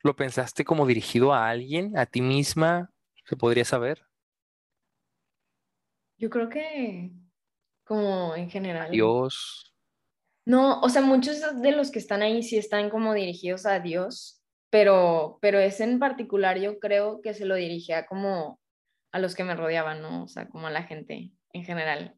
¿lo 0.03 0.16
pensaste 0.16 0.64
como 0.64 0.86
dirigido 0.86 1.32
a 1.32 1.49
alguien, 1.49 1.97
a 1.99 2.07
ti 2.07 2.20
misma? 2.20 2.91
¿Se 3.24 3.36
podría 3.36 3.64
saber? 3.64 4.03
Yo 6.18 6.30
creo 6.30 6.49
que 6.49 7.12
como 7.91 8.36
en 8.36 8.49
general. 8.49 8.91
Dios. 8.93 9.74
No, 10.47 10.80
o 10.80 10.88
sea, 10.88 11.03
muchos 11.03 11.41
de 11.61 11.72
los 11.72 11.91
que 11.91 11.99
están 11.99 12.22
ahí 12.22 12.43
sí 12.43 12.57
están 12.57 12.88
como 12.88 13.14
dirigidos 13.14 13.66
a 13.66 13.80
Dios, 13.80 14.43
pero, 14.70 15.38
pero 15.43 15.59
ese 15.59 15.84
en 15.84 15.99
particular 15.99 16.59
yo 16.61 16.78
creo 16.78 17.20
que 17.20 17.34
se 17.34 17.45
lo 17.45 17.57
dirigía 17.57 18.07
como 18.07 18.61
a 19.12 19.18
los 19.18 19.34
que 19.34 19.43
me 19.43 19.57
rodeaban, 19.57 20.03
¿no? 20.03 20.22
O 20.22 20.28
sea, 20.28 20.49
como 20.49 20.68
a 20.68 20.70
la 20.70 20.84
gente 20.84 21.32
en 21.53 21.64
general. 21.64 22.14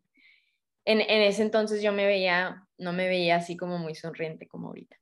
En, 0.84 1.00
en, 1.00 1.22
ese 1.22 1.42
entonces 1.42 1.82
yo 1.82 1.92
me 1.92 2.04
veía, 2.04 2.66
no 2.82 2.92
me 2.92 3.08
veía 3.08 3.36
así 3.36 3.56
como 3.56 3.78
muy 3.78 3.94
sonriente 3.94 4.46
como 4.48 4.68
ahorita, 4.68 4.96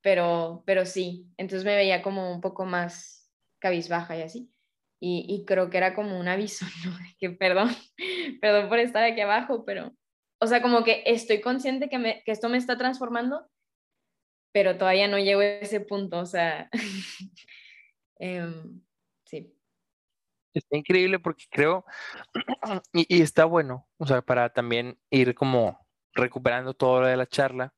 pero, 0.00 0.62
pero 0.66 0.86
sí, 0.86 1.28
entonces 1.36 1.64
me 1.64 1.76
veía 1.76 2.02
como 2.02 2.32
un 2.32 2.40
poco 2.40 2.64
más 2.64 3.30
cabizbaja 3.60 4.16
y 4.16 4.22
así. 4.22 4.52
Y, 5.00 5.26
y 5.28 5.44
creo 5.44 5.70
que 5.70 5.76
era 5.76 5.94
como 5.94 6.18
un 6.18 6.26
aviso, 6.26 6.66
¿no? 6.84 6.96
Que 7.18 7.30
perdón, 7.30 7.70
perdón 8.40 8.68
por 8.68 8.78
estar 8.78 9.04
aquí 9.04 9.20
abajo, 9.20 9.64
pero, 9.64 9.92
o 10.40 10.46
sea, 10.46 10.62
como 10.62 10.84
que 10.84 11.02
estoy 11.06 11.40
consciente 11.40 11.88
que, 11.88 11.98
me, 11.98 12.22
que 12.24 12.32
esto 12.32 12.48
me 12.48 12.58
está 12.58 12.76
transformando, 12.76 13.48
pero 14.52 14.76
todavía 14.76 15.08
no 15.08 15.18
llego 15.18 15.40
a 15.40 15.44
ese 15.44 15.80
punto, 15.80 16.18
o 16.18 16.26
sea, 16.26 16.68
em, 18.18 18.82
sí. 19.24 19.54
Está 20.54 20.76
increíble 20.76 21.18
porque 21.18 21.44
creo, 21.50 21.84
y, 22.92 23.22
está 23.22 23.44
bueno, 23.44 23.88
o 23.98 24.06
sea, 24.06 24.22
para 24.22 24.52
también 24.52 24.98
ir 25.10 25.34
como 25.34 25.86
recuperando 26.18 26.74
todo 26.74 27.00
lo 27.00 27.06
de 27.06 27.16
la 27.16 27.26
charla, 27.26 27.74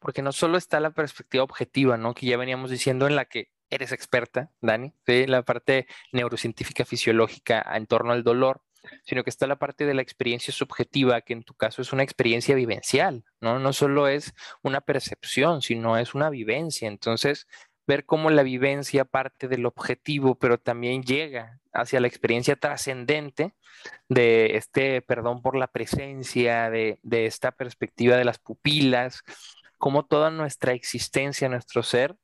porque 0.00 0.22
no 0.22 0.32
solo 0.32 0.56
está 0.56 0.80
la 0.80 0.92
perspectiva 0.92 1.44
objetiva, 1.44 1.96
¿no? 1.96 2.14
Que 2.14 2.26
ya 2.26 2.36
veníamos 2.36 2.70
diciendo 2.70 3.06
en 3.06 3.16
la 3.16 3.26
que 3.26 3.50
eres 3.68 3.92
experta, 3.92 4.50
Dani, 4.60 4.94
de 5.06 5.28
la 5.28 5.42
parte 5.42 5.86
neurocientífica 6.12 6.84
fisiológica 6.84 7.64
en 7.74 7.86
torno 7.86 8.12
al 8.12 8.24
dolor, 8.24 8.62
sino 9.04 9.22
que 9.24 9.30
está 9.30 9.46
la 9.46 9.58
parte 9.58 9.84
de 9.86 9.94
la 9.94 10.02
experiencia 10.02 10.52
subjetiva, 10.52 11.20
que 11.20 11.34
en 11.34 11.42
tu 11.42 11.54
caso 11.54 11.82
es 11.82 11.92
una 11.92 12.02
experiencia 12.02 12.54
vivencial, 12.54 13.24
¿no? 13.40 13.58
No 13.58 13.72
solo 13.72 14.08
es 14.08 14.32
una 14.62 14.80
percepción, 14.80 15.62
sino 15.62 15.98
es 15.98 16.14
una 16.14 16.30
vivencia. 16.30 16.88
Entonces, 16.88 17.46
ver 17.90 18.06
cómo 18.06 18.30
la 18.30 18.44
vivencia 18.44 19.04
parte 19.04 19.48
del 19.48 19.66
objetivo, 19.66 20.36
pero 20.36 20.58
también 20.58 21.02
llega 21.02 21.58
hacia 21.72 21.98
la 21.98 22.06
experiencia 22.06 22.54
trascendente 22.54 23.52
de 24.08 24.56
este 24.56 25.02
perdón 25.02 25.42
por 25.42 25.56
la 25.56 25.66
presencia, 25.66 26.70
de, 26.70 27.00
esta 27.02 27.50
perspectiva 27.50 28.16
de 28.16 28.24
las 28.24 28.38
pupilas, 28.38 29.24
cómo 29.76 30.04
toda 30.04 30.30
nuestra 30.30 30.72
existencia, 30.72 31.48
nuestro 31.48 31.82
ser, 31.82 32.16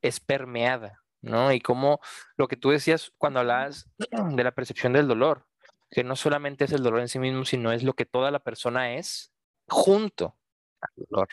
es 0.00 0.20
permeada, 0.20 1.02
¿no? 1.22 1.50
Y 1.52 1.60
cómo 1.60 1.98
lo 2.36 2.46
que 2.46 2.56
tú 2.56 2.70
decías 2.70 3.12
cuando 3.18 3.40
hablabas 3.40 3.90
de 3.98 4.44
la 4.44 4.52
percepción 4.52 4.92
del 4.92 5.08
dolor, 5.08 5.44
que 5.90 6.04
no 6.04 6.14
solamente 6.14 6.66
es 6.66 6.72
el 6.72 6.84
dolor 6.84 7.00
en 7.00 7.08
sí 7.08 7.18
mismo, 7.18 7.44
sino 7.44 7.72
es 7.72 7.82
lo 7.82 7.94
que 7.94 8.06
toda 8.06 8.30
la 8.30 8.38
persona 8.38 8.94
es 8.94 9.32
junto 9.66 10.36
al 10.80 10.90
dolor. 11.08 11.28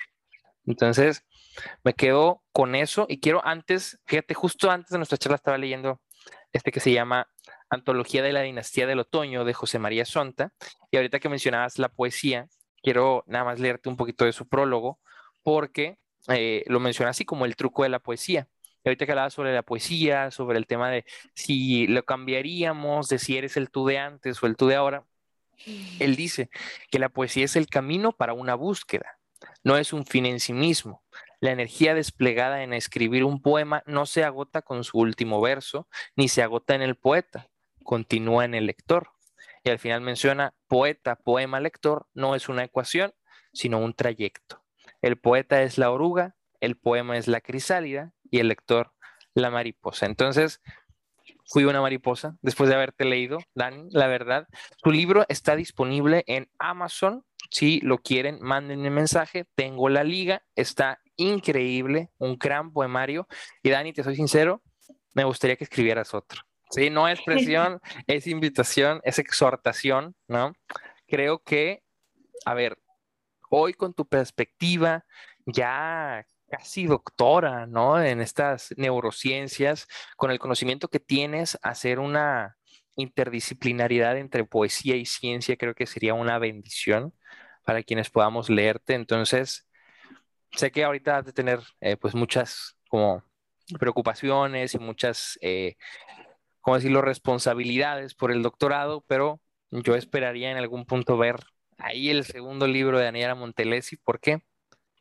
Entonces, 0.66 1.24
me 1.84 1.94
quedo 1.94 2.44
con 2.52 2.76
eso 2.76 3.06
y 3.10 3.20
quiero 3.20 3.46
antes, 3.46 4.00
fíjate, 4.06 4.34
justo 4.34 4.72
antes 4.72 4.92
de 4.92 4.98
nuestra 4.98 5.18
charla 5.18 5.36
estaba 5.36 5.58
leyendo 5.58 6.02
este 6.52 6.72
que 6.72 6.80
se 6.80 6.92
llama 6.92 7.28
Antología 7.70 8.22
de 8.22 8.34
la 8.34 8.42
Dinastía 8.42 8.86
del 8.86 9.00
Otoño 9.00 9.46
de 9.46 9.54
José 9.54 9.80
María 9.80 10.06
Sonta, 10.06 10.54
y 10.92 10.98
ahorita 10.98 11.20
que 11.20 11.30
mencionabas 11.30 11.80
la 11.80 11.90
poesía, 11.90 12.48
quiero 12.84 13.24
nada 13.28 13.46
más 13.46 13.60
leerte 13.60 13.90
un 13.90 13.96
poquito 13.96 14.26
de 14.26 14.34
su 14.34 14.48
prólogo, 14.48 15.00
porque 15.44 15.98
eh, 16.28 16.64
lo 16.68 16.80
menciona 16.80 17.12
así 17.12 17.26
como 17.26 17.46
el 17.46 17.56
truco 17.56 17.84
de 17.84 17.90
la 17.90 18.00
poesía. 18.00 18.48
Y 18.84 18.90
ahorita 18.90 19.06
que 19.06 19.12
hablaba 19.12 19.30
sobre 19.30 19.54
la 19.54 19.62
poesía, 19.62 20.32
sobre 20.32 20.58
el 20.58 20.66
tema 20.66 20.90
de 20.90 21.06
si 21.34 21.88
lo 21.88 22.04
cambiaríamos, 22.04 23.10
de 23.10 23.20
si 23.20 23.38
eres 23.38 23.56
el 23.56 23.70
tú 23.70 23.86
de 23.86 24.00
antes 24.00 24.42
o 24.42 24.48
el 24.48 24.58
tú 24.58 24.68
de 24.68 24.76
ahora, 24.76 25.06
él 26.00 26.16
dice 26.16 26.50
que 26.90 27.00
la 27.00 27.10
poesía 27.10 27.46
es 27.46 27.56
el 27.56 27.68
camino 27.68 28.12
para 28.12 28.34
una 28.34 28.56
búsqueda, 28.56 29.20
no 29.64 29.78
es 29.78 29.94
un 29.94 30.06
fin 30.06 30.26
en 30.26 30.40
sí 30.40 30.54
mismo. 30.54 31.04
La 31.42 31.52
energía 31.52 31.96
desplegada 31.96 32.64
en 32.64 32.72
escribir 32.72 33.24
un 33.24 33.42
poema 33.42 33.82
no 33.88 34.06
se 34.06 34.24
agota 34.24 34.62
con 34.62 34.84
su 34.84 35.00
último 35.00 35.42
verso, 35.42 35.88
ni 36.16 36.28
se 36.28 36.44
agota 36.44 36.76
en 36.76 36.84
el 36.84 36.96
poeta, 36.96 37.50
continúa 37.84 38.46
en 38.46 38.54
el 38.54 38.68
lector. 38.68 39.10
Y 39.64 39.72
al 39.72 39.80
final 39.80 40.02
menciona, 40.02 40.54
poeta, 40.68 41.16
poema, 41.16 41.60
lector, 41.60 42.08
no 42.14 42.36
es 42.36 42.48
una 42.48 42.64
ecuación, 42.64 43.14
sino 43.54 43.80
un 43.80 43.96
trayecto. 43.96 44.64
El 45.02 45.18
poeta 45.18 45.64
es 45.64 45.80
la 45.80 45.92
oruga, 45.92 46.36
el 46.60 46.78
poema 46.78 47.18
es 47.18 47.28
la 47.28 47.42
crisálida 47.42 48.14
y 48.30 48.38
el 48.38 48.48
lector 48.48 48.94
la 49.34 49.50
mariposa. 49.50 50.06
Entonces, 50.06 50.62
fui 51.48 51.64
una 51.64 51.82
mariposa 51.82 52.38
después 52.42 52.70
de 52.70 52.76
haberte 52.76 53.04
leído, 53.04 53.40
Dani, 53.56 53.90
la 53.90 54.06
verdad. 54.06 54.48
Tu 54.84 54.92
libro 54.92 55.26
está 55.28 55.56
disponible 55.56 56.24
en 56.28 56.52
Amazon. 56.60 57.26
Si 57.50 57.80
lo 57.82 57.98
quieren, 57.98 58.38
manden 58.42 58.86
un 58.86 58.94
mensaje. 58.94 59.46
Tengo 59.56 59.90
la 59.90 60.04
liga, 60.04 60.44
está 60.56 61.00
increíble, 61.22 62.10
un 62.18 62.38
gran 62.38 62.72
poemario. 62.72 63.28
Y 63.64 63.70
Dani, 63.70 63.94
te 63.94 64.04
soy 64.04 64.16
sincero, 64.16 64.62
me 65.14 65.24
gustaría 65.24 65.56
que 65.56 65.64
escribieras 65.64 66.14
otro. 66.14 66.42
Sí, 66.72 66.90
no 66.90 67.08
es 67.08 67.22
presión, 67.22 67.80
es 68.08 68.28
invitación, 68.28 69.02
es 69.04 69.20
exhortación, 69.20 70.16
¿no? 70.28 70.54
Creo 71.08 71.44
que, 71.44 71.84
a 72.46 72.54
ver, 72.54 72.78
hoy 73.50 73.74
con 73.74 73.94
tu 73.94 74.08
perspectiva 74.08 75.06
ya 75.46 76.26
casi 76.50 76.86
doctora, 76.86 77.66
¿no? 77.66 78.02
En 78.02 78.22
estas 78.22 78.74
neurociencias, 78.78 79.88
con 80.18 80.32
el 80.32 80.40
conocimiento 80.40 80.88
que 80.90 81.00
tienes, 81.00 81.58
hacer 81.62 82.00
una 82.00 82.58
interdisciplinaridad 82.96 84.18
entre 84.18 84.46
poesía 84.46 84.96
y 84.96 85.06
ciencia, 85.06 85.58
creo 85.58 85.74
que 85.76 85.86
sería 85.86 86.14
una 86.14 86.40
bendición 86.40 87.14
para 87.66 87.84
quienes 87.84 88.10
podamos 88.10 88.50
leerte. 88.50 88.94
Entonces, 88.96 89.68
sé 90.54 90.72
que 90.72 90.84
ahorita 90.84 91.18
has 91.18 91.26
de 91.26 91.34
tener 91.34 91.60
eh, 91.80 91.98
pues 91.98 92.16
muchas 92.16 92.78
como 92.90 93.24
preocupaciones 93.80 94.74
y 94.74 94.80
muchas, 94.80 95.38
eh, 95.42 95.76
¿cómo 96.62 96.76
decirlo?, 96.76 97.02
responsabilidades 97.02 98.16
por 98.16 98.32
el 98.32 98.44
doctorado, 98.44 99.04
pero 99.08 99.42
yo 99.72 99.96
esperaría 99.96 100.52
en 100.52 100.58
algún 100.58 100.86
punto 100.86 101.18
ver 101.18 101.38
ahí 101.78 102.10
el 102.10 102.26
segundo 102.26 102.68
libro 102.68 102.98
de 102.98 103.06
Daniela 103.06 103.36
Montelesi. 103.36 103.98
¿Por 103.98 104.20
qué? 104.20 104.44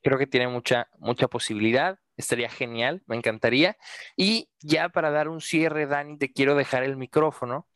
Creo 0.02 0.18
que 0.18 0.26
tiene 0.26 0.48
mucha, 0.48 0.88
mucha 0.98 1.28
posibilidad. 1.28 1.98
Estaría 2.16 2.48
genial, 2.50 3.02
me 3.06 3.16
encantaría. 3.16 3.76
Y 4.16 4.50
ya 4.60 4.88
para 4.88 5.10
dar 5.10 5.28
un 5.28 5.40
cierre, 5.40 5.86
Dani, 5.86 6.18
te 6.18 6.32
quiero 6.32 6.54
dejar 6.54 6.84
el 6.84 6.96
micrófono 6.96 7.66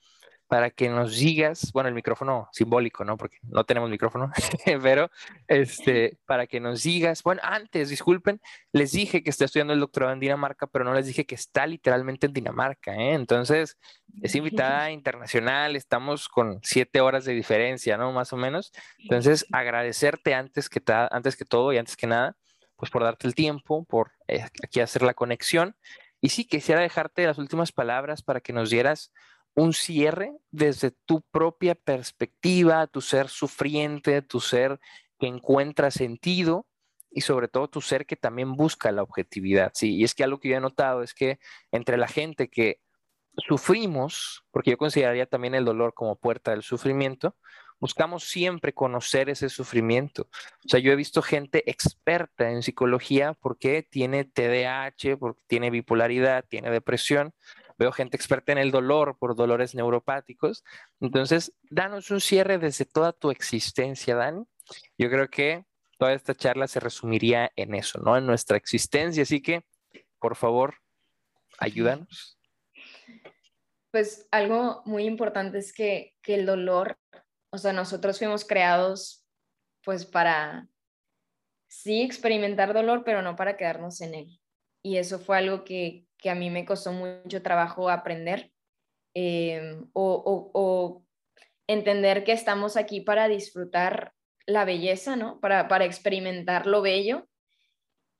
para 0.55 0.71
que 0.71 0.89
nos 0.89 1.17
digas, 1.17 1.73
bueno, 1.73 1.89
el 1.89 1.97
micrófono 1.97 2.49
simbólico, 2.53 3.05
¿no? 3.05 3.17
Porque 3.17 3.39
no 3.43 3.65
tenemos 3.65 3.91
micrófono, 3.91 4.31
pero 4.85 5.11
este, 5.49 6.17
para 6.27 6.47
que 6.47 6.61
nos 6.61 6.85
digas, 6.85 7.25
bueno, 7.25 7.41
antes, 7.43 7.89
disculpen, 7.89 8.41
les 8.71 8.93
dije 8.93 9.25
que 9.25 9.31
está 9.31 9.47
estudiando 9.47 9.73
el 9.73 9.81
doctorado 9.81 10.13
en 10.13 10.21
Dinamarca, 10.21 10.69
pero 10.69 10.85
no 10.85 10.95
les 10.95 11.07
dije 11.07 11.27
que 11.27 11.35
está 11.35 11.67
literalmente 11.67 12.29
en 12.29 12.35
Dinamarca, 12.35 12.95
¿eh? 12.95 13.15
Entonces, 13.15 13.79
es 14.23 14.37
invitada 14.37 14.93
internacional, 14.93 15.75
estamos 15.75 16.29
con 16.29 16.61
siete 16.63 17.01
horas 17.01 17.25
de 17.25 17.33
diferencia, 17.33 17.97
¿no? 17.97 18.13
Más 18.13 18.33
o 18.33 18.37
menos. 18.37 18.71
Entonces, 18.99 19.47
agradecerte 19.51 20.35
antes 20.35 20.69
que, 20.69 20.81
antes 20.87 21.35
que 21.35 21.45
todo 21.45 21.73
y 21.73 21.79
antes 21.79 21.97
que 21.97 22.07
nada, 22.07 22.37
pues 22.77 22.93
por 22.93 23.03
darte 23.03 23.27
el 23.27 23.35
tiempo, 23.35 23.85
por 23.87 24.13
eh, 24.29 24.45
aquí 24.63 24.79
hacer 24.79 25.03
la 25.03 25.15
conexión. 25.15 25.75
Y 26.21 26.29
sí, 26.29 26.45
quisiera 26.45 26.81
dejarte 26.81 27.27
las 27.27 27.39
últimas 27.39 27.73
palabras 27.73 28.23
para 28.23 28.39
que 28.41 28.53
nos 28.53 28.71
dieras 28.71 29.11
un 29.55 29.73
cierre 29.73 30.33
desde 30.51 30.91
tu 30.91 31.23
propia 31.23 31.75
perspectiva, 31.75 32.87
tu 32.87 33.01
ser 33.01 33.29
sufriente, 33.29 34.23
tu 34.23 34.41
ser 34.41 34.81
que 35.19 35.27
encuentra 35.27 35.91
sentido 35.91 36.67
y 37.11 37.21
sobre 37.21 37.49
todo 37.49 37.69
tu 37.69 37.81
ser 37.81 38.07
que 38.07 38.17
también 38.17 38.55
busca 38.55 38.91
la 38.91 39.03
objetividad. 39.03 39.71
Sí, 39.75 39.97
y 39.97 40.05
es 40.05 40.15
que 40.15 40.25
algo 40.25 40.41
que 40.41 40.49
yo 40.49 40.57
he 40.57 40.61
notado 40.61 41.03
es 41.03 41.15
que 41.15 41.39
entre 41.71 41.97
la 41.97 42.09
gente 42.09 42.49
que 42.49 42.81
sufrimos, 43.37 44.45
porque 44.51 44.73
yo 44.73 44.79
consideraría 44.79 45.27
también 45.27 45.55
el 45.55 45.65
dolor 45.65 45.95
como 45.95 46.17
puerta 46.17 46.51
del 46.51 46.63
sufrimiento, 46.63 47.37
buscamos 47.81 48.25
siempre 48.25 48.73
conocer 48.73 49.29
ese 49.29 49.49
sufrimiento. 49.49 50.29
O 50.65 50.69
sea, 50.69 50.81
yo 50.81 50.93
he 50.93 50.97
visto 50.97 51.23
gente 51.23 51.69
experta 51.71 52.51
en 52.51 52.63
psicología 52.63 53.35
porque 53.35 53.83
tiene 53.83 54.25
TDAH, 54.25 55.17
porque 55.19 55.43
tiene 55.47 55.71
bipolaridad, 55.71 56.45
tiene 56.49 56.71
depresión, 56.71 57.35
veo 57.79 57.93
gente 57.93 58.16
experta 58.16 58.53
en 58.53 58.59
el 58.59 58.70
dolor 58.70 59.16
por 59.18 59.35
dolores 59.35 59.75
neuropáticos. 59.75 60.64
Entonces, 61.01 61.53
danos 61.70 62.11
un 62.11 62.20
cierre 62.20 62.59
desde 62.59 62.85
toda 62.85 63.12
tu 63.12 63.31
existencia, 63.31 64.14
Dani. 64.14 64.45
Yo 64.99 65.11
creo 65.11 65.29
que 65.29 65.64
toda 65.99 66.12
esta 66.12 66.35
charla 66.35 66.66
se 66.66 66.81
resumiría 66.81 67.51
en 67.57 67.75
eso, 67.75 68.01
¿no? 68.01 68.16
En 68.16 68.27
nuestra 68.27 68.57
existencia. 68.57 69.22
Así 69.22 69.41
que, 69.41 69.64
por 70.18 70.37
favor, 70.37 70.77
ayúdanos. 71.59 72.39
Pues 73.91 74.27
algo 74.31 74.83
muy 74.87 75.05
importante 75.05 75.59
es 75.59 75.72
que, 75.72 76.16
que 76.20 76.35
el 76.35 76.47
dolor, 76.47 76.99
o 77.51 77.59
sea, 77.59 77.72
nosotros 77.72 78.18
fuimos 78.18 78.45
creados 78.45 79.25
pues 79.85 80.07
para 80.07 80.66
sí 81.68 82.03
experimentar 82.03 82.72
dolor, 82.72 83.05
pero 83.05 83.22
no 83.22 83.37
para 83.37 83.57
quedarnos 83.57 84.01
en 84.01 84.14
él. 84.14 84.41
Y 84.83 84.97
eso 84.97 85.18
fue 85.18 85.39
algo 85.39 85.64
que, 85.64 86.07
que 86.25 86.31
a 86.31 86.35
mí 86.35 86.49
me 86.49 86.64
costó 86.64 86.91
mucho 86.91 87.43
trabajo 87.43 87.91
aprender 87.91 88.51
eh, 89.12 89.79
o, 89.93 91.05
entender 91.66 92.25
que 92.25 92.33
estamos 92.33 92.79
aquí 92.79 93.03
para 93.03 93.29
disfrutar 93.29 94.14
la 94.47 94.64
belleza, 94.64 95.16
¿no? 95.16 95.39
Para, 95.41 95.68
para 95.68 95.85
experimentar 95.85 96.66
lo 96.66 96.81
bello 96.81 97.29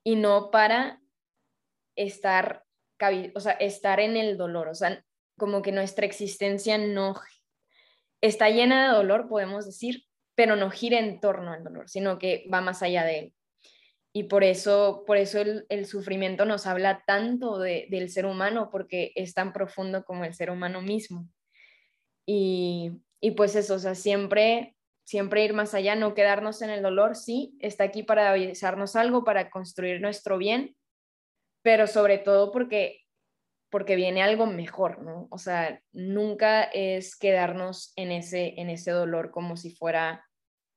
y 0.05 0.17
no 0.17 0.51
para 0.51 1.01
estar, 1.97 2.67
o 3.35 3.41
sea, 3.41 3.53
estar 3.53 4.01
en 4.01 4.19
el 4.19 4.37
dolor, 4.37 4.69
o 4.69 4.75
sea, 4.75 5.03
como 5.39 5.63
que 5.63 5.73
nuestra 5.73 6.05
existencia 6.05 6.77
no, 6.77 7.15
está 8.21 8.51
llena 8.51 8.87
de 8.87 8.97
dolor, 8.99 9.31
podemos 9.31 9.65
decir, 9.65 10.05
pero 10.35 10.57
no 10.57 10.71
gira 10.71 10.99
en 10.99 11.21
torno 11.21 11.53
al 11.53 11.65
dolor, 11.65 11.89
sino 11.89 12.19
que 12.19 12.47
va 12.53 12.61
más 12.61 12.83
allá 12.83 13.03
de 13.05 13.19
él. 13.19 13.35
Y 14.17 14.25
por 14.25 14.45
eso, 14.45 15.03
por 15.07 15.17
eso 15.17 15.41
el, 15.41 15.87
sufrimiento 15.87 16.45
nos 16.45 16.67
habla 16.67 17.03
tanto 17.05 17.59
del 17.59 18.11
ser 18.11 18.27
humano, 18.27 18.71
porque 18.71 19.11
es 19.17 19.35
tan 19.35 19.53
profundo 19.53 20.05
como 20.05 20.25
el 20.25 20.35
ser 20.35 20.51
humano 20.51 20.81
mismo. 20.81 21.29
Y, 22.25 22.93
y 23.21 23.33
pues 23.33 23.57
eso, 23.57 23.75
o 23.75 23.79
sea, 23.81 23.97
siempre, 23.97 24.77
siempre 25.05 25.45
ir 25.45 25.53
más 25.53 25.75
allá, 25.75 25.97
no 25.97 26.15
quedarnos 26.15 26.63
en 26.63 26.71
el 26.71 26.81
dolor, 26.81 27.17
sí, 27.17 27.59
está 27.59 27.83
aquí 27.85 28.05
para 28.05 28.31
avisarnos 28.31 28.95
algo, 28.95 29.25
para 29.25 29.51
construir 29.51 30.01
nuestro 30.01 30.39
bien, 30.39 30.77
pero 31.63 31.89
sobre 31.89 32.19
todo 32.19 32.53
porque 32.53 33.05
porque 33.75 33.97
viene 33.97 34.23
algo 34.23 34.47
mejor, 34.47 35.03
¿no? 35.03 35.27
O 35.33 35.39
sea, 35.39 35.83
nunca 35.91 36.63
es 36.63 37.17
quedarnos 37.17 37.93
en 37.97 38.13
ese, 38.13 38.55
en 38.61 38.71
ese 38.71 38.93
dolor 38.93 39.33
como 39.33 39.57
si 39.57 39.75
fuera 39.75 40.25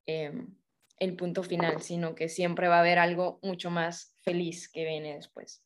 em, 0.08 0.58
el 1.00 1.16
punto 1.16 1.44
final, 1.44 1.82
sino 1.82 2.16
que 2.16 2.30
siempre 2.30 2.68
va 2.68 2.78
a 2.78 2.80
haber 2.80 3.00
algo 3.00 3.40
mucho 3.44 3.70
más 3.70 4.16
feliz 4.22 4.70
que 4.70 4.86
viene 4.86 5.16
después. 5.16 5.64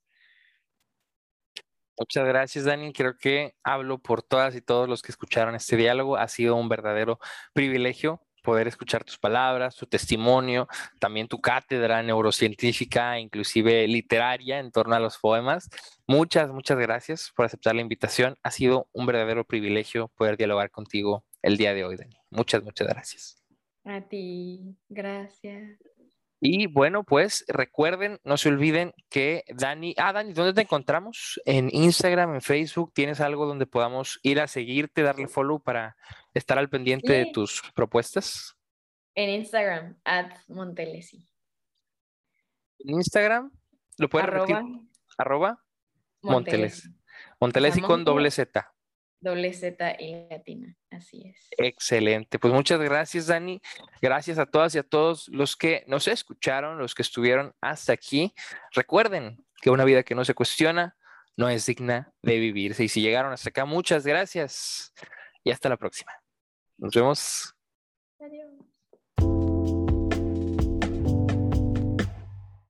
Muchas 1.97 2.25
gracias, 2.25 2.65
Dani. 2.65 2.93
Creo 2.93 3.15
que 3.17 3.53
hablo 3.63 3.99
por 3.99 4.23
todas 4.23 4.55
y 4.55 4.61
todos 4.61 4.89
los 4.89 5.01
que 5.01 5.11
escucharon 5.11 5.55
este 5.55 5.77
diálogo. 5.77 6.17
Ha 6.17 6.27
sido 6.27 6.55
un 6.55 6.67
verdadero 6.67 7.19
privilegio 7.53 8.21
poder 8.41 8.67
escuchar 8.67 9.03
tus 9.03 9.17
palabras, 9.17 9.75
tu 9.75 9.85
testimonio, 9.85 10.67
también 10.99 11.27
tu 11.27 11.39
cátedra 11.39 12.01
neurocientífica, 12.01 13.19
inclusive 13.19 13.87
literaria 13.87 14.59
en 14.59 14.71
torno 14.71 14.95
a 14.95 14.99
los 14.99 15.17
poemas. 15.17 15.69
Muchas, 16.07 16.49
muchas 16.51 16.77
gracias 16.79 17.31
por 17.35 17.45
aceptar 17.45 17.75
la 17.75 17.81
invitación. 17.81 18.35
Ha 18.43 18.51
sido 18.51 18.89
un 18.93 19.05
verdadero 19.05 19.45
privilegio 19.45 20.07
poder 20.15 20.37
dialogar 20.37 20.71
contigo 20.71 21.23
el 21.41 21.57
día 21.57 21.73
de 21.73 21.85
hoy, 21.85 21.97
Dani. 21.97 22.17
Muchas, 22.31 22.63
muchas 22.63 22.87
gracias. 22.87 23.40
A 23.83 24.01
ti, 24.01 24.77
gracias. 24.89 25.79
Y 26.43 26.65
bueno, 26.65 27.03
pues 27.03 27.45
recuerden, 27.47 28.19
no 28.23 28.35
se 28.35 28.49
olviden 28.49 28.93
que 29.09 29.43
Dani, 29.55 29.93
ah, 29.97 30.11
Dani, 30.11 30.33
¿dónde 30.33 30.53
te 30.53 30.61
encontramos? 30.61 31.39
En 31.45 31.69
Instagram, 31.71 32.33
en 32.33 32.41
Facebook, 32.41 32.93
¿tienes 32.93 33.21
algo 33.21 33.45
donde 33.45 33.67
podamos 33.67 34.19
ir 34.23 34.39
a 34.39 34.47
seguirte, 34.47 35.03
darle 35.03 35.27
follow 35.27 35.61
para 35.61 35.95
estar 36.33 36.57
al 36.57 36.67
pendiente 36.67 37.13
de 37.13 37.27
tus 37.31 37.61
propuestas? 37.75 38.57
En 39.13 39.29
Instagram, 39.29 39.99
at 40.03 40.31
Montelesi. 40.47 41.29
En 42.79 42.95
Instagram, 42.95 43.51
¿lo 43.99 44.09
puedes 44.09 44.27
repetir? 44.27 44.57
Arroba 45.19 45.63
Montelesi. 46.23 46.89
Montelesi 47.39 47.81
con 47.81 48.03
doble 48.03 48.31
Z. 48.31 48.73
Doble 49.21 49.53
Z 49.53 49.97
y 49.99 50.27
latina, 50.29 50.75
así 50.89 51.23
es. 51.27 51.47
Excelente. 51.51 52.39
Pues 52.39 52.51
muchas 52.51 52.79
gracias, 52.79 53.27
Dani. 53.27 53.61
Gracias 54.01 54.39
a 54.39 54.47
todas 54.47 54.73
y 54.73 54.79
a 54.79 54.83
todos 54.83 55.27
los 55.27 55.55
que 55.55 55.83
nos 55.87 56.07
escucharon, 56.07 56.79
los 56.79 56.95
que 56.95 57.03
estuvieron 57.03 57.53
hasta 57.61 57.93
aquí. 57.93 58.33
Recuerden 58.71 59.45
que 59.61 59.69
una 59.69 59.85
vida 59.85 60.01
que 60.01 60.15
no 60.15 60.25
se 60.25 60.33
cuestiona 60.33 60.97
no 61.37 61.49
es 61.49 61.67
digna 61.67 62.11
de 62.23 62.39
vivirse. 62.39 62.83
Y 62.83 62.87
si 62.89 63.01
llegaron 63.01 63.31
hasta 63.31 63.49
acá, 63.49 63.63
muchas 63.65 64.05
gracias 64.05 64.91
y 65.43 65.51
hasta 65.51 65.69
la 65.69 65.77
próxima. 65.77 66.11
Nos 66.77 66.93
vemos. 66.93 67.55
Adiós. 68.19 68.70